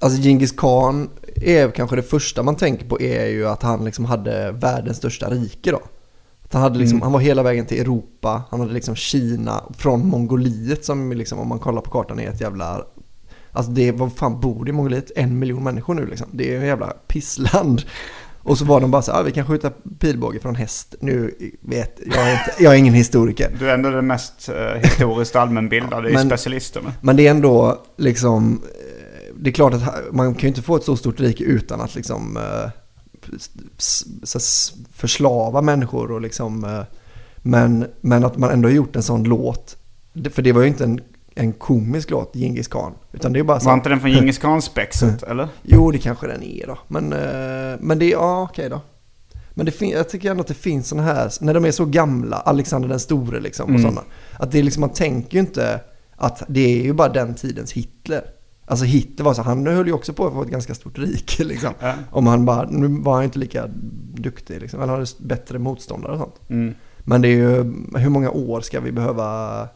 alltså 0.00 0.20
Djingis 0.20 0.52
Khan 0.52 1.08
är 1.36 1.70
kanske 1.70 1.96
det 1.96 2.02
första 2.02 2.42
man 2.42 2.56
tänker 2.56 2.86
på 2.88 3.00
är 3.00 3.26
ju 3.26 3.48
att 3.48 3.62
han 3.62 3.84
liksom 3.84 4.04
hade 4.04 4.52
världens 4.52 4.96
största 4.96 5.30
rike 5.30 5.70
då. 5.70 5.80
Att 6.44 6.52
han, 6.52 6.62
hade 6.62 6.78
liksom, 6.78 6.96
Mm. 6.96 7.02
han 7.02 7.12
var 7.12 7.20
hela 7.20 7.42
vägen 7.42 7.66
till 7.66 7.80
Europa, 7.80 8.42
han 8.50 8.60
hade 8.60 8.72
liksom 8.72 8.94
Kina, 8.96 9.62
från 9.78 10.06
Mongoliet 10.08 10.84
som 10.84 11.12
liksom, 11.12 11.38
om 11.38 11.48
man 11.48 11.58
kollar 11.58 11.80
på 11.80 11.90
kartan 11.90 12.20
är 12.20 12.28
ett 12.28 12.40
jävla 12.40 12.84
Alltså 13.54 13.72
det, 13.72 13.92
vad 13.92 14.12
fan 14.12 14.40
bor 14.40 14.64
det 14.64 14.68
i 14.68 14.72
Mongoliet? 14.72 15.10
En 15.16 15.38
miljon 15.38 15.64
människor 15.64 15.94
nu 15.94 16.06
liksom. 16.06 16.26
Det 16.32 16.54
är 16.54 16.60
en 16.60 16.66
jävla 16.66 16.86
pissland. 16.86 17.82
Och 18.44 18.58
så 18.58 18.64
var 18.64 18.80
de 18.80 18.90
bara 18.90 19.02
så 19.02 19.12
ah, 19.12 19.22
vi 19.22 19.32
kan 19.32 19.46
skjuta 19.46 19.70
pilbåge 19.98 20.40
från 20.40 20.54
häst. 20.54 20.94
Nu 21.00 21.34
vet 21.60 22.00
jag 22.06 22.32
inte, 22.32 22.54
jag 22.58 22.74
är 22.74 22.78
ingen 22.78 22.94
historiker. 22.94 23.56
Du 23.58 23.70
är 23.70 23.74
ändå 23.74 23.90
den 23.90 24.06
mest 24.06 24.48
uh, 24.48 24.82
historiskt 24.82 25.36
allmänbildade 25.36 26.10
i 26.10 26.12
Men- 26.12 26.26
specialisterna. 26.26 26.92
Men 27.00 27.16
det 27.16 27.26
är 27.26 27.30
ändå 27.30 27.82
liksom, 27.96 28.62
eh, 28.64 29.34
det 29.40 29.50
är 29.50 29.52
klart 29.52 29.74
att 29.74 29.82
man 30.12 30.34
kan 30.34 30.42
ju 30.42 30.48
inte 30.48 30.62
få 30.62 30.76
ett 30.76 30.84
så 30.84 30.96
stort 30.96 31.20
rike 31.20 31.44
utan 31.44 31.80
att 31.80 31.94
liksom 31.94 32.36
eh, 32.36 32.70
förslava 34.92 35.62
människor 35.62 36.10
och 36.10 36.20
liksom, 36.20 36.64
eh, 36.64 36.82
men, 37.36 37.86
men 38.00 38.24
att 38.24 38.36
man 38.36 38.50
ändå 38.50 38.68
har 38.68 38.74
gjort 38.74 38.96
en 38.96 39.02
sån 39.02 39.24
låt, 39.24 39.76
för 40.30 40.42
det 40.42 40.52
var 40.52 40.62
ju 40.62 40.68
inte 40.68 40.84
en, 40.84 41.00
en 41.34 41.52
komisk 41.52 42.10
låt, 42.10 42.30
Djingis 42.36 42.68
Khan, 42.68 42.92
utan 43.12 43.32
det 43.32 43.38
är 43.38 43.44
bara 43.44 43.60
så 43.60 43.66
Var 43.66 43.74
inte 43.74 43.88
den 43.88 44.00
från 44.00 44.10
Djingis 44.10 44.38
Khan-spexet, 44.38 45.22
eller? 45.28 45.48
Jo, 45.62 45.90
det 45.90 45.98
kanske 45.98 46.26
den 46.26 46.42
är 46.42 46.66
då. 46.66 46.78
Men, 46.88 47.12
eh, 47.12 47.78
men 47.80 47.98
det 47.98 48.04
är, 48.04 48.10
ja 48.12 48.42
okej 48.50 48.68
då. 48.70 48.80
Men 49.54 49.66
det 49.66 49.80
jag 49.82 50.08
tycker 50.08 50.30
ändå 50.30 50.40
att 50.40 50.46
det 50.46 50.54
finns 50.54 50.88
sådana 50.88 51.06
här, 51.12 51.30
när 51.40 51.54
de 51.54 51.64
är 51.64 51.70
så 51.70 51.84
gamla, 51.84 52.36
Alexander 52.36 52.88
den 52.88 53.00
store 53.00 53.40
liksom 53.40 53.64
och 53.64 53.70
Mm. 53.70 53.82
sådana. 53.82 54.00
Att 54.38 54.52
det 54.52 54.58
är 54.58 54.62
liksom, 54.62 54.80
man 54.80 54.90
tänker 54.90 55.34
ju 55.34 55.40
inte 55.40 55.80
att 56.16 56.42
det 56.48 56.60
är 56.80 56.82
ju 56.82 56.92
bara 56.92 57.08
den 57.08 57.34
tidens 57.34 57.72
Hitler. 57.72 58.24
Alltså 58.66 58.84
Hitler 58.84 59.24
var 59.24 59.34
så, 59.34 59.42
han 59.42 59.66
höll 59.66 59.86
ju 59.86 59.92
också 59.92 60.12
på 60.12 60.26
att 60.26 60.32
få 60.32 60.42
ett 60.42 60.48
ganska 60.48 60.74
stort 60.74 60.98
rike 60.98 61.44
liksom. 61.52 61.70
Ja. 61.80 61.94
Om 62.10 62.26
han 62.26 62.44
bara, 62.44 62.68
nu 62.70 62.88
var 63.02 63.14
han 63.14 63.24
inte 63.24 63.38
lika 63.38 63.66
duktig 64.14 64.60
liksom, 64.60 64.82
eller 64.82 64.92
hade 64.92 65.06
bättre 65.20 65.58
motståndare 65.58 66.12
och 66.12 66.18
sånt. 66.18 66.40
Mm. 66.48 66.74
Men 66.98 67.22
det 67.22 67.28
är 67.28 67.36
ju, 67.36 67.54
hur 67.98 68.08
många 68.08 68.30
år 68.30 68.60
ska 68.60 68.80
vi 68.80 68.92
behöva 68.92 69.68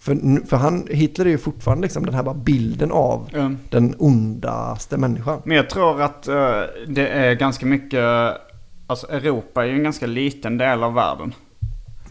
För, 0.00 0.46
för 0.46 0.56
han, 0.56 0.86
Hitler 0.90 1.24
är 1.26 1.30
ju 1.30 1.38
fortfarande 1.38 1.82
liksom 1.82 2.06
den 2.06 2.14
här 2.14 2.22
bara 2.22 2.34
bilden 2.34 2.92
av 2.92 3.28
Mm. 3.34 3.58
den 3.70 3.94
ondaste 3.98 4.96
människan. 4.96 5.42
Men 5.44 5.56
jag 5.56 5.70
tror 5.70 6.02
att 6.02 6.28
eh, 6.28 6.60
det 6.88 7.08
är 7.08 7.34
ganska 7.34 7.66
mycket... 7.66 8.04
Alltså 8.86 9.10
Europa 9.10 9.62
är 9.62 9.68
ju 9.68 9.74
en 9.74 9.82
ganska 9.82 10.06
liten 10.06 10.58
del 10.58 10.82
av 10.82 10.94
världen. 10.94 11.34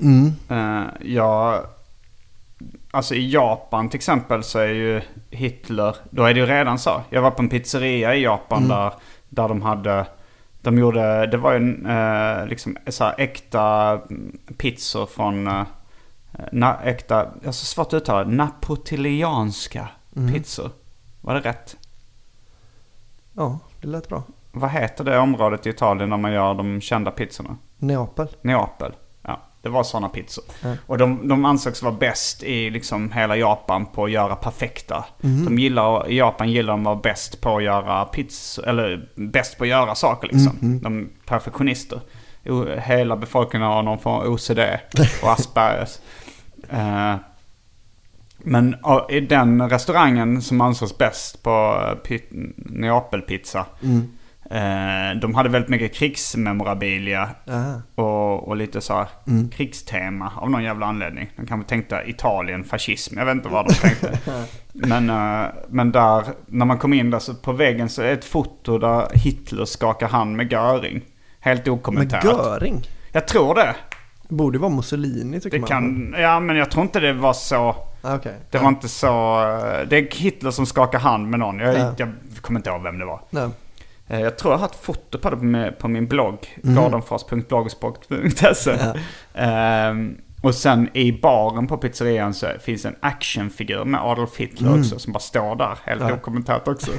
Mm. 0.02 0.32
Uh, 0.52 0.88
jag... 1.02 1.60
Alltså 2.92 3.16
i 3.16 3.32
Japan 3.32 3.90
till 3.90 3.98
exempel 3.98 4.44
så 4.44 4.60
är 4.60 4.68
ju 4.68 5.02
Hitler... 5.30 5.96
Då 6.10 6.24
är 6.24 6.34
det 6.34 6.40
ju 6.40 6.46
redan 6.46 6.80
så. 6.80 7.02
Jag 7.10 7.22
var 7.22 7.32
på 7.32 7.42
en 7.42 7.50
pizzeria 7.50 8.16
i 8.16 8.24
Japan 8.24 8.68
där, 8.68 8.94
där 9.30 9.48
de 9.48 9.62
hade... 9.62 10.06
De 10.62 10.78
gjorde... 10.78 11.28
Det 11.28 11.38
var 11.38 11.54
ju 11.54 11.88
eh, 11.88 12.48
liksom 12.48 12.78
så 12.88 13.04
här 13.04 13.16
äkta 13.18 13.92
mm, 14.10 14.38
pizzor 14.58 15.06
från... 15.06 15.66
na, 16.52 16.80
äkta... 16.84 17.16
Jag 17.16 17.48
har 17.48 17.52
så 17.52 17.66
svårt 17.66 17.88
att 17.88 17.94
uttala 17.94 18.24
det. 18.24 18.32
Napolitanska 18.32 19.88
pizzor. 20.34 20.72
Var 21.22 21.34
det 21.34 21.40
rätt? 21.40 21.78
Ja, 23.34 23.60
det 23.82 23.88
lät 23.88 24.08
bra. 24.10 24.24
Vad 24.52 24.70
heter 24.70 25.04
det 25.04 25.20
området 25.20 25.66
i 25.66 25.70
Italien 25.70 26.10
där 26.10 26.18
man 26.18 26.32
gör 26.32 26.54
de 26.54 26.82
kända 26.82 27.12
pizzorna? 27.12 27.58
Neapel. 27.78 28.28
Neapel. 28.42 28.92
Ja, 29.22 29.40
det 29.62 29.70
var 29.70 29.84
sådana 29.84 30.10
pizzor. 30.10 30.44
Ja. 30.64 30.76
Och 30.86 30.98
de, 30.98 31.28
de 31.28 31.46
ansågs 31.46 31.84
vara 31.84 31.94
bäst 31.94 32.44
i 32.44 32.70
liksom 32.70 33.12
hela 33.12 33.36
Japan 33.36 33.86
på 33.86 34.06
att 34.06 34.12
göra 34.12 34.36
perfekta. 34.36 35.06
De 35.22 35.60
gillar, 35.60 36.10
I 36.10 36.18
Japan 36.18 36.52
gillar 36.52 36.74
de 36.74 36.80
att 36.80 36.86
vara 36.86 36.96
bäst 36.96 37.42
på 37.42 37.58
att 37.58 37.64
göra 37.64 38.06
pizzor, 38.06 38.68
eller 38.68 39.10
bäst 39.16 39.58
på 39.58 39.64
att 39.64 39.70
göra 39.70 39.96
saker 39.96 40.28
liksom. 40.28 40.80
De 40.84 41.00
är 41.00 41.08
perfektionister. 41.26 42.02
Hela 42.78 43.16
befolkningen 43.16 43.68
har 43.68 43.84
någon 43.84 44.00
form 44.00 44.14
av 44.14 44.28
OCD 44.28 44.60
och 45.24 45.32
Aspergers. 45.32 46.00
Eh, 46.70 47.16
men 48.38 48.76
i 49.10 49.20
den 49.20 49.70
restaurangen 49.70 50.41
som 50.41 50.62
ansågs 50.62 50.97
bäst 50.97 51.43
på 51.43 51.84
eh, 52.10 52.20
Neapelpizza. 52.55 53.66
Eh, 54.51 55.20
de 55.22 55.36
hade 55.36 55.49
väldigt 55.49 55.70
mycket 55.70 55.95
krigsmemorabilia 55.95 57.30
och, 57.95 58.47
och 58.47 58.55
lite 58.55 58.82
så 58.82 58.93
här 58.93 59.07
krigstema 59.51 60.32
av 60.36 60.51
någon 60.51 60.64
jävla 60.64 60.86
anledning. 60.86 61.30
De 61.36 61.45
kanske 61.45 61.70
tänkte 61.70 62.03
Italien, 62.05 62.64
fascism. 62.64 63.18
Jag 63.18 63.26
vet 63.26 63.36
inte 63.36 63.49
vad 63.49 63.68
de 63.68 63.74
tänkte. 63.74 64.18
men, 64.74 65.10
eh, 65.10 65.47
men 65.70 65.91
där, 65.91 66.24
när 66.45 66.66
man 66.66 66.78
kom 66.78 66.93
in 66.93 67.10
där 67.10 67.20
så 67.20 67.34
på 67.34 67.51
väggen 67.51 67.89
så 67.89 68.01
är 68.01 68.14
ett 68.14 68.26
foto 68.26 68.78
där 68.78 69.07
Hitler 69.14 69.66
skakar 69.66 70.07
hand 70.07 70.36
med 70.36 70.51
Göring. 70.51 71.01
Helt 71.39 71.66
Med 71.66 71.74
okommenterat. 71.74 72.24
Göring? 72.24 72.84
Jag 73.12 73.28
tror 73.28 73.55
det. 73.55 73.76
Det 74.30 74.36
borde 74.36 74.59
vara 74.59 74.71
Mussolini 74.71 75.39
tycker 75.39 75.57
Det 75.57 75.61
man. 75.61 75.67
kan, 75.69 76.15
ja 76.21 76.39
men 76.39 76.55
jag 76.55 76.71
tror 76.71 76.82
inte 76.84 76.99
det 76.99 77.13
var 77.13 77.34
så. 77.34 77.75
Ah, 78.01 78.15
Okej. 78.15 78.34
Det 78.51 78.57
var 78.57 78.69
inte 78.69 78.89
så. 78.89 79.07
Det 79.89 79.97
är 79.97 80.15
Hitler 80.15 80.51
som 80.51 80.65
skakar 80.65 80.99
hand 80.99 81.30
med 81.30 81.39
någon. 81.39 81.59
Jag, 81.59 81.75
Ja. 81.75 81.93
jag 81.97 82.09
kommer 82.41 82.59
inte 82.59 82.69
ihåg 82.69 82.84
vem 82.84 82.99
det 82.99 83.05
var. 83.05 83.21
Nej. 83.30 83.49
Eh, 84.07 84.19
Jag 84.21 84.38
tror 84.38 84.53
jag 84.53 84.57
har 84.59 84.65
ett 84.65 84.75
foto 84.82 85.17
på 85.19 85.30
det 85.30 85.71
på 85.80 85.88
min, 85.88 86.07
blogg. 86.07 86.59
Mm. 86.63 86.75
gardenfors.blogspot.se 86.75 88.75
Ehm, 89.34 90.17
Och 90.41 90.55
sen 90.55 90.89
i 90.93 91.11
baren 91.21 91.67
på 91.67 91.77
pizzerian 91.77 92.34
så 92.34 92.47
finns 92.61 92.86
en 92.86 92.95
actionfigur 92.99 93.86
med 93.86 94.01
Adolf 94.01 94.38
Hitler 94.38 94.80
också. 94.80 94.99
Som 94.99 95.13
bara 95.13 95.19
står 95.19 95.55
där, 95.55 95.77
helt 95.84 96.01
Mm. 96.01 96.13
Ja. 96.13 96.19
okommenterat 96.19 96.67
också. 96.67 96.91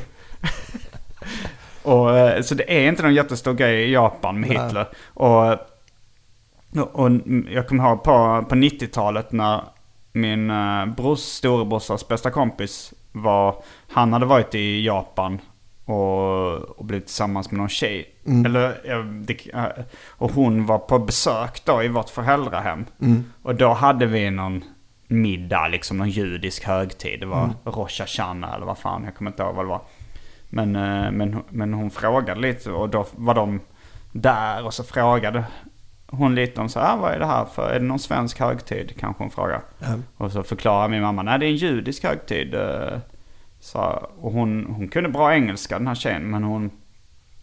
och, 1.82 2.18
eh, 2.18 2.42
så 2.42 2.54
det 2.54 2.72
är 2.84 2.88
inte 2.88 3.02
någon 3.02 3.14
jättestor 3.14 3.54
grej 3.54 3.82
i 3.88 3.92
Japan 3.92 4.40
med 4.40 4.48
Nej. 4.50 4.58
Hitler. 4.64 4.88
Och, 5.14 5.58
och, 6.92 7.10
jag 7.50 7.68
kommer 7.68 7.88
ihåg 7.88 8.02
på, 8.02 8.44
på 8.48 8.54
90-talet 8.54 9.32
när 9.32 9.62
min 10.12 10.50
uh, 10.50 10.86
brors 10.86 11.18
storebrorsas 11.18 12.08
bästa 12.08 12.30
kompis 12.30 12.94
var, 13.12 13.62
han 13.88 14.12
hade 14.12 14.26
varit 14.26 14.54
i 14.54 14.84
Japan 14.86 15.38
och, 15.84 16.52
och 16.78 16.84
blivit 16.84 17.06
tillsammans 17.06 17.50
med 17.50 17.58
någon 17.58 17.68
tjej. 17.68 18.14
Eller, 18.44 18.80
eh, 18.84 19.64
eh, 19.64 19.84
och 20.08 20.32
hon 20.32 20.66
var 20.66 20.78
på 20.78 20.98
besök 20.98 21.64
då 21.64 21.82
i 21.82 21.88
vårt 21.88 22.10
föräldrahem. 22.10 22.86
Och 23.42 23.54
då 23.54 23.72
hade 23.72 24.06
vi 24.06 24.30
någon 24.30 24.64
middag, 25.06 25.68
liksom 25.68 25.96
någon 25.96 26.10
judisk 26.10 26.64
högtid. 26.64 27.20
Det 27.20 27.26
var 27.26 27.50
Rosh 27.64 28.00
Hashanah 28.00 28.54
eller 28.54 28.66
vad 28.66 28.78
fan, 28.78 29.04
jag 29.04 29.14
kommer 29.14 29.30
inte 29.30 29.42
ihåg 29.42 29.54
vad 29.54 29.64
det 29.64 29.68
var. 29.68 29.82
Men, 30.48 30.76
eh, 30.76 31.10
men, 31.10 31.42
men 31.48 31.74
hon 31.74 31.90
frågade 31.90 32.40
lite 32.40 32.72
och 32.72 32.88
då 32.88 33.06
var 33.16 33.34
de 33.34 33.60
där 34.12 34.64
och 34.64 34.74
så 34.74 34.84
frågade 34.84 35.44
hon 36.12 36.34
lite 36.34 36.60
om 36.60 36.68
så 36.68 36.80
här, 36.80 36.92
"Ah, 36.92 36.96
vad 36.96 37.12
är 37.12 37.18
det 37.18 37.26
här 37.26 37.44
för, 37.44 37.70
är 37.70 37.80
det 37.80 37.86
någon 37.86 37.98
svensk 37.98 38.40
högtid? 38.40 38.92
Kanske 38.98 39.22
hon 39.22 39.30
frågade. 39.30 39.60
Ja. 39.78 39.86
Och 40.16 40.32
så 40.32 40.42
förklarar 40.42 40.88
min 40.88 41.02
mamma, 41.02 41.22
nej 41.22 41.38
det 41.38 41.46
är 41.46 41.50
en 41.50 41.56
judisk 41.56 42.04
högtid. 42.04 42.54
eh, 42.54 42.98
Så, 43.62 44.08
och 44.20 44.32
hon, 44.32 44.66
hon 44.76 44.88
kunde 44.88 45.08
bra 45.08 45.34
engelska 45.34 45.78
den 45.78 45.86
här 45.86 45.94
tjejen, 45.94 46.30
men 46.30 46.44
hon 46.44 46.70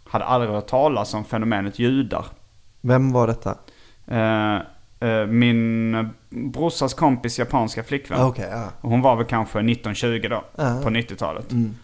hade 0.10 0.26
aldrig 0.26 0.52
hört 0.52 0.68
talas 0.68 1.14
om 1.14 1.26
fenomenet 1.26 1.80
judar. 1.80 2.26
Vem 2.82 3.12
var 3.12 3.28
detta? 3.28 3.56
Eh, 4.08 4.56
eh, 5.10 5.26
min 5.28 6.10
brorsas 6.30 6.94
kompis 6.94 7.40
japanska 7.40 7.84
flickvän. 7.84 8.22
Ah, 8.22 8.34
ja. 8.38 8.66
Och 8.82 8.90
Hon 8.90 9.02
var 9.02 9.16
väl 9.16 9.26
kanske 9.26 9.60
1920 9.60 10.28
då, 10.30 10.44
Ja. 10.56 10.80
på 10.84 10.90
90-talet. 10.90 11.52
Mm. 11.52 11.76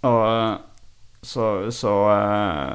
Och 0.00 0.56
så, 1.22 1.72
så, 1.72 2.10
eh, 2.20 2.74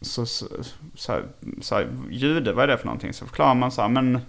så, 0.00 0.26
så, 0.26 0.46
så, 0.94 1.12
här, 1.12 1.22
så 1.60 1.74
här, 1.74 1.88
jude, 2.10 2.52
vad 2.52 2.64
är 2.64 2.68
det 2.68 2.78
för 2.78 2.86
någonting? 2.86 3.12
Så 3.12 3.26
förklarar 3.26 3.54
man 3.54 3.70
så 3.70 3.82
här, 3.82 3.88
men 3.88 4.20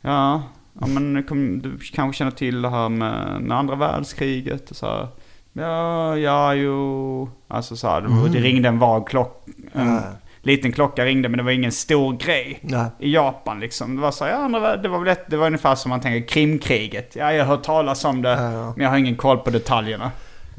ja, 0.00 0.42
ja 0.80 0.86
men 0.86 1.22
kom, 1.22 1.62
du 1.62 1.78
kanske 1.92 2.18
känner 2.18 2.30
till 2.32 2.62
det 2.62 2.70
här 2.70 2.88
med, 2.88 3.40
med 3.42 3.58
andra 3.58 3.74
världskriget 3.76 4.70
och 4.70 4.76
så 4.76 4.86
här. 4.86 5.08
Ja, 5.52 6.16
ja, 6.16 6.54
jo. 6.54 7.30
Alltså 7.48 7.76
så 7.76 7.88
här, 7.88 8.00
det- 8.00 8.28
det 8.32 8.38
ringde 8.38 8.68
en 8.68 8.78
vag 8.78 9.08
klock, 9.08 9.46
en 9.72 9.86
Ja. 9.94 10.00
liten 10.42 10.72
klocka 10.72 11.04
ringde 11.04 11.28
men 11.28 11.38
det 11.38 11.44
var 11.44 11.50
ingen 11.50 11.72
stor 11.72 12.12
grej. 12.16 12.58
Nej. 12.62 12.86
I 12.98 13.14
Japan 13.14 13.60
liksom. 13.60 13.96
Det 13.96 14.02
var 14.02 14.10
så 14.10 14.24
här, 14.24 14.30
ja, 14.32 14.36
andra, 14.38 14.76
det 14.76 14.88
var 14.88 14.98
väl 14.98 15.08
ett, 15.08 15.30
det 15.30 15.36
var 15.36 15.46
ungefär 15.46 15.74
som 15.74 15.88
man 15.90 16.00
tänker 16.00 16.28
Krimkriget. 16.28 17.16
Ja, 17.16 17.32
jag 17.32 17.44
har 17.44 17.56
hört 17.56 17.64
talas 17.64 18.04
om 18.04 18.22
det, 18.22 18.36
men 18.76 18.84
jag 18.84 18.90
har 18.90 18.98
ingen 18.98 19.16
koll 19.16 19.38
på 19.38 19.50
detaljerna. 19.50 20.10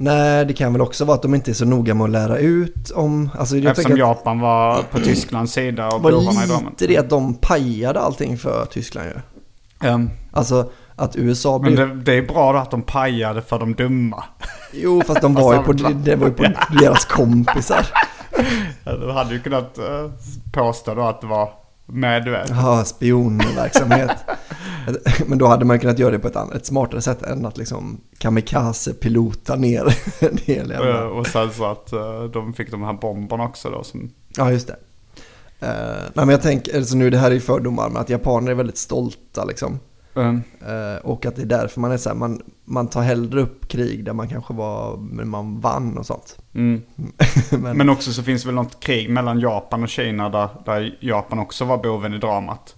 Nej, 0.02 0.45
det 0.45 0.54
kan 0.54 0.74
väl 0.74 0.82
också 0.82 1.06
vara 1.06 1.16
att 1.16 1.22
de 1.22 1.36
inte 1.36 1.52
är 1.52 1.54
så 1.54 1.66
noga 1.66 1.93
med 1.93 2.04
att 2.04 2.10
lära 2.10 2.38
ut 2.38 2.91
om... 2.91 3.30
Alltså 3.39 3.58
jag 3.58 3.72
Eftersom 3.72 3.97
Japan 3.97 4.39
var 4.39 4.84
på 4.84 5.00
Tysklands 5.04 5.54
sida 5.54 5.88
och 5.88 5.93
det 5.93 6.04
var 6.04 6.12
bovarna 6.12 6.43
i 6.43 6.47
dramat. 6.47 6.64
lite 6.70 6.88
det 6.88 6.97
att 6.97 7.10
de 7.10 7.34
pajade 7.34 8.00
allting 8.00 8.38
för 8.38 8.66
Tyskland 8.66 9.08
ju. 9.08 9.89
Um, 9.89 10.10
Alltså 10.32 10.72
att 10.95 11.16
USA 11.16 11.60
men 11.64 11.76
blev... 11.76 11.88
det, 11.89 12.04
det 12.04 12.14
är 12.14 12.22
bra 12.22 12.54
då 12.54 12.60
att 12.60 12.72
de 12.72 12.82
pajade 12.82 13.41
för 13.41 13.60
de 13.60 13.74
dumma. 13.74 14.24
Jo, 14.74 15.02
fast 15.08 15.22
de 15.22 15.34
var 15.36 15.56
ju 15.56 15.60
på, 15.64 15.74
det 15.74 16.16
var 16.16 16.28
ju 16.28 16.34
på 16.34 16.43
deras 16.82 17.06
kompisar. 17.06 17.88
Du 18.84 19.12
hade 19.12 19.34
ju 19.34 19.39
kunnat 19.39 19.80
uh, 19.80 20.12
påstå 20.52 20.95
då 20.95 21.02
att 21.02 21.22
det 21.22 21.28
var 21.28 21.50
medvetet. 21.92 22.56
Ja, 22.56 22.84
spionverksamhet. 22.86 24.12
Men 25.28 25.38
då 25.38 25.48
hade 25.48 25.66
man 25.66 25.80
kunnat 25.80 26.00
göra 26.00 26.12
det 26.12 26.20
på 26.20 26.28
ett, 26.28 26.36
annat, 26.36 26.56
ett 26.56 26.66
smartare 26.66 27.02
sätt 27.02 27.24
än 27.24 27.46
att 27.46 27.58
liksom 27.58 28.02
kamikaze-pilota 28.18 29.56
ner 29.56 29.98
en 30.20 30.38
hel 30.38 30.72
Eh, 30.72 30.78
jävla... 30.78 31.06
och 31.06 31.28
sen 31.28 31.52
så 31.52 31.66
att 31.66 31.92
eh, 31.92 32.24
de 32.24 32.54
fick 32.54 32.72
de 32.72 32.84
här 32.84 32.94
bomberna 32.94 33.44
också 33.44 33.70
då 33.70 33.84
som... 33.84 34.12
Ja, 34.38 34.52
just 34.52 34.68
det. 34.68 34.76
Uh, 35.64 35.70
nej, 36.14 36.26
men 36.26 36.30
jag 36.30 36.42
tänker, 36.42 36.78
alltså 36.78 36.96
nu 36.96 37.10
det 37.10 37.18
här 37.18 37.32
är 37.32 37.40
fördomar, 37.40 37.90
men 37.90 38.02
att 38.02 38.10
japaner 38.10 38.52
är 38.52 38.56
väldigt 38.56 38.78
stolta 38.78 39.46
liksom. 39.46 39.80
Um, 40.14 40.43
Eh, 40.62 41.05
och 41.05 41.26
att 41.26 41.36
det 41.36 41.41
är 41.41 41.45
därför 41.45 41.82
man 41.82 41.91
är 41.91 41.97
så 41.97 42.10
här, 42.10 42.16
man, 42.16 42.41
man 42.66 42.88
tar 42.88 43.01
hellre 43.01 43.41
upp 43.41 43.68
krig 43.68 44.05
där 44.05 44.14
man 44.14 44.28
kanske 44.30 44.53
var, 44.53 44.97
men 44.97 45.30
man 45.30 45.60
vann 45.60 45.97
och 45.97 46.05
sånt. 46.05 46.38
mm. 46.53 46.82
men, 47.51 47.78
Men 47.78 47.89
också 47.89 48.14
så 48.14 48.24
finns 48.24 48.41
det 48.41 48.47
väl 48.47 48.55
något 48.55 48.80
krig 48.80 49.10
mellan 49.10 49.39
Japan 49.39 49.84
och 49.84 49.89
Kina 49.89 50.30
där, 50.30 50.49
där 50.66 50.97
Japan 50.99 51.39
också 51.39 51.66
var 51.66 51.78
boven 51.78 52.14
i 52.14 52.18
dramat. 52.18 52.76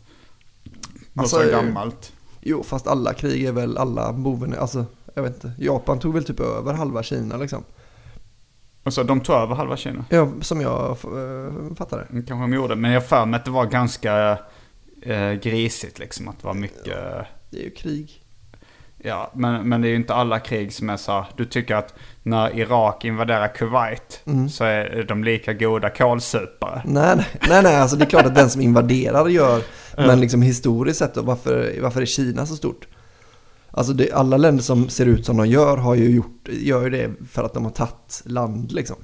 Något 1.13 1.23
Alltså, 1.23 1.35
så 1.35 1.43
eh, 1.43 1.51
gammalt. 1.51 2.13
Jo, 2.41 2.63
fast 2.63 2.87
alla 2.87 3.13
krig 3.13 3.43
är 3.43 3.51
väl 3.51 3.77
alla 3.77 4.13
boven, 4.13 4.55
alltså 4.59 4.85
jag 5.15 5.23
vet 5.23 5.33
inte. 5.33 5.51
Japan 5.57 5.99
tog 5.99 6.13
väl 6.13 6.23
typ 6.23 6.39
över 6.39 6.73
halva 6.73 7.03
Kina 7.03 7.37
liksom. 7.37 7.63
Alltså 8.83 9.03
de 9.03 9.19
tog 9.21 9.35
över 9.35 9.55
halva 9.55 9.77
Kina. 9.77 10.05
Ja, 10.09 10.29
som 10.41 10.61
jag 10.61 10.89
äh, 10.89 11.75
fattar 11.75 11.97
det. 11.97 12.05
Mm, 12.11 12.25
Kanske 12.25 12.43
de 12.43 12.53
gjorde. 12.53 12.75
Men 12.75 12.91
jag 12.91 13.05
för 13.05 13.25
mig 13.25 13.37
att 13.37 13.45
det 13.45 13.51
var 13.51 13.65
ganska 13.65 14.37
eh, 15.01 15.31
grisigt 15.31 15.99
liksom. 15.99 16.27
Att 16.27 16.39
det 16.41 16.47
var 16.47 16.53
mycket... 16.53 16.95
Det 17.49 17.59
är 17.59 17.63
ju 17.63 17.69
krig. 17.69 18.21
Ja, 19.03 19.31
men, 19.35 19.69
men 19.69 19.81
det 19.81 19.87
är 19.87 19.89
ju 19.89 19.95
inte 19.95 20.13
alla 20.13 20.39
krig 20.39 20.73
som 20.73 20.89
är 20.89 20.97
så 20.97 21.11
här, 21.11 21.25
Du 21.37 21.45
tycker 21.45 21.75
att 21.75 21.93
när 22.23 22.59
Irak 22.59 23.05
invaderar 23.05 23.47
Kuwait 23.47 24.21
Mm. 24.25 24.49
så 24.49 24.63
är 24.63 25.03
de 25.07 25.23
lika 25.23 25.53
goda 25.53 25.89
kålsupare. 25.89 26.81
Nej, 26.85 27.15
nej, 27.15 27.25
nej, 27.49 27.63
nej, 27.63 27.75
alltså 27.75 27.97
det 27.97 28.05
är 28.05 28.09
klart 28.09 28.25
att 28.25 28.35
den 28.35 28.49
som 28.49 28.61
invaderar 28.61 29.27
gör, 29.27 29.63
men 29.97 30.19
liksom 30.21 30.41
historiskt 30.41 30.99
sett 30.99 31.13
då, 31.13 31.21
varför, 31.21 31.75
varför 31.81 32.01
är 32.01 32.05
Kina 32.05 32.45
så 32.45 32.55
stort? 32.55 32.87
Alltså 33.71 33.93
det, 33.93 34.11
alla 34.11 34.37
länder 34.37 34.63
som 34.63 34.89
ser 34.89 35.05
ut 35.05 35.25
som 35.25 35.37
de 35.37 35.47
gör 35.47 35.77
har 35.77 35.95
ju 35.95 36.09
gjort, 36.09 36.47
gör 36.49 36.83
ju 36.83 36.89
det 36.89 37.11
för 37.31 37.43
att 37.43 37.53
de 37.53 37.63
har 37.63 37.71
tagit 37.71 38.21
land 38.25 38.71
liksom. 38.71 38.95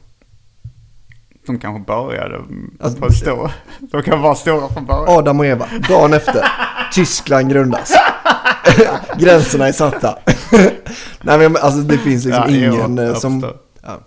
De 1.47 1.59
kanske 1.59 1.85
började 1.85 2.41
Alltså, 2.79 2.99
på 2.99 3.11
stora. 3.11 3.51
De 3.79 4.03
kan 4.03 4.21
vara 4.21 4.35
stora 4.35 4.69
från 4.69 4.85
början. 4.85 5.05
Adam 5.07 5.39
och 5.39 5.45
Eva, 5.45 5.67
dagen 5.89 6.13
efter, 6.13 6.45
Tyskland 6.93 7.49
grundas. 7.49 7.93
Gränserna 9.17 9.67
är 9.67 9.71
satta. 9.71 10.17
Nej 11.21 11.37
men 11.37 11.55
alltså 11.55 11.79
det 11.81 11.97
finns 11.97 12.25
liksom 12.25 12.43
Ja, 12.47 12.49
jo, 12.49 12.73
ingen 12.73 12.99
eh, 12.99 13.05
jag 13.05 13.17
som... 13.17 13.53
Ja. 13.81 13.99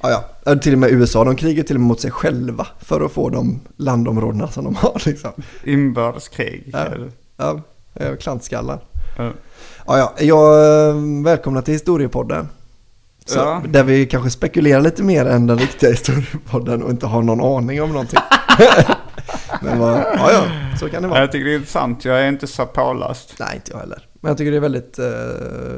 Ja, 0.00 0.24
ja. 0.44 0.56
Till 0.56 0.72
och 0.72 0.78
med 0.78 0.90
USA, 0.90 1.24
de 1.24 1.36
krigar 1.36 1.62
till 1.62 1.76
och 1.76 1.80
med 1.80 1.88
mot 1.88 2.00
sig 2.00 2.10
själva 2.10 2.66
för 2.80 3.00
att 3.00 3.12
få 3.12 3.28
de 3.28 3.60
landområdena 3.76 4.48
som 4.48 4.64
de 4.64 4.74
har 4.74 5.02
liksom. 5.06 5.30
Inbördeskrig. 5.64 6.70
Ja, 6.72 6.86
ja 7.36 7.60
eh, 7.94 8.16
klantskallar. 8.16 8.78
Ja. 9.18 9.30
Ja, 9.86 9.98
ja, 9.98 10.14
jag 10.18 10.88
eh, 10.88 10.94
välkomnar 11.24 11.62
till 11.62 11.74
Historiepodden. 11.74 12.48
Så, 13.26 13.38
Ja. 13.38 13.62
Där 13.68 13.84
vi 13.84 14.06
kanske 14.06 14.30
spekulerar 14.30 14.80
lite 14.80 15.02
mer 15.02 15.26
än 15.26 15.46
den 15.46 15.58
riktiga 15.58 15.90
Historiepodden 15.90 16.82
och 16.82 16.90
inte 16.90 17.06
har 17.06 17.22
någon 17.22 17.40
aning 17.58 17.82
om 17.82 17.88
någonting. 17.92 18.20
Men 19.62 19.78
vad, 19.78 19.98
ja, 19.98 20.30
ja, 20.32 20.42
så 20.80 20.88
kan 20.88 21.02
det 21.02 21.08
vara. 21.08 21.20
Jag 21.20 21.32
tycker 21.32 21.44
det 21.44 21.52
är 21.52 21.56
intressant. 21.56 22.04
Jag 22.04 22.20
är 22.22 22.28
inte 22.28 22.46
så 22.46 22.66
påläst. 22.66 23.34
Nej, 23.40 23.48
inte 23.54 23.70
jag 23.72 23.78
heller. 23.78 24.02
Men 24.20 24.28
jag 24.30 24.38
tycker 24.38 24.50
det 24.50 24.56
är 24.56 24.60
väldigt 24.60 24.98
eh, 24.98 25.04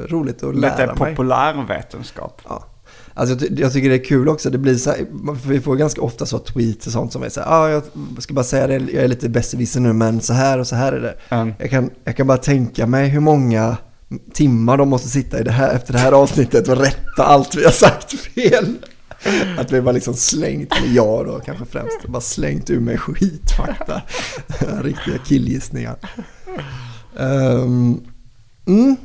roligt 0.09 0.43
att 0.43 0.61
Detta 0.61 0.67
är 0.83 0.87
lära 0.87 0.95
mig. 0.95 1.15
populärvetenskap. 1.15 2.41
Ja. 2.49 2.65
Alltså 3.13 3.45
jag, 3.45 3.59
jag 3.59 3.73
tycker 3.73 3.89
det 3.89 3.95
är 3.95 4.03
kul 4.03 4.29
också, 4.29 4.49
det 4.49 4.57
blir 4.57 4.75
så 4.75 4.89
här, 4.89 4.99
vi 5.47 5.61
får 5.61 5.75
ganska 5.75 6.01
ofta 6.01 6.25
så 6.25 6.39
tweets 6.39 6.87
och 6.87 6.93
sånt 6.93 7.13
som 7.13 7.23
är 7.23 7.29
så 7.29 7.41
här, 7.41 7.47
ah, 7.51 7.69
jag 7.69 7.83
ska 8.19 8.33
bara 8.33 8.43
säga 8.45 8.67
det, 8.67 8.73
jag 8.73 9.03
är 9.03 9.07
lite 9.07 9.29
besserwisser 9.29 9.79
nu 9.79 9.93
men 9.93 10.21
så 10.21 10.33
här 10.33 10.59
och 10.59 10.67
så 10.67 10.75
här 10.75 10.93
är 10.93 10.99
det. 11.01 11.15
Mm. 11.29 11.53
Jag, 11.59 11.69
kan, 11.69 11.89
jag 12.03 12.15
kan 12.17 12.27
bara 12.27 12.37
tänka 12.37 12.85
mig 12.87 13.07
hur 13.07 13.19
många 13.19 13.77
timmar 14.33 14.77
de 14.77 14.89
måste 14.89 15.07
sitta 15.09 15.39
i 15.39 15.43
det 15.43 15.51
här, 15.51 15.75
efter 15.75 15.93
det 15.93 15.99
här 15.99 16.11
avsnittet 16.11 16.67
och 16.67 16.77
rätta 16.77 17.23
allt 17.25 17.55
vi 17.55 17.63
har 17.63 17.71
sagt 17.71 18.13
fel. 18.13 18.75
Att 19.57 19.71
vi 19.71 19.81
bara 19.81 19.91
liksom 19.91 20.13
slängt, 20.13 20.73
eller 20.77 20.95
jag 20.95 21.25
då 21.25 21.39
kanske 21.39 21.65
främst, 21.65 22.03
bara 22.07 22.21
slängt 22.21 22.69
ur 22.69 22.79
mig 22.79 22.97
skitfakta. 22.97 24.01
Riktiga 24.81 25.17
killgissningar. 25.17 25.95
Um, 27.15 28.01
mm, 28.67 28.95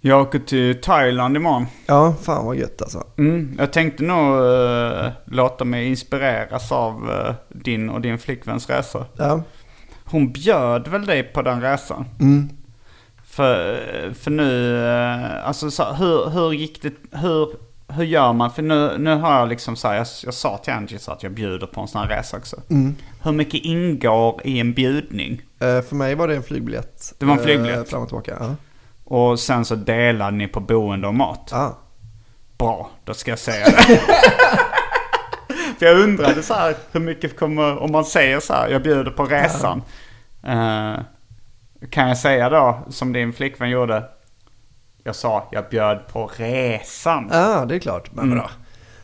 Jag 0.00 0.20
åker 0.22 0.38
till 0.38 0.80
Thailand 0.80 1.36
imorgon. 1.36 1.66
ja, 1.86 2.14
fan 2.22 2.46
vad 2.46 2.56
gött 2.56 2.82
alltså. 2.82 3.04
Mm. 3.18 3.54
Jag 3.58 3.72
tänkte 3.72 4.02
nog 4.02 4.44
eh, 4.44 5.12
låta 5.26 5.64
mig 5.64 5.86
inspireras 5.88 6.72
av 6.72 7.10
eh, 7.10 7.34
din 7.64 7.90
och 7.90 8.00
din 8.00 8.18
flickväns 8.18 8.70
resa. 8.70 9.06
Ja, 9.16 9.42
Hon 10.04 10.32
bjöd 10.32 10.88
väl 10.88 11.06
dig 11.06 11.22
på 11.22 11.42
den 11.42 11.60
resan? 11.60 12.04
mm. 12.20 12.48
För, 13.36 14.14
för 14.14 14.30
nu, 14.30 14.78
eh, 14.86 15.46
alltså 15.46 15.70
så, 15.70 15.92
hur, 15.92 16.30
hur 16.30 16.52
gick 16.52 16.82
det, 16.82 16.92
hur, 17.12 17.48
hur 17.88 18.04
gör 18.04 18.32
man? 18.32 18.50
För 18.50 18.62
nu, 18.62 18.98
nu 18.98 19.14
har 19.14 19.38
jag 19.38 19.48
liksom 19.48 19.76
så 19.76 19.88
här, 19.88 19.94
jag, 19.94 20.06
jag 20.24 20.34
sa 20.34 20.58
till 20.58 20.72
Angie 20.72 20.98
så 20.98 21.12
att 21.12 21.22
jag 21.22 21.32
bjuder 21.32 21.66
på 21.66 21.80
en 21.80 21.88
sån 21.88 22.00
här 22.00 22.08
resa 22.08 22.36
också. 22.36 22.56
Mm. 22.70 22.96
Hur 23.22 23.32
mycket 23.32 23.60
ingår 23.64 24.40
i 24.44 24.60
en 24.60 24.72
bjudning? 24.72 25.42
Eh, 25.60 25.80
För 25.80 25.94
mig 25.94 26.14
var 26.14 26.28
det 26.28 26.36
en 26.36 26.42
flygbiljett. 26.42 27.14
Det 27.18 27.26
var 27.26 27.32
en 27.32 27.38
eh, 27.38 27.44
flygbiljett. 27.44 27.90
Fram 27.90 28.02
och 28.02 28.08
tillbaka. 28.08 28.36
Ja. 28.40 28.54
Och 29.04 29.40
sen 29.40 29.64
så 29.64 29.74
delade 29.74 30.36
ni 30.36 30.48
på 30.48 30.60
boende 30.60 31.08
och 31.08 31.14
mat. 31.14 31.52
Ah. 31.52 31.78
Bra, 32.58 32.90
då 33.04 33.14
ska 33.14 33.30
jag 33.30 33.38
säga 33.38 33.64
det. 33.64 34.00
För 35.78 35.86
jag 35.86 36.00
undrade 36.00 36.42
så 36.42 36.54
här, 36.54 36.74
hur 36.92 37.00
mycket 37.00 37.38
kommer, 37.38 37.78
om 37.82 37.92
man 37.92 38.04
säger 38.04 38.40
så 38.40 38.52
här, 38.52 38.68
jag 38.68 38.82
bjuder 38.82 39.10
på 39.10 39.24
resan. 39.24 39.82
Eh, 40.46 40.94
kan 41.90 42.08
jag 42.08 42.18
säga 42.18 42.48
då, 42.48 42.78
som 42.88 43.12
din 43.12 43.32
flickvän 43.32 43.70
gjorde, 43.70 44.04
jag 45.04 45.16
sa 45.16 45.48
jag 45.52 45.64
bjöd 45.70 46.06
på 46.12 46.30
resan. 46.36 47.28
Ja, 47.32 47.64
det 47.64 47.74
är 47.74 47.78
klart. 47.78 48.10
Men 48.14 48.24
Mm. 48.24 48.38
bra. 48.38 48.50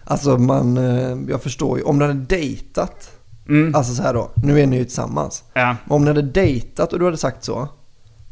Alltså 0.05 0.39
man, 0.39 0.77
eh, 0.79 1.19
jag 1.29 1.43
förstår 1.43 1.79
ju, 1.79 1.85
om 1.85 1.99
du 1.99 2.07
hade 2.07 2.19
dejtat, 2.21 3.11
Mm. 3.49 3.75
alltså 3.75 3.95
så 3.95 4.03
här 4.03 4.15
då, 4.15 4.31
nu 4.35 4.61
är 4.61 4.67
ni 4.67 4.77
ju 4.77 4.85
tillsammans. 4.85 5.45
Ja. 5.53 5.77
Om 5.89 6.03
ni 6.05 6.09
hade 6.09 6.23
dejtat 6.23 6.93
och 6.93 6.99
du 6.99 7.05
hade 7.05 7.17
sagt 7.17 7.45
så, 7.45 7.69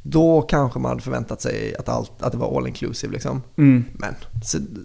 då 0.03 0.43
kanske 0.43 0.79
man 0.79 0.89
hade 0.89 1.03
förväntat 1.03 1.41
sig 1.41 1.75
att, 1.79 1.89
allt, 1.89 2.23
att 2.23 2.33
det 2.33 2.39
var 2.39 2.57
all 2.59 2.67
inclusive 2.67 3.13
liksom. 3.13 3.43
Mm. 3.59 3.85
Men 3.93 4.15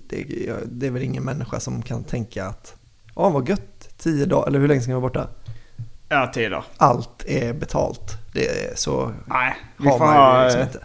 det, 0.09 0.25
det 0.65 0.87
är 0.87 0.91
väl 0.91 1.03
ingen 1.03 1.23
människa 1.23 1.59
som 1.59 1.81
kan 1.81 2.03
tänka 2.03 2.45
att, 2.45 2.75
ja 3.15 3.29
vad 3.29 3.49
gött, 3.49 3.89
tio 3.97 4.25
dagar, 4.25 4.47
eller 4.47 4.59
hur 4.59 4.67
länge 4.67 4.81
ska 4.81 4.91
jag 4.91 5.01
vara 5.01 5.09
borta? 5.09 5.27
Ja, 6.09 6.31
tider. 6.33 6.63
Allt 6.77 7.23
är 7.27 7.53
betalt. 7.53 8.17
Det 8.33 8.47
är 8.47 8.75
så 8.75 9.11
Nej, 9.25 9.55
vi 9.77 9.89
har 9.89 9.97
får 9.97 10.05
man 10.05 10.39
ju 10.39 10.43
liksom 10.43 10.61
eh, 10.61 10.67
inte. 10.67 10.79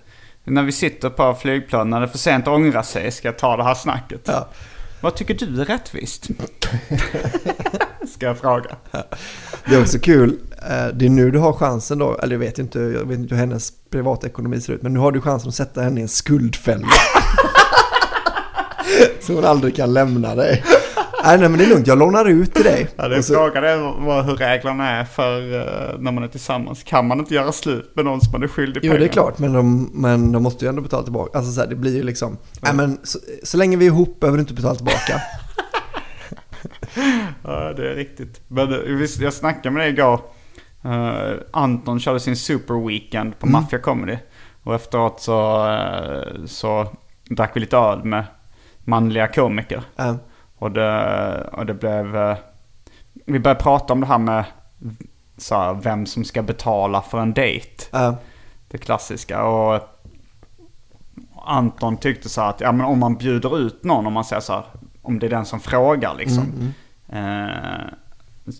när 0.44 0.62
vi 0.62 0.72
sitter 0.72 1.10
på 1.10 1.34
flygplan, 1.34 1.90
när 1.90 2.00
det 2.00 2.06
är 2.06 2.10
för 2.10 2.18
sent 2.18 2.48
att 2.48 2.54
ångra 2.54 2.82
sig, 2.82 3.10
ska 3.10 3.28
jag 3.28 3.38
ta 3.38 3.56
det 3.56 3.64
här 3.64 3.74
snacket. 3.74 4.20
Ja. 4.24 4.48
Vad 5.00 5.14
tycker 5.14 5.34
du 5.34 5.60
är 5.60 5.64
rättvist? 5.64 6.24
ska 8.14 8.26
jag 8.26 8.38
fråga. 8.38 8.76
Det 9.64 9.74
är 9.74 9.80
också 9.80 9.98
kul, 9.98 10.38
eh, 10.70 10.86
det 10.94 11.06
är 11.06 11.10
nu 11.10 11.30
du 11.30 11.38
har 11.38 11.52
chansen 11.52 11.98
då, 11.98 12.18
eller 12.18 12.34
jag 12.34 12.40
vet 12.40 12.58
inte, 12.58 12.78
jag 12.78 13.08
vet 13.08 13.18
inte 13.18 13.34
hur 13.34 13.40
hennes 13.40 13.72
privatekonomi 13.90 14.60
ser 14.60 14.72
ut, 14.72 14.82
men 14.82 14.92
nu 14.92 14.98
har 15.00 15.12
du 15.12 15.20
chansen 15.20 15.48
att 15.48 15.54
sätta 15.54 15.82
henne 15.82 16.00
i 16.00 16.02
en 16.02 16.08
skuldfälla. 16.08 16.88
Så 19.20 19.34
hon 19.34 19.44
aldrig 19.44 19.76
kan 19.76 19.92
lämna 19.92 20.34
dig. 20.34 20.64
Nej, 21.28 21.38
nej 21.38 21.48
men 21.48 21.58
det 21.58 21.64
är 21.64 21.68
lugnt, 21.68 21.86
jag 21.86 21.98
lånar 21.98 22.24
ut 22.24 22.54
till 22.54 22.64
dig. 22.64 22.88
Ja, 22.96 23.08
det 23.08 23.22
så, 23.22 23.34
frågan 23.34 23.64
är 23.64 24.04
vad, 24.06 24.24
hur 24.24 24.36
reglerna 24.36 24.90
är 24.90 25.04
för 25.04 25.54
eh, 25.54 25.98
när 25.98 26.12
man 26.12 26.24
är 26.24 26.28
tillsammans. 26.28 26.82
Kan 26.82 27.06
man 27.06 27.18
inte 27.18 27.34
göra 27.34 27.52
slut 27.52 27.92
med 27.96 28.04
någon 28.04 28.20
som 28.20 28.32
man 28.32 28.42
är 28.42 28.48
skyldig 28.48 28.80
jo 28.84 28.90
pengar? 28.90 28.98
det 28.98 29.04
är 29.06 29.12
klart, 29.12 29.38
men 29.38 29.52
de, 29.52 29.90
men 29.94 30.32
de 30.32 30.42
måste 30.42 30.64
ju 30.64 30.68
ändå 30.68 30.82
betala 30.82 31.02
tillbaka. 31.02 31.38
Alltså 31.38 31.52
så 31.52 31.60
här, 31.60 31.68
det 31.68 31.76
blir 31.76 31.96
ju 31.96 32.02
liksom, 32.02 32.38
nej 32.62 32.74
men 32.74 32.98
så, 33.02 33.18
så 33.42 33.56
länge 33.56 33.76
vi 33.76 33.86
är 33.86 33.90
ihop 33.90 34.20
behöver 34.20 34.36
du 34.36 34.40
inte 34.40 34.54
betala 34.54 34.74
tillbaka. 34.74 35.22
Ja, 37.44 37.72
det 37.76 37.90
är 37.90 37.94
riktigt. 37.94 38.40
Men 38.48 38.72
eh, 38.72 38.78
visst, 38.78 39.20
jag 39.20 39.32
snackade 39.32 39.70
med 39.70 39.82
dig 39.82 39.90
igår. 39.90 40.20
Eh, 40.84 41.32
Anton 41.50 42.00
körde 42.00 42.20
sin 42.20 42.36
super 42.36 42.86
weekend 42.86 43.38
på 43.38 43.46
Mafia 43.46 43.78
Comedy. 43.78 44.16
Och 44.62 44.74
efteråt 44.74 45.20
så, 45.20 45.68
eh, 45.68 46.44
så 46.46 46.86
drack 47.30 47.56
vi 47.56 47.60
lite 47.60 47.76
öl 47.76 48.04
med 48.04 48.24
manliga 48.84 49.26
komiker. 49.26 49.82
Ja. 49.96 50.16
Och 50.58 50.70
det, 50.72 51.50
och 51.52 51.66
det 51.66 51.74
blev... 51.74 52.16
eh, 52.16 52.36
Vi 53.26 53.38
började 53.38 53.60
prata 53.62 53.92
om 53.92 54.00
det 54.00 54.06
här 54.06 54.18
med 54.18 54.44
så 55.36 55.54
här, 55.54 55.74
vem 55.74 56.06
som 56.06 56.24
ska 56.24 56.42
betala 56.42 57.02
för 57.02 57.18
en 57.20 57.34
dejt. 57.34 57.84
Ja. 57.90 58.16
Det 58.68 58.78
klassiska. 58.78 59.42
Och 59.44 59.80
Anton 61.46 61.96
tyckte 61.96 62.28
så 62.28 62.40
här 62.40 62.48
att 62.50 62.60
ja, 62.60 62.72
men 62.72 62.86
om 62.86 62.98
man 62.98 63.14
bjuder 63.16 63.58
ut 63.58 63.84
någon, 63.84 64.06
om 64.06 64.12
man 64.12 64.24
säger 64.24 64.40
så 64.40 64.52
här, 64.52 64.62
om 65.02 65.18
det 65.18 65.26
är 65.26 65.30
den 65.30 65.44
som 65.44 65.60
frågar 65.60 66.14
liksom. 66.14 66.72
Eh, 67.08 67.92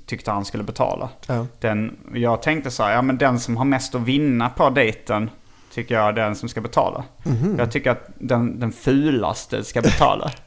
tyckte 0.06 0.30
han 0.30 0.44
skulle 0.44 0.64
betala. 0.64 1.08
Ja. 1.26 1.46
Den, 1.60 1.96
jag 2.14 2.42
tänkte 2.42 2.70
så 2.70 2.82
här, 2.82 2.92
ja 2.92 3.02
men 3.02 3.18
den 3.18 3.40
som 3.40 3.56
har 3.56 3.64
mest 3.64 3.94
att 3.94 4.00
vinna 4.02 4.48
på 4.48 4.70
dejten 4.70 5.30
tycker 5.72 5.94
jag 5.94 6.08
är 6.08 6.12
den 6.12 6.36
som 6.36 6.48
ska 6.48 6.60
betala. 6.60 7.04
Jag 7.58 7.70
tycker 7.72 7.90
att 7.90 8.08
den, 8.18 8.60
den 8.60 8.72
fulaste 8.72 9.64
ska 9.64 9.82
betala. 9.82 10.30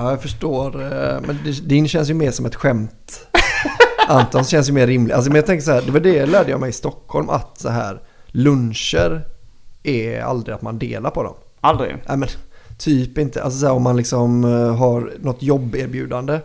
Ja, 0.00 0.10
jag 0.10 0.22
förstår. 0.22 0.82
eh, 0.82 1.20
Men 1.26 1.38
din 1.68 1.88
känns 1.88 2.10
ju 2.10 2.14
mer 2.14 2.30
som 2.30 2.46
ett 2.46 2.54
skämt. 2.54 3.26
Antons 4.08 4.48
känns 4.48 4.68
ju 4.68 4.72
mer 4.72 4.86
rimlig. 4.86 5.14
Alltså, 5.14 5.30
men 5.30 5.36
jag 5.36 5.46
tänker 5.46 5.64
så 5.64 5.72
här, 5.72 5.82
det 5.82 5.90
var 5.92 6.00
det 6.00 6.16
jag 6.16 6.28
lärde 6.28 6.50
jag 6.50 6.60
mig 6.60 6.68
i 6.70 6.72
Stockholm, 6.72 7.28
att 7.30 7.58
så 7.60 7.68
här, 7.68 8.00
luncher 8.26 9.22
är 9.82 10.20
aldrig 10.20 10.54
att 10.54 10.62
man 10.62 10.78
delar 10.78 11.10
på 11.10 11.22
dem. 11.22 11.34
Aldrig. 11.60 11.96
Nej 12.08 12.16
men 12.16 12.28
typ 12.78 13.18
inte. 13.18 13.42
Alltså 13.42 13.58
så 13.58 13.66
här, 13.66 13.72
om 13.72 13.82
man 13.82 13.96
liksom 13.96 14.44
eh, 14.44 14.76
har 14.76 15.12
något 15.20 15.42
jobberbjudande 15.42 16.40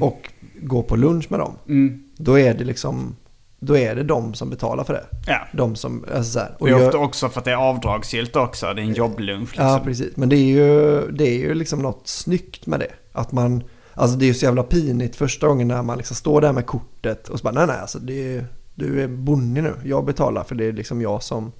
och 0.00 0.28
går 0.62 0.82
på 0.82 0.96
lunch 0.96 1.26
med 1.30 1.40
dem. 1.40 1.52
Mm. 1.68 2.02
Då 2.16 2.38
är 2.38 2.54
det 2.54 2.64
liksom, 2.64 3.16
då 3.60 3.76
är 3.76 3.94
det 3.94 4.02
de 4.02 4.34
som 4.34 4.50
betalar 4.50 4.84
för 4.84 4.92
det. 4.92 5.04
Ja. 5.26 5.38
De 5.52 5.76
som, 5.76 6.04
alltså 6.14 6.32
så 6.32 6.38
här, 6.38 6.56
och 6.58 6.66
Det 6.66 6.72
är 6.72 6.86
ofta 6.86 6.98
också 6.98 7.28
för 7.28 7.38
att 7.38 7.44
det 7.44 7.50
är 7.50 7.56
avdragsgillt 7.56 8.36
också. 8.36 8.66
Det 8.74 8.82
är 8.82 8.84
en 8.84 8.94
jobblunch 8.94 9.48
liksom. 9.50 9.66
Ja, 9.66 9.80
precis. 9.84 10.16
Men 10.16 10.28
det 10.28 10.36
är 10.36 10.44
ju, 10.44 11.00
det 11.10 11.24
är 11.24 11.38
ju 11.38 11.54
liksom 11.54 11.82
något 11.82 12.08
snyggt 12.08 12.66
med 12.66 12.80
det. 12.80 12.90
Att 13.12 13.32
man, 13.32 13.62
alltså 13.94 14.16
det 14.16 14.24
är 14.24 14.26
ju 14.26 14.34
så 14.34 14.44
jävla 14.44 14.62
pinigt 14.62 15.16
första 15.16 15.46
gången 15.48 15.68
när 15.68 15.82
man 15.82 15.96
liksom 15.98 16.16
står 16.16 16.40
där 16.40 16.52
med 16.52 16.66
kortet 16.66 17.28
och 17.28 17.38
så 17.38 17.42
bara 17.44 17.54
nej 17.54 17.66
nej 17.66 17.78
alltså 17.80 17.98
det 17.98 18.36
är, 18.36 18.46
du 18.74 19.02
är 19.02 19.08
bonnig 19.08 19.62
nu. 19.62 19.74
Jag 19.84 20.04
betalar 20.04 20.44
för 20.44 20.54
det 20.54 20.64
är 20.64 20.72
liksom 20.72 21.00
jag 21.02 21.22
som... 21.22 21.52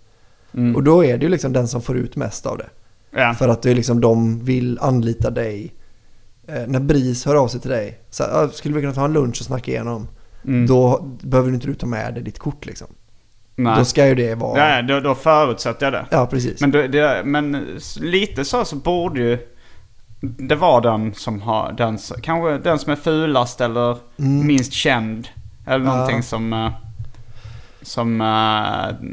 Mm. 0.55 0.77
Och 0.77 0.83
då 0.83 1.05
är 1.05 1.19
det 1.19 1.25
ju 1.25 1.31
liksom 1.31 1.53
den 1.53 1.69
som 1.69 1.83
får 1.83 1.97
ut 1.97 2.17
mest 2.17 2.47
av 2.47 2.59
det. 2.59 2.67
Ja. 3.11 3.35
För 3.39 3.49
att 3.49 3.63
det 3.63 3.71
är 3.71 3.75
liksom 3.75 4.01
de 4.01 4.45
vill 4.45 4.79
anlita 4.81 5.31
dig. 5.31 5.73
Eh, 6.49 6.67
när 6.67 6.81
BRIS 6.81 7.27
hör 7.27 7.35
av 7.35 7.49
sig 7.49 7.61
till 7.61 7.71
dig. 7.71 7.99
Så 8.11 8.23
här, 8.23 8.45
"Ah, 8.45 8.49
skulle 8.49 8.75
vi 8.75 8.81
kunna 8.81 8.93
ta 8.95 9.05
en 9.05 9.13
lunch 9.13 9.37
och 9.41 9.47
snacka 9.47 9.71
igenom? 9.71 10.09
Mm. 10.49 10.67
Då 10.67 11.01
behöver 11.23 11.49
du 11.49 11.55
inte 11.55 11.67
du 11.67 11.75
ta 11.75 11.87
med 11.87 12.15
dig 12.15 12.23
ditt 12.23 12.39
kort 12.39 12.67
liksom. 12.67 12.87
Nej. 13.57 13.79
Då 13.79 13.85
ska 13.85 14.07
ju 14.07 14.15
det 14.15 14.35
vara... 14.35 14.77
Ja, 14.77 14.83
då, 14.83 15.01
då 15.01 15.15
förutsätter 15.15 15.87
jag 15.87 15.93
det. 15.93 16.07
Ja, 16.11 16.27
precis. 16.27 16.61
Men, 16.61 16.71
då, 16.71 16.87
det, 16.87 17.23
men 17.25 17.67
lite 18.01 18.45
så 18.45 18.65
så 18.65 18.77
borde 18.77 19.21
ju 19.21 19.39
det 20.21 20.55
vara 20.55 20.81
den 20.81 21.15
som 21.15 21.43
har, 21.43 21.73
den, 21.73 21.99
kanske 22.23 22.59
den 22.59 22.79
som 22.79 22.93
är 22.93 22.97
fulast 22.97 23.61
eller 23.61 23.97
minst 24.17 24.73
känd. 24.73 25.29
Eller 25.67 25.85
någonting 25.85 26.17
Ja. 26.17 26.23
som, 26.23 26.53
eh, 26.53 26.71
som 27.83 28.21
eh, 28.21 29.07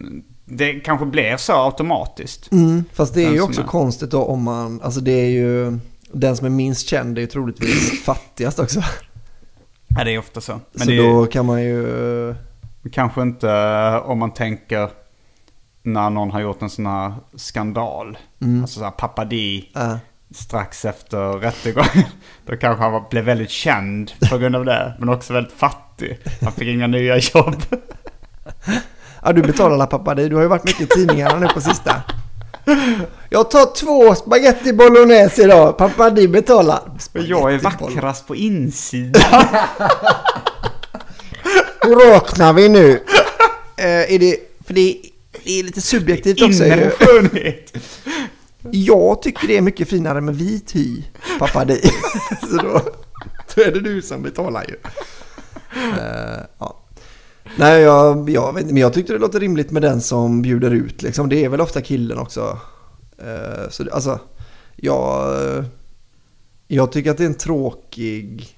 det 0.45 0.73
kanske 0.73 1.05
blir 1.05 1.37
så 1.37 1.53
automatiskt. 1.65 2.51
Mm, 2.51 2.83
fast 2.93 3.13
det 3.13 3.21
är 3.21 3.25
Den 3.25 3.33
ju 3.33 3.41
också 3.41 3.61
är- 3.61 3.65
konstigt 3.65 4.11
då 4.11 4.23
om 4.23 4.43
man, 4.43 4.81
alltså 4.81 4.99
det 5.01 5.11
är 5.11 5.29
ju, 5.29 5.77
den 6.11 6.37
som 6.37 6.45
är 6.45 6.49
minst 6.51 6.87
känd 6.87 7.17
är 7.17 7.21
ju 7.21 7.27
troligtvis 7.27 8.03
fattigast 8.05 8.59
också. 8.59 8.81
Ja, 9.97 10.03
det 10.03 10.11
är 10.11 10.19
ofta 10.19 10.41
så. 10.41 10.59
Men 10.71 10.81
så 10.81 10.91
det 10.91 10.97
då 10.97 11.25
kan 11.25 11.45
man 11.45 11.63
ju, 11.63 12.35
kanske 12.91 13.21
inte 13.21 13.49
eh, 13.51 14.09
om 14.09 14.19
man 14.19 14.33
tänker 14.33 14.89
när 15.83 16.09
någon 16.09 16.31
har 16.31 16.39
gjort 16.39 16.61
en 16.61 16.69
sån 16.69 16.85
här 16.85 17.13
skandal. 17.35 18.17
Alltså 18.61 18.79
så 18.79 18.85
här 18.85 18.91
Papadi. 18.91 19.69
Ja. 19.73 19.99
Strax 20.31 20.85
efter 20.85 21.33
rättegången. 21.33 22.07
Då 22.45 22.57
kanske 22.57 22.83
han 22.83 22.91
var, 22.91 23.09
blev 23.09 23.23
väldigt 23.23 23.49
känd 23.49 24.11
på 24.29 24.37
grund 24.37 24.55
av 24.55 24.65
det. 24.65 24.95
Men 24.99 25.09
också 25.09 25.33
väldigt 25.33 25.53
fattig. 25.53 26.19
Han 26.41 26.51
fick 26.51 26.67
inga 26.67 26.87
nya 26.87 27.17
jobb. 27.17 27.55
Ja, 29.27 29.33
du 29.33 29.41
betalar 29.41 29.77
la 29.77 29.85
pappa 29.85 30.15
dig. 30.15 30.29
Du 30.29 30.35
har 30.35 30.41
ju 30.43 30.47
varit 30.47 30.63
mycket 30.63 30.81
i 30.81 30.87
tidningarna 30.87 31.39
nu 31.39 31.47
på 31.47 31.61
sista. 31.61 32.03
Jag 33.29 33.51
tar 33.51 33.75
två 33.75 34.15
spaghetti 34.15 34.73
bolognese 34.73 35.43
idag. 35.43 35.77
Pappa 35.77 36.09
di 36.09 36.27
betalar. 36.27 36.81
Men 37.13 37.27
jag 37.27 37.53
är 37.53 37.59
Spaghetti 37.59 37.83
vackrast 37.85 38.27
på 38.27 38.35
insidan. 38.35 39.21
Hur 41.81 41.95
räknar 41.95 42.53
vi 42.53 42.69
nu? 42.69 43.03
Eh, 43.77 44.13
är 44.13 44.19
det, 44.19 44.37
för 44.65 44.73
det, 44.73 44.97
det 45.43 45.59
är 45.59 45.63
lite 45.63 45.81
subjektivt 45.81 46.41
också. 46.41 46.65
Inre 46.65 46.91
skönhet. 46.99 47.73
Jag 48.71 49.21
tycker 49.21 49.47
det 49.47 49.57
är 49.57 49.61
mycket 49.61 49.89
finare 49.89 50.21
med 50.21 50.35
vit 50.35 50.75
hy, 50.75 51.03
pappa 51.39 51.65
di. 51.65 51.81
Så 52.41 52.57
då, 52.57 52.81
då 53.55 53.61
är 53.61 53.71
det 53.71 53.79
du 53.79 54.01
som 54.01 54.21
betalar 54.21 54.65
ju. 54.67 54.75
Eh, 55.99 56.39
ja. 56.59 56.84
Nej, 57.57 57.81
jag, 57.81 58.29
jag 58.29 58.53
vet 58.53 58.61
inte, 58.61 58.73
men 58.73 58.81
jag 58.81 58.93
tyckte 58.93 59.13
det 59.13 59.19
låter 59.19 59.39
rimligt 59.39 59.71
med 59.71 59.81
den 59.81 60.01
som 60.01 60.41
bjuder 60.41 60.71
ut. 60.71 61.01
Liksom. 61.01 61.29
Det 61.29 61.45
är 61.45 61.49
väl 61.49 61.61
ofta 61.61 61.81
killen 61.81 62.17
också. 62.17 62.59
Eh, 63.17 63.69
så 63.69 63.83
alltså, 63.91 64.19
jag, 64.75 65.35
jag 66.67 66.91
tycker 66.91 67.11
att 67.11 67.17
det 67.17 67.23
är 67.23 67.27
en 67.27 67.33
tråkig 67.33 68.57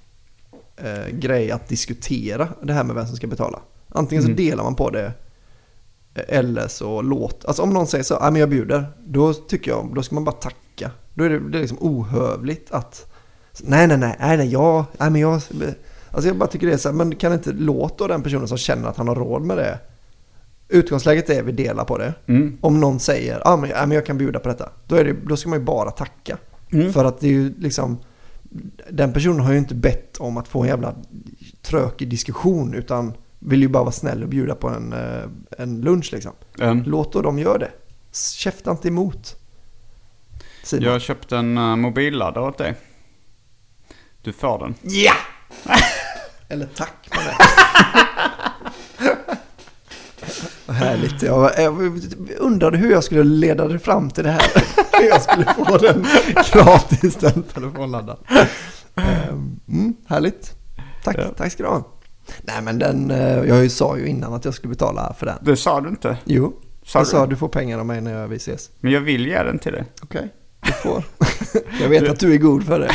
eh, 0.75 1.07
grej 1.13 1.51
att 1.51 1.67
diskutera 1.67 2.47
det 2.63 2.73
här 2.73 2.83
med 2.83 2.95
vem 2.95 3.07
som 3.07 3.15
ska 3.15 3.27
betala. 3.27 3.59
Antingen 3.89 4.23
så 4.23 4.29
delar 4.29 4.63
man 4.63 4.75
på 4.75 4.89
det 4.89 5.13
eller 6.27 6.67
så 6.67 7.01
låt, 7.01 7.45
alltså 7.45 7.61
om 7.61 7.69
någon 7.69 7.87
säger 7.87 8.03
så, 8.03 8.19
men 8.21 8.35
jag 8.35 8.49
bjuder, 8.49 8.85
då 9.05 9.33
tycker 9.33 9.71
jag, 9.71 9.91
då 9.95 10.03
ska 10.03 10.15
man 10.15 10.23
bara 10.23 10.35
tacka. 10.35 10.91
Då 11.13 11.23
är 11.23 11.29
det, 11.29 11.49
det 11.49 11.57
är 11.57 11.61
liksom 11.61 11.77
ohövligt 11.81 12.71
att, 12.71 13.13
nej 13.63 13.87
nej 13.87 13.97
nej, 13.97 14.15
nej 14.19 14.37
nej 14.37 14.51
jag, 14.51 14.85
nej 14.97 15.09
men 15.09 15.21
jag, 15.21 15.41
alltså 16.11 16.27
jag 16.27 16.37
bara 16.37 16.49
tycker 16.49 16.67
det 16.67 16.73
är 16.73 16.77
så 16.77 16.89
här, 16.89 16.95
men 16.95 17.15
kan 17.15 17.33
inte 17.33 17.51
låta 17.51 18.07
den 18.07 18.23
personen 18.23 18.47
som 18.47 18.57
känner 18.57 18.89
att 18.89 18.97
han 18.97 19.07
har 19.07 19.15
råd 19.15 19.41
med 19.41 19.57
det. 19.57 19.79
Utgångsläget 20.69 21.29
är 21.29 21.43
vi 21.43 21.51
delar 21.51 21.83
på 21.85 21.97
det. 21.97 22.13
Om 22.61 22.79
någon 22.79 22.99
säger, 22.99 23.41
ja 23.45 23.57
men, 23.57 23.69
ja 23.69 23.85
men 23.85 23.91
jag 23.91 24.05
kan 24.05 24.17
bjuda 24.17 24.39
på 24.39 24.49
detta, 24.49 24.69
då, 24.87 24.95
är 24.95 25.05
det, 25.05 25.15
då 25.25 25.37
ska 25.37 25.49
man 25.49 25.59
ju 25.59 25.65
bara 25.65 25.91
tacka. 25.91 26.37
För 26.93 27.05
att 27.05 27.19
det 27.19 27.27
är 27.27 27.31
ju 27.31 27.53
liksom, 27.57 27.97
den 28.89 29.13
personen 29.13 29.39
har 29.39 29.51
ju 29.51 29.57
inte 29.57 29.75
bett 29.75 30.17
om 30.17 30.37
att 30.37 30.47
få 30.47 30.61
en 30.61 30.67
jävla 30.67 30.95
trökig 31.61 32.07
diskussion 32.07 32.73
utan 32.73 33.13
vill 33.39 33.61
ju 33.61 33.67
bara 33.67 33.83
vara 33.83 33.91
snäll 33.91 34.23
och 34.23 34.29
bjuda 34.29 34.55
på 34.55 34.69
en, 34.69 34.93
eh, 34.93 35.23
en 35.57 35.81
lunch 35.81 36.13
liksom. 36.13 36.31
Mm. 36.59 36.83
Låt 36.85 37.13
då 37.13 37.21
dem 37.21 37.39
göra 37.39 37.57
det. 37.57 37.71
Käfta 38.35 38.71
inte 38.71 38.87
emot. 38.87 39.35
Simon. 40.63 40.85
Jag 40.85 41.01
köpte 41.01 41.37
en 41.37 41.57
uh, 41.57 41.75
mobilladdare 41.75 42.43
åt 42.43 42.57
dig. 42.57 42.75
Du 44.21 44.33
får 44.33 44.59
den. 44.59 44.75
Ja! 44.81 45.13
Eller 46.49 46.65
tack 46.75 47.09
med 47.15 47.19
det. 47.25 47.37
Vad 50.65 50.75
härligt. 50.75 51.21
Jag, 51.21 51.51
jag 51.59 51.93
undrade 52.37 52.77
hur 52.77 52.91
jag 52.91 53.03
skulle 53.03 53.23
leda 53.23 53.67
det 53.67 53.79
fram 53.79 54.09
till 54.09 54.23
det 54.23 54.29
här. 54.31 54.41
Hur 55.01 55.07
jag 55.09 55.21
skulle 55.21 55.45
få 55.45 55.77
den 55.77 56.05
gratis, 56.53 57.15
den 57.15 57.43
telefonladdaren. 57.43 58.19
Ehm, 58.95 59.59
Mm, 59.69 59.93
härligt. 60.07 60.53
Tack, 61.03 61.15
Ja. 61.19 61.23
tack 61.37 61.51
ska 61.51 61.63
du 61.63 61.69
ha. 61.69 61.87
Nej 62.41 62.61
men 62.61 62.79
den, 62.79 63.11
eh, 63.11 63.43
jag 63.43 63.71
sa 63.71 63.97
ju 63.97 64.07
innan 64.07 64.33
att 64.33 64.45
jag 64.45 64.53
skulle 64.53 64.69
betala 64.69 65.13
för 65.19 65.25
den. 65.25 65.37
Det 65.41 65.57
sa 65.57 65.81
du 65.81 65.89
inte. 65.89 66.17
Jo, 66.25 66.53
Sa 66.85 66.99
jag 66.99 67.05
du 67.05 67.09
sa 67.11 67.25
du 67.25 67.35
får 67.35 67.47
pengar 67.49 67.79
av 67.79 67.85
mig 67.85 68.01
när 68.01 68.27
vi 68.27 68.35
ses. 68.35 68.69
Men 68.79 68.91
jag 68.91 69.01
vill 69.01 69.27
ge 69.27 69.43
den 69.43 69.59
till 69.59 69.71
dig. 69.71 69.83
Okej, 70.01 70.33
du 70.61 70.71
får. 70.71 71.03
jag 71.81 71.89
vet 71.89 72.09
att 72.09 72.19
du 72.19 72.33
är 72.33 72.37
god 72.37 72.65
för 72.65 72.79
det. 72.79 72.91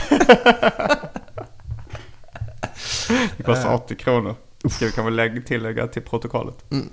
Det 3.37 3.43
kostar 3.43 3.75
80 3.75 3.95
kronor. 3.97 4.35
Ska 4.71 4.87
vi 4.87 4.93
kanske 4.93 5.11
lägga, 5.11 5.43
tillägga 5.43 5.87
till 5.87 6.03
protokollet. 6.03 6.73
Mm. 6.73 6.89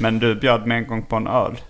Men 0.00 0.18
du 0.18 0.34
bjöd 0.34 0.66
mig 0.66 0.78
en 0.78 0.86
gång 0.86 1.02
på 1.02 1.16
en 1.16 1.26
öl. 1.26 1.60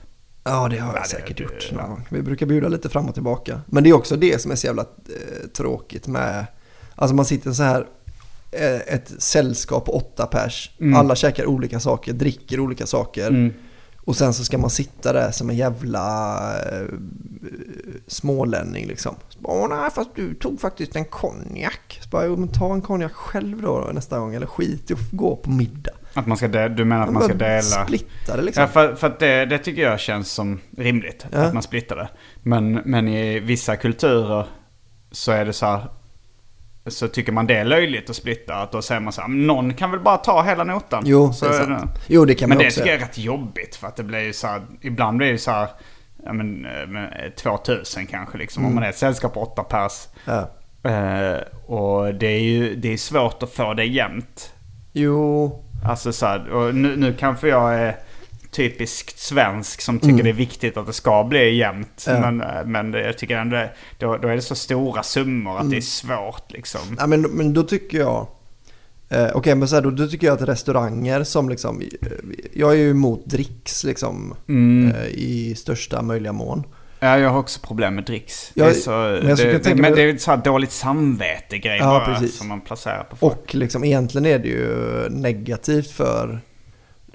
Ja, 0.45 0.68
det 0.68 0.78
har 0.78 0.88
jag 0.88 0.97
Ja, 0.97 1.03
det- 1.03 1.09
säkert 1.09 1.36
det- 1.36 1.43
gjort 1.43 1.72
någon 1.72 1.88
gång. 1.90 2.07
Vi 2.11 2.22
brukar 2.22 2.47
bjuda 2.47 2.68
lite 2.68 2.88
fram 2.88 3.09
och 3.09 3.14
tillbaka. 3.14 3.61
Men 3.66 3.84
det 3.84 3.90
är 3.90 3.95
också 3.95 4.16
det 4.16 4.43
som 4.43 4.51
är 4.51 4.57
så 4.57 4.66
jävla 4.66 4.82
eh, 4.82 5.49
tråkigt 5.57 6.07
med... 6.07 6.47
Alltså 6.95 7.14
man 7.16 7.24
sitter 7.24 7.53
så 7.53 7.62
här, 7.62 7.86
eh, 8.53 8.95
ett 8.95 9.12
sällskap 9.18 9.84
på 9.84 9.97
åtta 9.97 10.26
pers. 10.26 10.70
Mm. 10.80 10.95
Alla 10.97 11.16
käkar 11.16 11.47
olika 11.47 11.80
saker, 11.80 12.12
dricker 12.12 12.61
olika 12.61 12.86
saker. 12.86 13.28
Mm. 13.28 13.53
Och 14.05 14.16
sen 14.16 14.34
så 14.34 14.44
ska 14.44 14.59
man 14.59 14.70
sitta 14.70 15.12
där 15.12 15.30
som 15.30 15.50
en 15.50 15.57
jävla 15.57 16.05
eh, 16.61 16.86
smålänning 18.07 18.86
liksom. 18.86 19.14
Så 19.28 19.38
bara, 19.40 19.53
Åh 19.53 19.68
nej, 19.68 19.90
fast 19.90 20.11
du 20.14 20.34
tog 20.34 20.61
faktiskt 20.61 20.96
en 20.96 21.05
konjak. 21.05 21.98
Så 22.03 22.09
bara, 22.09 22.26
"Jo, 22.26 22.36
men 22.36 22.48
ta 22.48 22.74
en 22.74 22.82
konjak 22.82 23.12
själv 23.12 23.62
då 23.62 23.90
nästa 23.94 24.18
gång. 24.18 24.34
Eller 24.34 24.46
skit 24.46 24.90
i 24.90 24.94
att 24.94 25.11
gå 25.11 25.36
på 25.36 25.50
middag. 25.50 25.92
Att 26.14 26.26
man 26.26 26.36
ska 26.36 26.48
de- 26.48 26.68
du 26.68 26.84
menar 26.84 27.07
att 27.07 27.12
man 27.12 27.22
ska 27.22 27.34
dela? 27.34 27.62
Splitta 27.62 28.36
det 28.36 28.42
liksom. 28.42 28.61
Ja, 28.62 28.68
för, 28.68 28.94
för 28.94 29.07
att 29.07 29.18
det, 29.18 29.44
det 29.46 29.59
tycker 29.59 29.82
jag 29.82 30.00
känns 30.00 30.30
som 30.32 30.61
rimligt. 30.76 31.26
Ja. 31.32 31.38
Att 31.38 31.55
man 31.55 31.62
splittar 31.62 31.96
det. 31.96 32.09
Men, 32.42 32.72
men 32.72 33.09
i 33.09 33.40
vissa 33.40 33.76
kulturer 33.76 34.46
så 35.11 35.32
är 35.32 35.44
det 35.44 35.53
så 35.53 35.66
här. 35.66 35.90
Så 36.86 37.08
tycker 37.08 37.32
man 37.32 37.46
det 37.46 37.56
är 37.56 37.64
löjligt 37.64 38.10
att 38.10 38.16
splitta. 38.16 38.54
Att 38.54 38.72
då 38.72 38.82
säger 38.82 39.00
man 39.00 39.12
så 39.12 39.20
här, 39.20 39.28
"Men 39.28 39.46
någon 39.46 39.74
kan 39.74 39.90
väl 39.90 40.00
bara 40.00 40.16
ta 40.16 40.42
hela 40.42 40.64
notan. 40.64 41.02
Jo, 41.06 41.32
så 41.32 41.44
det 41.48 41.56
är 41.56 41.64
sant. 41.64 41.90
Jo, 42.06 42.24
det 42.24 42.34
kan 42.34 42.48
men 42.48 42.56
man 42.58 42.62
det 42.62 42.68
också 42.68 42.80
tycker 42.80 42.92
jag 42.92 43.02
är 43.02 43.06
rätt 43.06 43.18
jobbigt. 43.18 43.76
För 43.76 43.86
att 43.86 43.96
det 43.96 44.02
blir 44.02 44.18
ju 44.20 44.32
så 44.32 44.46
här, 44.46 44.62
ibland 44.80 45.16
blir 45.16 45.26
det 45.26 45.32
ju 45.32 45.38
så 45.38 45.50
här, 45.50 45.68
ja 46.24 46.32
men, 46.32 46.66
eh, 46.66 46.86
med 46.86 47.32
2000 47.36 48.06
kanske 48.06 48.38
liksom. 48.38 48.62
Mm. 48.62 48.70
Om 48.70 48.74
man 48.74 48.84
är 48.84 48.88
ett 48.88 48.98
sällskap 48.98 49.34
på 49.34 49.42
åtta 49.42 49.62
pers. 49.62 49.92
Ja. 50.24 50.50
Eh, 50.90 51.38
och 51.66 52.14
det 52.14 52.26
är 52.26 52.40
ju 52.40 52.74
det 52.74 52.92
är 52.92 52.96
svårt 52.96 53.42
att 53.42 53.52
få 53.52 53.74
det 53.74 53.84
jämnt. 53.84 54.52
Jo, 54.92 55.58
Alltså 55.84 56.12
så 56.12 56.26
här, 56.26 56.48
och 56.50 56.74
nu, 56.74 56.96
nu 56.96 57.14
kanske 57.18 57.48
jag 57.48 57.74
är 57.74 57.96
typiskt 58.53 59.18
svensk 59.18 59.80
som 59.80 59.98
tycker 59.98 60.22
det 60.22 60.28
är 60.28 60.32
viktigt 60.34 60.76
att 60.76 60.86
det 60.86 60.92
ska 60.92 61.24
bli 61.24 61.57
jämnt. 61.57 62.05
Ja. 62.07 62.20
Men, 62.20 62.40
eh, 62.40 62.64
men 62.66 62.92
jag 62.92 63.18
tycker 63.18 63.36
ändå 63.36 63.64
då, 63.98 64.16
då 64.16 64.28
är 64.28 64.36
det 64.36 64.42
så 64.42 64.55
stora 64.55 65.03
summor 65.03 65.59
att 65.59 65.70
det 65.70 65.76
är 65.76 65.80
svårt 65.80 66.53
liksom. 66.53 66.80
Ja, 66.98 67.07
men, 67.07 67.22
men 67.22 67.55
då 67.55 67.62
tycker 67.62 67.98
jag... 67.98 68.26
Eh, 69.09 69.28
Okej, 69.34 69.55
men 69.55 69.68
så 69.68 69.74
här, 69.74 69.82
då, 69.82 69.90
då 69.90 70.07
tycker 70.09 70.26
jag 70.26 70.42
att 70.42 70.48
restauranger 70.48 71.24
som 71.24 71.48
liksom... 71.48 71.80
eh, 71.80 72.09
Jag 72.53 72.72
är 72.72 72.76
ju 72.76 72.90
emot 72.90 73.26
dricks 73.26 73.84
liksom 73.84 74.34
eh, 74.94 75.07
i 75.07 75.55
största 75.57 76.03
möjliga 76.03 76.32
mån. 76.32 76.64
Ja, 77.00 77.18
jag 77.18 77.30
har 77.30 77.38
också 77.38 77.61
problem 77.61 77.94
med 77.94 78.05
dricks. 78.05 78.50
Ja, 78.55 78.64
det 78.64 78.70
är 78.70 78.74
så, 78.74 78.90
men 78.90 79.28
jag 79.28 79.38
det, 79.38 79.59
det, 79.64 79.74
mig- 79.74 79.92
det 79.96 80.03
är 80.03 80.16
så 80.16 80.36
dåligt 80.36 80.72
samvete-grej 80.72 81.78
Ja, 81.78 81.84
bara 81.84 82.14
precis. 82.14 82.38
som 82.38 82.48
man 82.48 82.61
placerar 82.61 83.05
på 83.11 83.16
folk. 83.16 83.36
Och 83.38 83.55
liksom 83.55 83.84
egentligen 83.84 84.26
är 84.26 84.38
det 84.38 84.48
ju 84.48 85.09
negativt 85.11 85.90
för, 85.90 86.40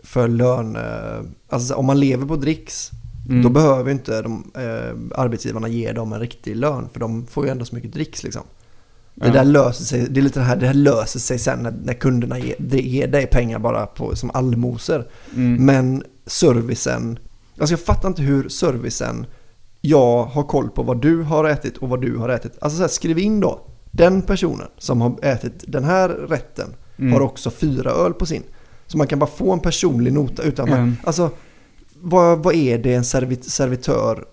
för 0.07 0.27
lön... 0.27 0.75
eh, 0.75 1.21
Alltså 1.49 1.73
om 1.73 1.85
man 1.85 1.99
lever 1.99 2.25
på 2.25 2.35
dricks 2.35 2.91
Mm. 3.29 3.41
då 3.43 3.49
behöver 3.49 3.91
inte 3.91 4.21
de, 4.21 4.51
eh, 4.55 5.19
arbetsgivarna 5.21 5.67
ge 5.67 5.91
dem 5.91 6.13
en 6.13 6.19
riktig 6.19 6.55
lön 6.55 6.89
för 6.93 6.99
de 6.99 7.27
får 7.27 7.45
ju 7.45 7.51
ändå 7.51 7.65
så 7.65 7.75
mycket 7.75 7.93
dricks 7.93 8.23
liksom. 8.23 8.41
Det 9.15 9.27
Ja. 9.27 9.33
där 9.33 9.43
löser 9.45 9.83
sig, 9.85 10.07
det 10.09 10.19
är 10.19 10.21
lite 10.21 10.39
det 10.39 10.45
här, 10.45 10.55
det 10.55 10.67
här 10.67 10.73
löser 10.73 11.19
sig 11.19 11.39
sen 11.39 11.59
när, 11.59 11.73
när 11.83 11.93
kunderna 11.93 12.39
ger, 12.39 12.55
ger 12.69 13.07
dig 13.07 13.27
pengar 13.27 13.59
bara 13.59 13.85
på, 13.85 14.15
som 14.15 14.31
allmosor. 14.33 15.07
Mm. 15.35 15.65
Men 15.65 16.03
servicen, 16.25 17.19
alltså 17.59 17.73
jag 17.73 17.79
fattar 17.79 18.07
inte 18.07 18.21
hur 18.21 18.49
servicen, 18.49 19.25
jag 19.81 20.23
har 20.23 20.43
koll 20.43 20.69
på 20.69 20.83
vad 20.83 21.01
du 21.01 21.21
har 21.23 21.45
ätit 21.45 21.77
och 21.77 21.89
vad 21.89 22.01
du 22.01 22.17
har 22.17 22.29
ätit. 22.29 22.51
Alltså 22.61 22.77
så 22.77 22.83
här, 22.83 22.89
skriv 22.89 23.19
in 23.19 23.39
då, 23.39 23.59
den 23.91 24.21
personen 24.21 24.67
som 24.77 25.01
har 25.01 25.15
ätit 25.21 25.63
den 25.67 25.83
här 25.83 26.09
rätten 26.09 26.67
Mm. 26.99 27.13
har 27.13 27.21
också 27.21 27.49
fyra 27.51 27.91
öl 27.91 28.13
på 28.13 28.25
sin. 28.25 28.43
Så 28.87 28.97
man 28.97 29.07
kan 29.07 29.19
bara 29.19 29.29
få 29.29 29.53
en 29.53 29.59
personlig 29.59 30.13
nota 30.13 30.43
utan 30.43 30.65
att, 30.69 30.77
Mm. 30.77 30.95
alltså 31.03 31.29
vad, 32.01 32.43
vad 32.43 32.55
är 32.55 32.77
det 32.77 32.93
en 32.93 33.03
servit, 33.05 33.45
servitör 33.45 34.25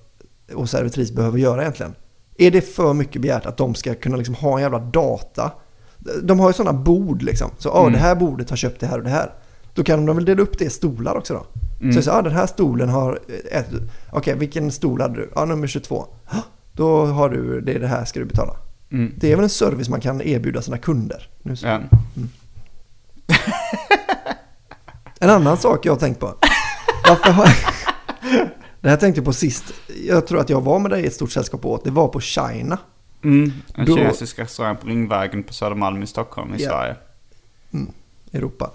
och 0.54 0.68
servitris 0.70 1.12
behöver 1.12 1.38
göra 1.38 1.60
egentligen? 1.60 1.94
Är 2.38 2.50
det 2.50 2.60
för 2.60 2.94
mycket 2.94 3.22
begärt 3.22 3.46
att 3.46 3.56
de 3.56 3.74
ska 3.74 3.94
kunna 3.94 4.16
liksom 4.16 4.34
ha 4.34 4.56
en 4.56 4.62
jävla 4.62 4.78
data? 4.78 5.50
De 6.22 6.40
har 6.40 6.48
ju 6.48 6.52
sådana 6.52 6.78
bord 6.78 7.22
liksom. 7.22 7.50
Så 7.58 7.68
ja, 7.68 7.80
Mm. 7.80 7.92
det 7.92 7.98
här 7.98 8.14
bordet 8.14 8.50
har 8.50 8.56
köpt 8.56 8.80
det 8.80 8.86
här 8.86 8.98
och 8.98 9.04
det 9.04 9.10
här. 9.10 9.32
Då 9.74 9.84
kan 9.84 10.06
de 10.06 10.16
väl 10.16 10.24
dela 10.24 10.42
upp 10.42 10.58
det 10.58 10.64
i 10.64 10.70
stolar 10.70 11.16
också 11.16 11.34
då? 11.34 11.46
Mm. 11.80 11.92
Så, 11.94 12.02
så 12.02 12.10
ja, 12.10 12.22
den 12.22 12.32
här 12.32 12.46
stolen 12.46 12.88
har 12.88 13.18
ätit. 13.52 13.82
Okej, 14.12 14.34
vilken 14.38 14.70
stol 14.72 15.00
hade 15.00 15.14
du? 15.14 15.30
Ja, 15.34 15.44
nummer 15.44 15.66
22. 15.66 16.06
"Ja, 16.32 16.42
Då 16.72 17.06
har 17.06 17.28
du, 17.28 17.60
det 17.60 17.72
är 17.72 17.78
det 17.80 17.86
här 17.86 18.04
ska 18.04 18.20
du 18.20 18.26
betala. 18.26 18.56
Mm. 18.92 19.12
Det 19.16 19.32
är 19.32 19.36
väl 19.36 19.42
en 19.44 19.50
service 19.50 19.88
man 19.88 20.00
kan 20.00 20.22
erbjuda 20.22 20.62
sina 20.62 20.78
kunder. 20.78 21.28
Nu 21.42 21.56
så. 21.56 21.66
Ja. 21.66 21.80
En 25.24 25.30
annan 25.30 25.56
sak 25.56 25.86
jag 25.86 25.92
har 25.92 25.98
tänkt 26.00 26.20
på. 26.20 26.34
Varför 27.08 27.30
har... 27.30 27.48
Det 28.80 28.88
här 28.90 28.96
tänkte 28.96 29.18
jag 29.18 29.24
på 29.24 29.32
sist. 29.32 29.64
Jag 30.08 30.26
tror 30.26 30.40
att 30.40 30.50
jag 30.50 30.60
var 30.60 30.78
med 30.78 30.90
dig 30.90 31.02
i 31.02 31.06
ett 31.06 31.14
stort 31.14 31.32
sällskap 31.32 31.64
åt. 31.64 31.84
Det 31.84 31.90
var 31.90 32.08
på 32.08 32.20
China. 32.20 32.78
Mm. 33.24 33.52
En 33.74 33.86
Då- 33.86 33.96
kinesisk 33.96 34.38
restaurang 34.38 34.76
på 34.76 34.86
Ringvägen 34.86 35.42
på 35.42 35.52
Södermalm 35.52 36.02
i 36.02 36.06
Stockholm 36.06 36.54
i 36.54 36.62
Ja. 36.62 36.68
Sverige. 36.70 36.96
Europa. 38.32 38.70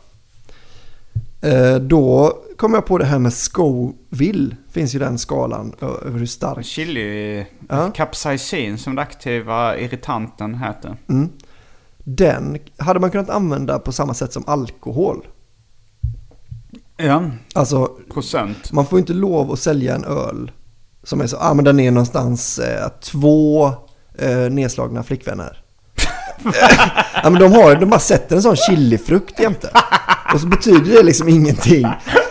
Eh, 1.41 1.75
då 1.75 2.33
kom 2.57 2.73
jag 2.73 2.85
på 2.85 2.97
det 2.97 3.05
här 3.05 3.19
med 3.19 3.33
Scoville. 3.33 4.55
Finns 4.71 4.95
ju 4.95 4.99
den 4.99 5.17
skalan 5.17 5.73
över 5.81 6.19
hur 6.19 6.25
stark. 6.25 6.65
Chili 6.65 7.45
Ja. 7.69 7.91
capsaicin 7.91 8.77
som 8.77 8.95
den 8.95 9.03
aktiva 9.03 9.77
irritanten 9.77 10.55
heter. 10.55 10.97
Mm. 11.09 11.29
Den 11.97 12.57
hade 12.77 12.99
man 12.99 13.11
kunnat 13.11 13.29
använda 13.29 13.79
på 13.79 13.91
samma 13.91 14.13
sätt 14.13 14.33
som 14.33 14.43
alkohol. 14.47 15.27
Ja, 17.01 17.23
Alltså 17.53 17.89
procent. 18.13 18.71
man 18.71 18.85
får 18.85 18.99
inte 18.99 19.13
lov 19.13 19.51
att 19.51 19.59
sälja 19.59 19.95
en 19.95 20.05
öl 20.05 20.51
som 21.03 21.21
är 21.21 21.27
så, 21.27 21.37
ah 21.37 21.53
men 21.53 21.65
den 21.65 21.79
är 21.79 21.91
någonstans 21.91 22.59
eh, 22.59 22.87
två 23.03 23.67
eh, 24.17 24.37
nedslagna 24.51 25.03
flickvänner. 25.03 25.61
ja 27.23 27.29
men 27.29 27.41
de 27.41 27.51
har 27.53 27.75
de 27.75 27.85
bara 27.89 27.99
sätter 27.99 28.35
en 28.35 28.41
sån 28.41 28.55
chilifrukt 28.55 29.39
jämte. 29.39 29.69
Och 30.33 30.41
så 30.41 30.47
betyder 30.47 30.91
det 30.97 31.03
liksom 31.03 31.29
ingenting. 31.29 31.87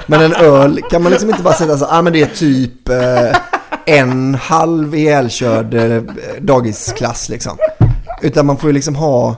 Men 0.07 0.21
en 0.23 0.33
öl 0.33 0.81
kan 0.91 1.03
man 1.03 1.13
liksom 1.13 1.31
inte 1.31 1.43
bara 1.43 1.55
sätta 1.55 1.79
så, 1.79 1.85
ah 1.87 2.03
men 2.03 2.13
det 2.13 2.23
är 2.23 2.27
typ 2.27 2.89
eh, 2.89 3.37
en 3.87 4.35
halv 4.35 4.95
ihjälkörd 4.95 5.75
eh, 5.75 6.03
dagisklass 6.41 7.29
liksom. 7.29 7.59
Utan 8.23 8.47
man 8.47 8.57
får 8.57 8.69
ju 8.71 8.75
liksom 8.75 8.95
ha, 8.95 9.37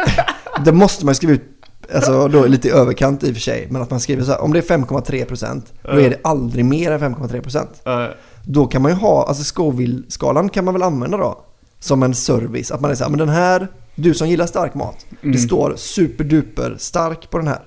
det 0.64 0.72
måste 0.72 1.04
man 1.04 1.14
skriva 1.14 1.32
ut, 1.32 1.57
alltså 1.94 2.28
då 2.28 2.46
lite 2.46 2.68
i 2.68 2.70
överkant 2.70 3.24
i 3.24 3.30
och 3.30 3.34
för 3.34 3.40
sig. 3.40 3.66
Men 3.70 3.82
att 3.82 3.90
man 3.90 4.00
skriver 4.00 4.22
så 4.24 4.30
här, 4.30 4.40
om 4.40 4.52
det 4.52 4.58
är 4.58 4.76
5,3% 4.78 5.62
då 5.82 6.00
är 6.00 6.10
det 6.10 6.18
aldrig 6.24 6.64
mer 6.64 6.90
än 6.92 7.00
5,3%. 7.00 7.66
Eh, 8.06 8.10
Då 8.44 8.66
kan 8.66 8.82
man 8.82 8.90
ju 8.90 8.96
ha, 8.96 9.26
alltså 9.28 9.44
Scoville-skalan 9.44 10.48
kan 10.48 10.64
man 10.64 10.74
väl 10.74 10.82
använda 10.82 11.16
då 11.16 11.44
som 11.80 12.02
en 12.02 12.14
service. 12.14 12.70
Att 12.70 12.80
man 12.80 12.90
är 12.90 12.94
så 12.94 13.04
här, 13.04 13.10
men 13.10 13.18
den 13.18 13.28
här, 13.28 13.68
du 13.94 14.14
som 14.14 14.28
gillar 14.28 14.46
stark 14.46 14.74
mat, 14.74 15.06
det 15.20 15.38
står 15.38 15.74
superduper 15.76 16.74
stark 16.78 17.30
på 17.30 17.38
den 17.38 17.46
här. 17.48 17.60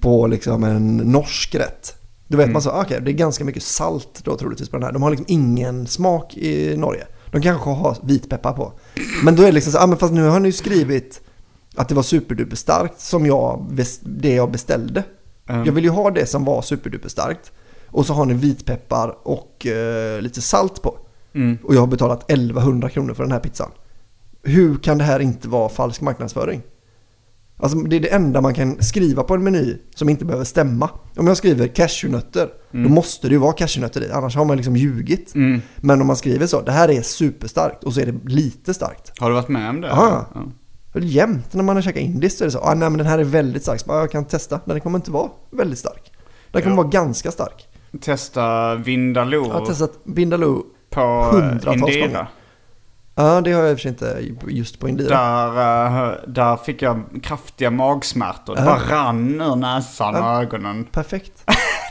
På 0.00 0.26
liksom 0.26 0.64
en 0.64 0.96
norsk 0.96 1.54
rätt. 1.54 1.94
Då 2.28 2.36
vet 2.36 2.50
man 2.52 2.62
så, 2.62 2.70
ah, 2.70 2.82
okej 2.82 3.00
det 3.02 3.10
är 3.10 3.12
ganska 3.12 3.44
mycket 3.44 3.62
salt 3.62 4.20
då 4.24 4.36
troligtvis 4.36 4.68
på 4.68 4.76
den 4.76 4.84
här. 4.84 4.92
De 4.92 5.02
har 5.02 5.10
liksom 5.10 5.26
ingen 5.28 5.86
smak 5.86 6.36
i 6.36 6.76
Norge. 6.76 7.06
De 7.32 7.42
kanske 7.42 7.70
har 7.70 7.96
vitpeppar 8.02 8.52
på. 8.52 8.72
Men 9.24 9.36
då 9.36 9.42
är 9.42 9.46
det 9.46 9.52
liksom 9.52 9.72
så, 9.72 9.78
ah, 9.78 9.86
men 9.86 9.98
fast 9.98 10.12
nu 10.12 10.28
har 10.28 10.40
ni 10.40 10.48
ju 10.48 10.52
skrivit 10.52 11.20
att 11.76 11.88
det 11.88 11.94
var 11.94 12.02
superduper 12.02 12.56
starkt 12.56 13.00
som 13.00 13.26
jag, 13.26 13.66
det 14.02 14.34
jag 14.34 14.50
beställde. 14.50 15.04
Jag 15.46 15.72
vill 15.72 15.84
ju 15.84 15.90
ha 15.90 16.10
det 16.10 16.26
som 16.26 16.44
var 16.44 16.62
superduper 16.62 17.08
starkt. 17.08 17.52
Och 17.86 18.06
så 18.06 18.12
har 18.12 18.24
ni 18.26 18.34
vitpeppar 18.34 19.16
och 19.22 19.66
eh, 19.66 20.20
lite 20.20 20.40
salt 20.40 20.82
på. 20.82 20.98
Och 21.64 21.74
jag 21.74 21.80
har 21.80 21.86
betalat 21.86 22.30
1100 22.30 22.88
kronor 22.88 23.14
för 23.14 23.22
den 23.22 23.32
här 23.32 23.38
pizzan. 23.40 23.70
Hur 24.42 24.76
kan 24.76 24.98
det 24.98 25.04
här 25.04 25.20
inte 25.20 25.48
vara 25.48 25.68
falsk 25.68 26.00
marknadsföring? 26.00 26.62
Alltså 27.56 27.78
det 27.78 27.96
är 27.96 28.00
det 28.00 28.08
enda 28.14 28.40
man 28.40 28.54
kan 28.54 28.82
skriva 28.82 29.22
på 29.22 29.34
en 29.34 29.44
meny 29.44 29.76
som 29.94 30.08
inte 30.08 30.24
behöver 30.24 30.44
stämma. 30.44 30.90
Om 31.16 31.26
jag 31.26 31.36
skriver 31.36 31.66
cashewnötter, 31.66 32.48
då 32.70 32.78
måste 32.88 33.28
det 33.28 33.32
ju 33.32 33.38
vara 33.38 33.52
cashewnötter 33.52 34.00
i, 34.04 34.10
annars 34.10 34.36
har 34.36 34.44
man 34.44 34.56
liksom 34.56 34.76
ljugit. 34.76 35.32
Men 35.76 36.00
om 36.00 36.06
man 36.06 36.16
skriver 36.16 36.46
så, 36.46 36.60
det 36.60 36.72
här 36.72 36.90
är 36.90 37.02
superstarkt 37.02 37.84
och 37.84 37.94
så 37.94 38.00
är 38.00 38.06
det 38.06 38.28
lite 38.30 38.74
starkt. 38.74 39.12
har 39.20 39.28
du 39.28 39.34
varit 39.34 39.48
med 39.48 39.70
om 39.70 39.80
det? 39.80 39.88
Ja. 39.88 40.26
Ja. 40.34 40.40
Jämt 40.94 41.54
när 41.54 41.62
man 41.64 41.76
har 41.76 41.82
käkat 41.82 42.02
indiskt 42.02 42.38
så 42.38 42.44
är 42.44 42.46
det 42.46 42.52
så, 42.52 42.58
ah, 42.58 42.74
nej 42.74 42.90
men 42.90 42.98
den 42.98 43.06
här 43.06 43.18
är 43.18 43.24
väldigt 43.24 43.62
stark, 43.62 43.80
så 43.80 43.86
bara, 43.86 44.00
jag 44.00 44.10
kan 44.10 44.24
testa, 44.24 44.60
men 44.64 44.74
den 44.74 44.80
kommer 44.80 44.98
inte 44.98 45.10
vara 45.10 45.30
väldigt 45.50 45.78
stark. 45.78 46.12
Den 46.52 46.62
kommer 46.62 46.76
Ja. 46.76 46.82
vara 46.82 46.88
ganska 46.88 47.30
stark. 47.30 47.68
Testa 48.00 48.74
Vindaloo 48.74 49.46
Jag 49.46 49.52
har 49.54 49.66
testat 49.66 49.92
Vindaloo, 50.04 50.62
på 50.90 51.00
eh, 51.00 51.32
hundratals 51.40 51.76
Indira. 51.82 52.06
gånger. 52.06 52.26
ja 53.14 53.40
det 53.40 53.52
har 53.52 53.62
jag 53.62 53.70
i 53.70 53.74
och 53.74 53.78
för 53.78 53.82
sig 53.82 53.88
inte 53.90 54.18
just 54.48 54.78
på 54.80 54.88
Indira. 54.88 55.08
Där, 55.08 56.08
eh, 56.10 56.14
där 56.26 56.56
fick 56.56 56.82
jag 56.82 57.02
kraftiga 57.22 57.70
magsmärtor. 57.70 58.54
Det 58.54 58.60
Ja. 58.60 58.66
bara 58.66 58.96
rann 58.98 59.40
ur 59.40 59.56
näsan 59.56 60.14
och 60.14 60.42
ögonen. 60.42 60.84
Perfekt. 60.92 61.32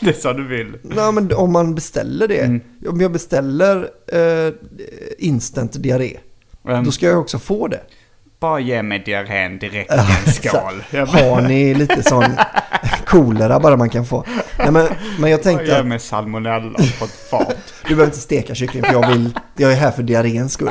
Det 0.02 0.10
är 0.10 0.14
så 0.14 0.34
du 0.34 0.48
vill. 0.48 0.78
Nej 0.84 1.12
men 1.14 1.34
om 1.34 1.52
man 1.54 1.76
beställer 1.76 2.28
det, 2.28 2.40
Mm. 2.46 2.62
om 2.90 3.02
jag 3.02 3.12
beställer 3.12 3.90
eh, 4.14 4.54
instant 5.18 5.74
diarré, 5.84 6.18
Um, 6.64 6.84
då 6.84 6.92
ska 6.92 7.06
jag 7.06 7.20
också 7.20 7.40
få 7.40 7.68
det. 7.68 7.82
Bara 8.40 8.60
ge 8.60 8.84
mig 8.84 9.00
diarrén 9.00 9.60
direkt 9.60 9.94
i 9.94 9.96
en 9.96 10.34
skål. 10.34 10.84
Jag 10.90 11.06
Har 11.06 11.42
ni 11.42 11.74
lite 11.74 12.04
sån 12.04 12.24
kolera 13.06 13.60
bara 13.60 13.78
man 13.78 13.90
kan 13.90 14.06
få? 14.06 14.26
Nej 14.58 14.72
men, 14.72 14.88
men 15.20 15.32
jag 15.32 15.40
bara 15.40 15.44
tänkte 15.44 15.66
ge 15.66 15.74
att 15.74 15.88
mig 15.88 16.00
salmonella 16.00 16.78
på 17.00 17.06
ett 17.06 17.30
fat. 17.30 17.74
du 17.82 17.90
behöver 17.90 18.06
inte 18.06 18.18
steka 18.18 18.56
kyckling 18.56 18.84
för 18.84 18.94
jag 18.94 19.12
vill, 19.12 19.30
jag 19.56 19.72
är 19.72 19.76
här 19.76 19.92
för 19.92 20.04
diarréns 20.04 20.54
skull. 20.54 20.70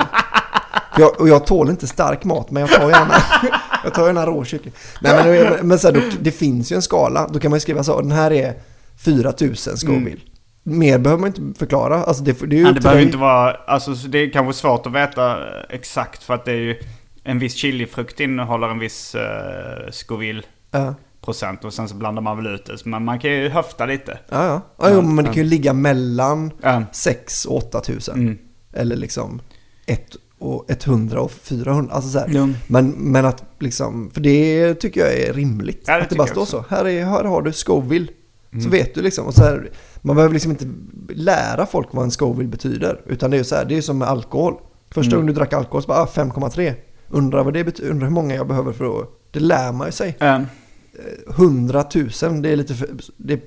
Jag, 0.98 1.20
och 1.20 1.28
jag 1.28 1.46
tål 1.46 1.70
inte 1.70 1.86
stark 1.86 2.24
mat 2.24 2.50
men 2.50 2.60
jag 2.60 2.70
tar 2.70 2.90
gärna, 2.90 3.14
jag 3.84 3.94
tar 3.94 4.06
gärna 4.06 4.26
rå 4.26 4.44
kyckling. 4.44 4.74
Nej 5.00 5.44
men, 5.58 5.68
men 5.68 5.78
så 5.78 5.88
här, 5.88 5.94
då, 5.94 6.00
det 6.20 6.30
finns 6.30 6.72
ju 6.72 6.76
en 6.76 6.82
skala, 6.82 7.28
då 7.28 7.38
kan 7.38 7.50
man 7.50 7.56
ju 7.56 7.60
skriva 7.60 7.84
så, 7.84 8.00
den 8.00 8.12
här 8.12 8.32
är 8.32 8.54
4000 9.04 9.76
Scoville. 9.76 10.20
Mer 10.62 10.98
behöver 10.98 11.20
man 11.20 11.28
inte 11.28 11.58
förklara. 11.58 12.04
Alltså 12.04 12.22
det, 12.22 12.32
det 12.32 12.56
är 12.56 12.58
ju 12.58 12.68
upp 12.68 12.74
det 12.74 12.80
behöver 12.80 13.02
inte 13.02 13.16
vara, 13.16 13.50
alltså 13.50 13.94
så 13.94 14.08
det 14.08 14.18
är 14.18 14.30
kanske 14.30 14.60
svårt 14.60 14.86
att 14.86 14.92
veta 14.92 15.36
exakt 15.70 16.22
för 16.22 16.34
att 16.34 16.44
det 16.44 16.52
är 16.52 16.56
ju 16.56 16.76
en 17.28 17.38
viss 17.38 17.54
chilifrukt 17.54 18.20
innehåller 18.20 18.68
en 18.68 18.78
viss 18.78 19.14
uh, 19.14 19.90
Scoville 19.90 20.42
Ja. 20.70 20.94
procent 21.20 21.64
och 21.64 21.72
sen 21.74 21.88
så 21.88 21.94
blandar 21.94 22.22
man 22.22 22.36
väl 22.36 22.46
ut 22.46 22.66
det. 22.66 22.86
Men 22.86 23.04
man 23.04 23.18
kan 23.18 23.30
ju 23.30 23.48
höfta 23.48 23.86
lite. 23.86 24.18
Ja, 24.28 24.44
ja. 24.46 24.60
ja 24.78 24.90
jo, 24.94 25.02
men 25.02 25.16
det 25.16 25.30
kan 25.32 25.42
ju 25.42 25.48
ligga 25.48 25.72
mellan 25.72 26.52
Ja. 26.62 26.82
6 26.92 27.44
och 27.44 27.56
8 27.56 27.80
tusen. 27.80 28.20
Mm. 28.20 28.38
Eller 28.72 28.96
liksom 28.96 29.40
1 29.86 30.16
och 30.38 30.64
100 30.68 31.20
och 31.20 31.30
400. 31.32 31.94
Alltså 31.94 32.10
så. 32.10 32.24
Ja. 32.28 32.48
Men, 32.66 32.90
men 32.90 33.24
att 33.24 33.44
liksom, 33.58 34.10
för 34.14 34.20
det 34.20 34.74
tycker 34.74 35.00
jag 35.00 35.14
är 35.14 35.32
rimligt. 35.32 35.84
Ja, 35.86 35.96
det 35.96 36.02
att 36.02 36.10
det 36.10 36.16
bara 36.16 36.26
står 36.26 36.44
så. 36.44 36.64
Här, 36.68 36.88
är, 36.88 37.04
här 37.04 37.24
har 37.24 37.42
du 37.42 37.52
Scoville. 37.52 38.08
Mm. 38.52 38.64
Så 38.64 38.70
vet 38.70 38.94
du 38.94 39.02
liksom. 39.02 39.26
Och 39.26 39.34
så 39.34 39.42
här, 39.42 39.70
man 40.02 40.16
behöver 40.16 40.32
liksom 40.34 40.50
inte 40.52 40.66
lära 41.14 41.66
folk 41.66 41.88
vad 41.90 42.04
en 42.04 42.10
Scoville 42.10 42.48
betyder. 42.48 43.00
Utan 43.06 43.30
det 43.30 43.36
är 43.36 43.38
ju 43.38 43.44
så 43.44 43.54
här, 43.54 43.64
det 43.64 43.76
är 43.76 43.80
som 43.82 43.98
med 43.98 44.08
alkohol. 44.08 44.54
Första 44.90 45.10
Mm. 45.10 45.16
gången 45.20 45.26
du 45.26 45.32
drack 45.32 45.52
alkohol 45.52 45.82
så 45.82 45.88
bara 45.88 45.98
ah, 46.02 46.06
5,3. 46.06 46.74
Undrar 47.08 47.44
vad 47.44 47.54
det 47.54 47.64
betyder, 47.64 47.90
undrar 47.90 48.06
hur 48.06 48.14
många 48.14 48.34
jag 48.34 48.48
behöver 48.48 48.72
för 48.72 49.00
att... 49.00 49.08
Det 49.30 49.40
lär 49.40 49.72
man 49.72 49.88
ju 49.88 49.92
sig. 49.92 50.16
Eh, 50.98 51.34
100 51.36 51.84
000, 51.94 52.42
det 52.42 52.50
är 52.50 52.56
lite 52.56 52.74
för, 52.74 52.88
det 53.16 53.32
är 53.32 53.40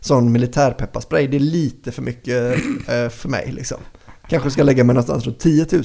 sån 0.00 0.32
militärpepparspray, 0.32 1.26
det 1.26 1.36
är 1.36 1.40
lite 1.40 1.92
för 1.92 2.02
mycket 2.02 2.54
eh, 2.88 3.08
för 3.08 3.28
mig 3.28 3.52
liksom. 3.52 3.78
Kanske 4.28 4.50
ska 4.50 4.62
lägga 4.62 4.84
mig 4.84 4.94
någonstans 4.94 5.26
runt 5.26 5.38
10 5.38 5.66
000. 5.72 5.82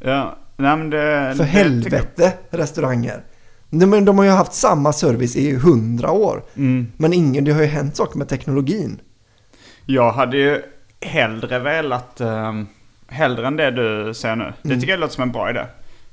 ja, 0.00 0.38
nej 0.56 0.76
men 0.76 0.90
det... 0.90 1.34
För 1.36 1.44
det 1.44 1.50
helvete 1.50 2.32
restauranger. 2.50 3.24
Nej, 3.74 3.88
men 3.88 4.04
de 4.04 4.18
har 4.18 4.24
ju 4.24 4.30
haft 4.30 4.52
samma 4.52 4.92
service 4.92 5.36
i 5.36 5.50
100 5.50 6.10
år. 6.10 6.42
Mm. 6.56 6.92
Men 6.96 7.12
ingen, 7.12 7.44
det 7.44 7.52
har 7.52 7.60
ju 7.60 7.66
hänt 7.66 7.96
saker 7.96 8.18
med 8.18 8.28
teknologin. 8.28 9.00
Jag 9.86 10.12
hade 10.12 10.36
ju 10.36 10.62
hellre 11.00 11.58
velat, 11.58 12.20
um, 12.20 12.66
hellre 13.08 13.46
än 13.46 13.56
det 13.56 13.70
du 13.70 14.14
säger 14.14 14.36
nu. 14.36 14.52
Det 14.62 14.74
tycker 14.74 14.88
jag 14.88 15.00
låter 15.00 15.14
som 15.14 15.22
en 15.22 15.32
bra 15.32 15.50
idé. 15.50 15.64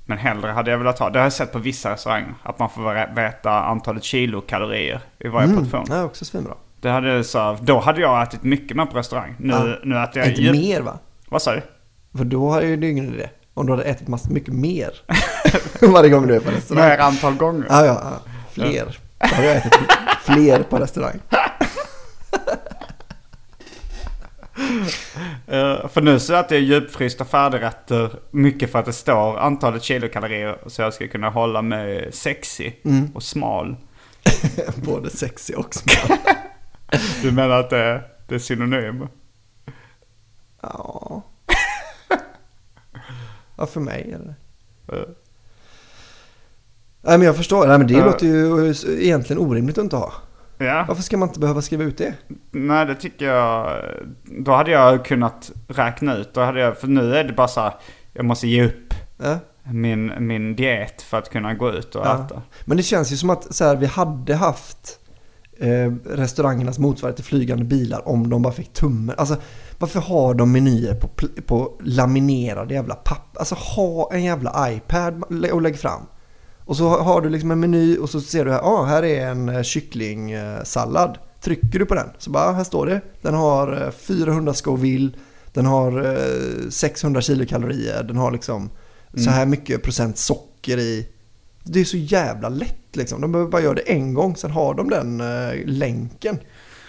Men 0.10 0.18
hellre 0.18 0.52
hade 0.52 0.72
jag 0.72 0.78
velat 0.78 1.00
ha, 1.00 1.10
det 1.10 1.20
har 1.20 1.26
jag 1.26 1.34
sett 1.34 1.52
på 1.52 1.60
vissa 1.60 1.92
restauranger, 1.92 2.34
att 2.44 2.60
man 2.60 2.70
får 2.70 3.16
veta 3.16 3.52
antalet 3.52 4.04
kilokalorier 4.04 5.00
i 5.20 5.28
varje 5.28 5.54
portion. 5.56 5.86
Det 5.90 5.96
är 5.96 6.06
också 6.06 6.26
svinbra. 6.26 6.54
Det 6.82 6.90
hade 6.90 7.24
så, 7.24 7.58
då 7.62 7.80
hade 7.80 8.02
jag 8.02 8.24
ätit 8.24 8.44
mycket 8.44 8.78
mer 8.78 8.86
på 8.86 8.98
restaurang. 8.98 9.36
Nu, 9.40 9.54
Ja. 9.54 9.76
nu 9.84 9.98
äter 10.04 10.18
jag 10.22 10.28
Inte 10.30 10.42
ju- 10.42 10.52
mer 10.52 10.82
va? 10.82 10.98
Vad 11.30 11.42
sa 11.42 11.52
du? 11.56 11.62
För 12.18 12.26
då 12.26 12.50
har 12.50 12.62
ju 12.62 12.90
ingen 12.92 13.14
idé. 13.14 13.30
Om 13.54 13.66
du 13.66 13.72
hade 13.74 13.84
ätit 13.84 14.08
massor, 14.08 14.32
mycket 14.34 14.54
mer. 14.54 14.90
Varje 15.94 16.10
gång 16.10 16.28
du 16.28 16.36
är 16.36 16.40
på 16.40 16.52
restaurang. 16.52 16.88
Mer 16.90 16.98
antal 16.98 17.34
gånger. 17.34 17.66
Ja, 17.70 17.86
ja, 17.86 18.02
ja. 18.04 18.32
Fler. 18.52 18.98
Då 19.20 19.36
har 19.36 19.44
jag 19.44 19.56
ätit 19.56 19.74
fler 20.26 20.64
på 20.64 20.78
restaurang. 20.78 21.20
Eh, 25.48 25.88
för 25.88 26.02
nu 26.02 26.20
så 26.20 26.34
att 26.34 26.50
det 26.50 26.56
är 26.56 26.60
djupfrysta 26.60 27.26
färdigrätter, 27.26 28.20
mycket 28.32 28.72
för 28.72 28.80
att 28.80 28.86
det 28.86 28.94
står 28.94 29.38
antalet 29.40 29.84
kilokalorier. 29.84 30.58
Så 30.68 30.82
jag 30.82 30.94
ska 30.94 31.08
kunna 31.08 31.30
hålla 31.30 31.62
mig 31.62 32.10
sexy 32.12 32.72
Mm. 32.86 33.12
och 33.16 33.24
smal. 33.24 33.76
Både 34.76 35.10
sexy 35.10 35.54
och 35.54 35.74
smal. 35.76 36.18
Du 37.22 37.32
menar 37.32 37.60
att 37.60 37.70
det, 37.70 38.02
det 38.28 38.36
är 38.36 38.40
synonym? 38.40 39.08
Ja. 40.62 41.22
Ja, 43.58 43.66
för 43.66 43.80
mig 43.80 44.16
det. 44.20 44.96
Eh, 44.98 45.04
Nej, 47.02 47.18
men 47.18 47.22
jag 47.22 47.36
förstår. 47.38 47.68
Nej, 47.68 47.78
men 47.78 47.88
det 47.88 47.94
Ja. 47.94 48.06
låter 48.06 48.26
ju 48.26 48.74
egentligen 49.04 49.42
orimligt 49.42 49.78
att 49.78 49.84
inte 49.84 49.96
ha. 49.96 50.14
Ja, 50.62 50.86
Varför 50.88 51.04
ska 51.04 51.18
man 51.18 51.28
inte 51.30 51.40
behöva 51.40 51.62
skriva 51.62 51.84
ut 51.84 51.98
det? 51.98 52.14
nej 52.52 52.86
det 52.86 52.96
tycker 52.96 53.26
jag. 53.26 53.82
Då 54.24 54.52
hade 54.52 54.72
jag 54.72 55.06
kunnat 55.06 55.52
räkna 55.68 56.16
ut. 56.16 56.34
Då 56.34 56.42
hade 56.42 56.60
jag, 56.60 56.78
för 56.78 56.88
nu 56.88 57.16
är 57.16 57.24
det 57.24 57.34
bara 57.34 57.48
så 57.48 57.62
här, 57.62 57.74
jag 58.14 58.26
måste 58.26 58.48
ge 58.48 58.66
upp 58.66 58.94
Ja. 59.24 59.38
min, 59.72 60.28
min 60.28 60.56
diet 60.56 61.02
för 61.02 61.18
att 61.18 61.30
kunna 61.30 61.54
gå 61.54 61.72
ut 61.72 61.96
och 61.96 62.06
Ja. 62.06 62.26
äta. 62.26 62.42
Men 62.66 62.78
det 62.78 62.84
känns 62.84 63.12
ju 63.12 63.18
som 63.18 63.30
att 63.30 63.56
så 63.56 63.66
här, 63.66 63.76
vi 63.76 63.86
hade 63.86 64.36
haft 64.36 65.00
eh, 65.60 65.92
restaurangernas 66.06 66.80
motsvarighet 66.80 67.16
till 67.16 67.26
flygande 67.26 67.64
bilar 67.66 68.08
om 68.08 68.30
de 68.30 68.42
bara 68.42 68.54
fick 68.54 68.74
tummen. 68.74 69.16
Alltså 69.18 69.36
varför 69.78 70.00
har 70.00 70.34
de 70.34 70.52
menyer 70.52 70.94
på, 70.96 71.08
på 71.46 71.80
laminerade 71.84 72.74
jävla 72.74 72.96
papper? 72.96 73.40
Alltså 73.40 73.56
ha 73.56 74.10
en 74.14 74.24
jävla 74.24 74.72
iPad 74.72 75.24
och 75.52 75.62
lägg 75.62 75.80
fram. 75.80 76.02
Och 76.70 76.78
så 76.78 76.90
har 76.90 77.22
du 77.22 77.30
liksom 77.30 77.52
en 77.52 77.60
meny 77.60 77.98
och 77.98 78.10
så 78.10 78.22
ser 78.22 78.46
du 78.46 78.52
här, 78.52 78.60
ah, 78.60 78.86
här 78.86 79.04
är 79.04 79.28
en 79.28 79.50
eh, 79.50 79.64
kycklingsallad. 79.64 81.18
Trycker 81.42 81.80
du 81.80 81.86
på 81.86 81.96
den 81.96 82.10
så 82.18 82.30
bara, 82.30 82.44
ah, 82.44 82.52
här 82.52 82.64
står 82.64 82.86
det. 82.86 83.02
Den 83.22 83.34
har 83.34 83.84
eh, 83.86 83.92
400 83.92 84.54
Scoville, 84.54 85.12
den 85.54 85.66
har 85.66 86.06
eh, 86.06 86.70
600 86.70 87.22
kilokalorier, 87.22 88.04
den 88.04 88.18
har 88.18 88.32
liksom 88.32 88.70
så 89.18 89.30
här 89.30 89.46
mycket 89.46 89.84
procent 89.84 90.18
socker 90.18 90.78
i. 90.78 91.10
Det 91.64 91.80
är 91.80 91.86
så 91.86 91.98
jävla 91.98 92.50
lätt 92.50 92.96
liksom. 92.96 93.22
De 93.22 93.32
behöver 93.32 93.52
bara 93.52 93.62
göra 93.62 93.74
det 93.74 93.92
en 93.92 94.14
gång, 94.14 94.36
sen 94.36 94.52
har 94.52 94.74
de 94.74 94.90
den 94.90 95.22
eh, 95.22 95.66
länken. 95.66 96.36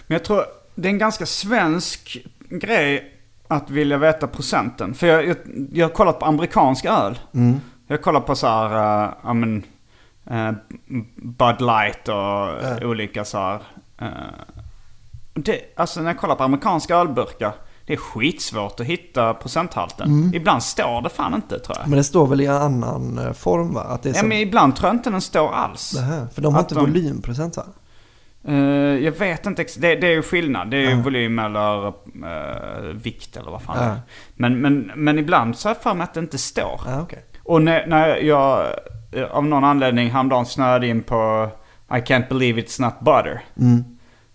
Men 0.07 0.15
jag 0.15 0.23
tror 0.23 0.43
det 0.75 0.87
är 0.87 0.91
en 0.91 0.97
ganska 0.97 1.25
svensk 1.25 2.25
grej 2.49 3.13
att 3.47 3.69
vilja 3.69 3.97
veta 3.97 4.27
procenten. 4.27 4.93
För 4.93 5.07
jag, 5.07 5.27
jag, 5.27 5.37
jag 5.71 5.85
har 5.87 5.93
kollat 5.93 6.19
på 6.19 6.25
amerikansk 6.25 6.85
öl. 6.85 7.19
Jag 7.91 7.97
har 7.97 8.03
kollat 8.03 8.25
på 8.25 8.35
så 8.35 8.47
här, 8.47 9.05
uh, 9.05 9.13
ja 9.23 9.33
men, 9.33 9.63
eh, 10.29 10.51
Bud 11.15 11.61
Light 11.61 12.07
och 12.07 12.87
olika 12.89 13.25
så 13.25 13.37
här. 13.37 13.61
eh, 14.01 14.07
det, 15.33 15.61
alltså 15.75 16.01
när 16.01 16.07
jag 16.09 16.17
kollar 16.19 16.35
på 16.35 16.43
amerikanska 16.43 16.95
ölburkar. 16.95 17.53
Det 17.85 17.93
är 17.93 17.97
skitsvårt 17.97 18.79
att 18.79 18.85
hitta 18.85 19.33
procenthalten. 19.33 20.31
Ibland 20.35 20.63
står 20.63 21.01
det 21.01 21.09
fan 21.09 21.33
inte 21.33 21.59
tror 21.59 21.77
jag. 21.79 21.87
Men 21.87 21.97
det 21.97 22.03
står 22.03 22.27
väl 22.27 22.41
i 22.41 22.45
en 22.45 22.53
annan 22.55 23.33
form 23.33 23.73
va? 23.73 23.81
Att 23.81 24.03
det 24.03 24.09
är 24.09 24.15
Ja, 24.15 24.23
men 24.23 24.37
ibland 24.37 24.75
tror 24.75 24.87
jag 24.87 24.95
inte 24.95 25.09
den 25.09 25.21
står 25.21 25.51
alls. 25.53 25.91
det 25.91 26.01
här. 26.01 26.27
För 26.33 26.41
de 26.41 26.53
har 26.53 26.61
inte 26.61 26.75
de- 26.75 26.79
volymprocent 26.85 27.57
va? 27.57 27.63
Eh, 28.47 28.55
jag 29.05 29.11
vet 29.11 29.45
inte, 29.45 29.65
det, 29.79 29.95
det 29.95 30.07
är 30.07 30.11
ju 30.11 30.21
skillnad. 30.21 30.71
Det 30.71 30.77
är 30.77 30.89
ju 30.89 31.01
volym 31.01 31.39
eller 31.39 31.87
eh, 31.87 32.83
vikt 32.93 33.37
eller 33.37 33.51
vad 33.51 33.61
fan 33.61 33.77
det 33.77 33.83
Ja. 33.85 33.91
är. 33.91 33.99
Men, 34.35 34.61
men, 34.61 34.91
men 34.95 35.19
ibland 35.19 35.57
så 35.57 35.67
har 35.69 35.75
jag 35.75 35.83
för 35.83 35.93
mig 35.93 36.03
att 36.03 36.13
det 36.13 36.19
inte 36.19 36.37
står. 36.37 36.81
Okej. 37.01 37.25
Och 37.43 37.61
när, 37.61 37.87
när 37.87 38.17
jag 38.17 38.75
eh, 39.11 39.23
av 39.23 39.45
någon 39.45 39.63
anledning 39.63 40.09
häromdagen 40.09 40.45
snöade 40.45 40.87
in 40.87 41.03
på 41.03 41.49
I 41.89 41.93
can't 41.93 42.29
believe 42.29 42.61
it's 42.61 42.81
not 42.81 42.99
butter. 42.99 43.41
Mm. 43.59 43.83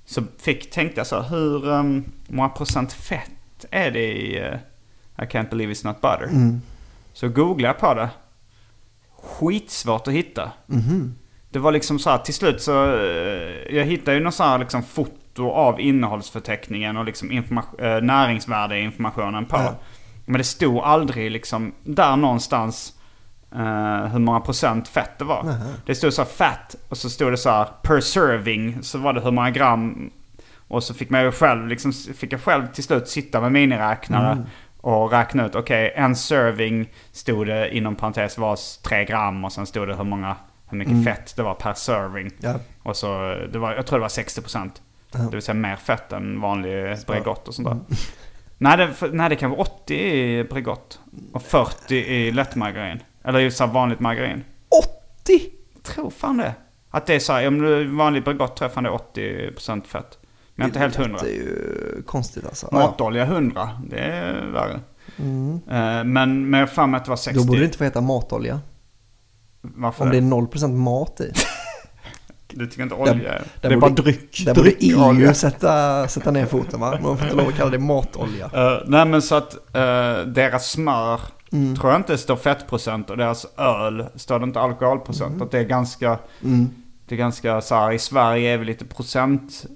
Så 0.04 0.22
fick, 0.38 0.70
tänkte 0.70 1.00
jag 1.00 1.07
så 1.07 1.20
hur 1.22 1.68
um, 1.68 2.04
många 2.28 2.48
procent 2.48 2.92
fett 2.92 3.66
är 3.70 3.90
det 3.90 4.12
i 4.12 4.38
eh, 4.38 4.54
I 5.24 5.26
can't 5.26 5.50
believe 5.50 5.72
it's 5.72 5.86
not 5.86 6.00
butter? 6.00 6.24
Mm. 6.24 6.61
Så 7.12 7.28
googlade 7.28 7.74
jag 7.74 7.78
på 7.78 7.94
det. 7.94 8.09
Skitsvårt 9.22 10.09
att 10.09 10.14
hitta. 10.14 10.50
Mhm. 10.66 11.14
Det 11.50 11.59
var 11.59 11.72
liksom 11.72 11.98
så 11.98 12.11
här, 12.11 12.18
till 12.18 12.34
slut 12.34 12.62
så, 12.62 12.84
eh, 12.94 13.76
jag 13.76 13.84
hittade 13.84 14.16
ju 14.16 14.22
någon 14.22 14.32
så 14.32 14.44
här 14.44 14.59
liksom 14.59 14.82
foto 14.82 15.50
av 15.50 15.80
innehållsförteckningen 15.80 16.96
och 16.96 17.04
liksom 17.04 17.32
informa- 17.32 17.96
eh, 17.96 18.02
näringsvärdeinformationen 18.02 19.46
på. 19.46 19.57
Ja. 19.57 19.74
Men 20.26 20.38
det 20.38 20.44
stod 20.44 20.78
aldrig 20.78 21.30
liksom 21.30 21.72
där 21.84 22.16
någonstans 22.16 22.95
eh, 23.55 24.07
hur 24.07 24.18
många 24.18 24.40
procent 24.40 24.88
fett 24.88 25.18
det 25.18 25.24
var. 25.24 25.55
Det 25.86 25.94
stod 25.94 26.12
så 26.12 26.22
här 26.22 26.28
fett 26.28 26.76
och 26.88 26.97
så 26.97 27.11
stod 27.11 27.32
det 27.32 27.36
så 27.36 27.51
här 27.51 27.68
per 27.82 28.01
serving 28.01 28.82
så 28.82 28.99
var 28.99 29.12
det 29.12 29.20
hur 29.20 29.30
många 29.30 29.51
gram. 29.51 30.11
Och 30.68 30.82
så 30.82 30.94
fick 30.94 31.11
man 31.11 31.22
ju 31.22 31.32
själv, 31.32 31.68
liksom, 31.68 31.92
fick 31.92 32.32
jag 32.32 32.40
själv 32.40 32.66
till 32.66 32.84
slut 32.84 33.09
sitta 33.09 33.40
med 33.40 33.53
miniräknare 33.53 34.44
och 34.80 35.11
räkna 35.11 35.47
ut, 35.47 35.55
okej 35.55 35.92
en 35.97 36.16
serving 36.16 36.90
stod 37.12 37.47
det 37.47 37.76
inom 37.76 37.94
parentes 37.97 38.38
var 38.38 38.59
3 38.82 39.05
gram 39.05 39.44
och 39.44 39.53
sen 39.53 39.66
stod 39.66 39.88
det 39.88 39.97
hur 39.97 40.05
många, 40.05 40.36
hur 40.68 40.78
mycket 40.78 41.05
fett 41.05 41.36
det 41.36 41.42
var 41.42 41.55
per 41.55 41.74
serving. 41.74 42.30
Ja. 42.38 42.55
Och 42.82 42.97
så, 42.97 43.36
det 43.53 43.59
var, 43.59 43.74
jag 43.74 43.86
tror 43.86 43.99
det 43.99 44.03
var 44.03 44.09
60%. 44.09 44.70
Det 45.12 45.32
vill 45.32 45.42
säga 45.42 45.55
mer 45.55 45.76
fett 45.76 46.12
än 46.12 46.40
vanlig 46.40 46.97
Bregott 47.07 47.49
och 47.49 47.55
sånt 47.55 47.68
där. 47.68 47.99
Nej, 48.59 48.76
det, 48.76 49.12
nej, 49.12 49.28
det 49.28 49.36
kan 49.36 49.51
vara 49.51 49.61
80 49.61 49.94
i 49.94 50.44
Bregott. 50.44 51.01
Och 51.32 51.42
40 51.42 51.94
i 51.97 52.32
lättmargarin. 52.32 53.01
Eller 53.27 53.41
i 53.41 53.51
så 53.51 53.66
vanligt 53.66 54.01
margarin. 54.01 54.45
80! 55.24 55.41
Jag 55.74 55.83
tror 55.83 56.11
fan 56.11 56.37
det. 56.37 56.55
Att 56.91 57.07
det 57.07 57.14
är 57.14 57.18
så 57.18 57.33
här, 57.33 57.49
om 57.49 57.59
du 57.59 57.81
är 57.81 57.85
vanlig 57.85 58.24
Bregott 58.24 58.57
tror 58.57 58.64
jag 58.64 58.72
fan 58.74 58.85
det 58.85 58.91
är 58.91 59.51
80% 59.51 59.85
fett. 59.87 60.18
Men 60.55 60.64
är 60.64 60.68
inte 60.68 60.79
helt 60.79 60.97
hundra. 60.97 61.18
Det 61.22 61.29
är 61.29 61.33
ju 61.35 62.03
konstigt 62.07 62.45
alltså. 62.47 62.68
Ja, 62.72 62.79
Matolja 62.79 63.22
100, 63.24 63.70
det 63.91 63.99
är 63.99 64.47
värre. 64.53 64.81
Eh, 65.18 66.05
Men, 66.05 66.51
men 66.51 66.61
jag 66.61 66.70
mig 66.87 66.99
att 66.99 67.05
det 67.05 67.11
var 67.11 67.16
60. 67.16 67.41
Då 67.41 67.47
borde 67.47 67.59
det 67.59 67.64
inte 67.64 67.79
få 67.79 67.85
heta 67.85 68.01
matolja. 68.01 68.61
Varför 69.61 70.05
Om 70.05 70.11
det 70.11 70.20
det? 70.20 70.27
är 70.27 70.31
0% 70.31 70.77
mat 70.77 71.20
i. 71.20 71.33
Du 72.49 72.66
tycker 72.66 72.83
inte 72.83 72.95
olja 72.95 73.12
är... 73.14 73.18
Där 73.20 73.45
Det 73.61 73.66
är 73.74 73.81
borde- 73.81 73.81
bara 73.81 74.03
dryck. 74.03 74.43
Där 74.45 74.55
borde 74.55 74.70
Dryckolja. 74.70 75.29
EU 75.29 75.35
sätta, 75.35 76.09
sätta 76.09 76.31
ner 76.31 76.47
foten 76.47 76.81
va? 76.81 76.99
Man 77.03 77.18
får 77.18 77.27
inte 77.27 77.37
lov 77.37 77.49
att 77.49 77.55
kalla 77.55 77.70
det 77.70 77.79
matolja. 77.79 78.51
Eh, 78.55 78.79
nej 78.87 79.05
men 79.07 79.22
så 79.22 79.35
att 79.35 79.55
eh, 79.55 80.18
deras 80.27 80.70
smör 80.70 81.20
Mm. 81.53 81.76
tror 81.76 81.90
jag 81.92 82.01
inte 82.01 82.18
står 82.18 82.36
fettprocent 82.36 83.11
och 83.11 83.16
deras 83.16 83.47
öl 83.57 84.07
står 84.14 84.38
det 84.38 84.44
inte 84.44 84.61
alkoholprocent. 84.61 85.30
Mm. 85.30 85.42
Att 85.42 85.51
det 85.51 85.59
är 85.59 85.64
ganska, 85.64 86.18
det 87.07 87.14
är 87.14 87.16
ganska 87.16 87.61
så 87.61 87.74
här, 87.74 87.92
i 87.92 87.99
Sverige 87.99 88.55
är 88.55 88.59
vi 88.59 88.64
lite 88.64 88.84
procent. 88.84 89.66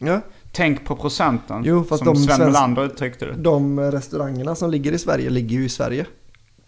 Ja. 0.00 0.20
Tänk 0.52 0.84
på 0.84 0.96
procenten. 0.96 1.62
Jo, 1.64 1.84
fast 1.84 2.04
som 2.04 2.14
de 2.14 2.20
Sven 2.20 2.40
Melander 2.40 2.84
uttryckte 2.84 3.26
det. 3.26 3.32
De 3.32 3.80
restaurangerna 3.80 4.54
som 4.54 4.70
ligger 4.70 4.92
i 4.92 4.98
Sverige 4.98 5.30
ligger 5.30 5.56
ju 5.56 5.64
i 5.64 5.68
Sverige. 5.68 6.06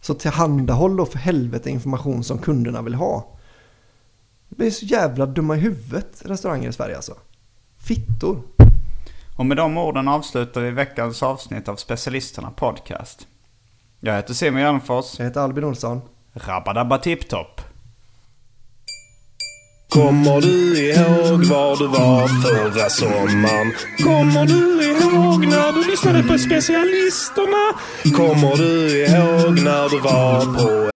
Så 0.00 0.14
tillhandahåll 0.14 0.96
då 0.96 1.06
för 1.06 1.18
helvete 1.18 1.70
information 1.70 2.24
som 2.24 2.38
kunderna 2.38 2.82
vill 2.82 2.94
ha. 2.94 3.36
Det 4.48 4.66
är 4.66 4.70
så 4.70 4.86
jävla 4.86 5.26
dumma 5.26 5.56
i 5.56 5.60
huvudet 5.60 6.22
restauranger 6.24 6.68
i 6.68 6.72
Sverige 6.72 6.96
alltså. 6.96 7.14
Fittor. 7.78 8.42
Och 9.36 9.46
med 9.46 9.56
de 9.56 9.76
orden 9.76 10.08
avslutar 10.08 10.60
vi 10.60 10.70
veckans 10.70 11.22
avsnitt 11.22 11.68
av 11.68 11.76
Specialisterna 11.76 12.50
Podcast. 12.50 13.26
Jag 14.06 14.16
heter 14.16 14.34
Simon 14.34 14.60
Gärdenfors. 14.60 15.18
Jag 15.18 15.26
heter 15.26 15.40
Albin 15.40 15.64
Olsson. 15.64 16.00
Rabadabba 16.32 16.98
tipptopp. 16.98 17.60
Kommer 19.88 20.40
du 20.40 20.78
ihåg 20.80 21.44
var 21.44 21.76
du 21.76 21.86
var 21.86 22.28
förra 22.28 22.88
sommaren? 22.90 23.72
Kommer 24.04 24.46
du 24.46 24.84
ihåg 24.84 25.46
när 25.46 25.72
du 25.72 25.90
lyssnade 25.90 26.22
på 26.22 26.38
specialisterna? 26.38 27.72
Kommer 28.16 28.56
du 28.56 29.04
ihåg 29.06 29.64
när 29.64 29.88
du 29.88 30.00
var 30.00 30.40
på 30.40 30.95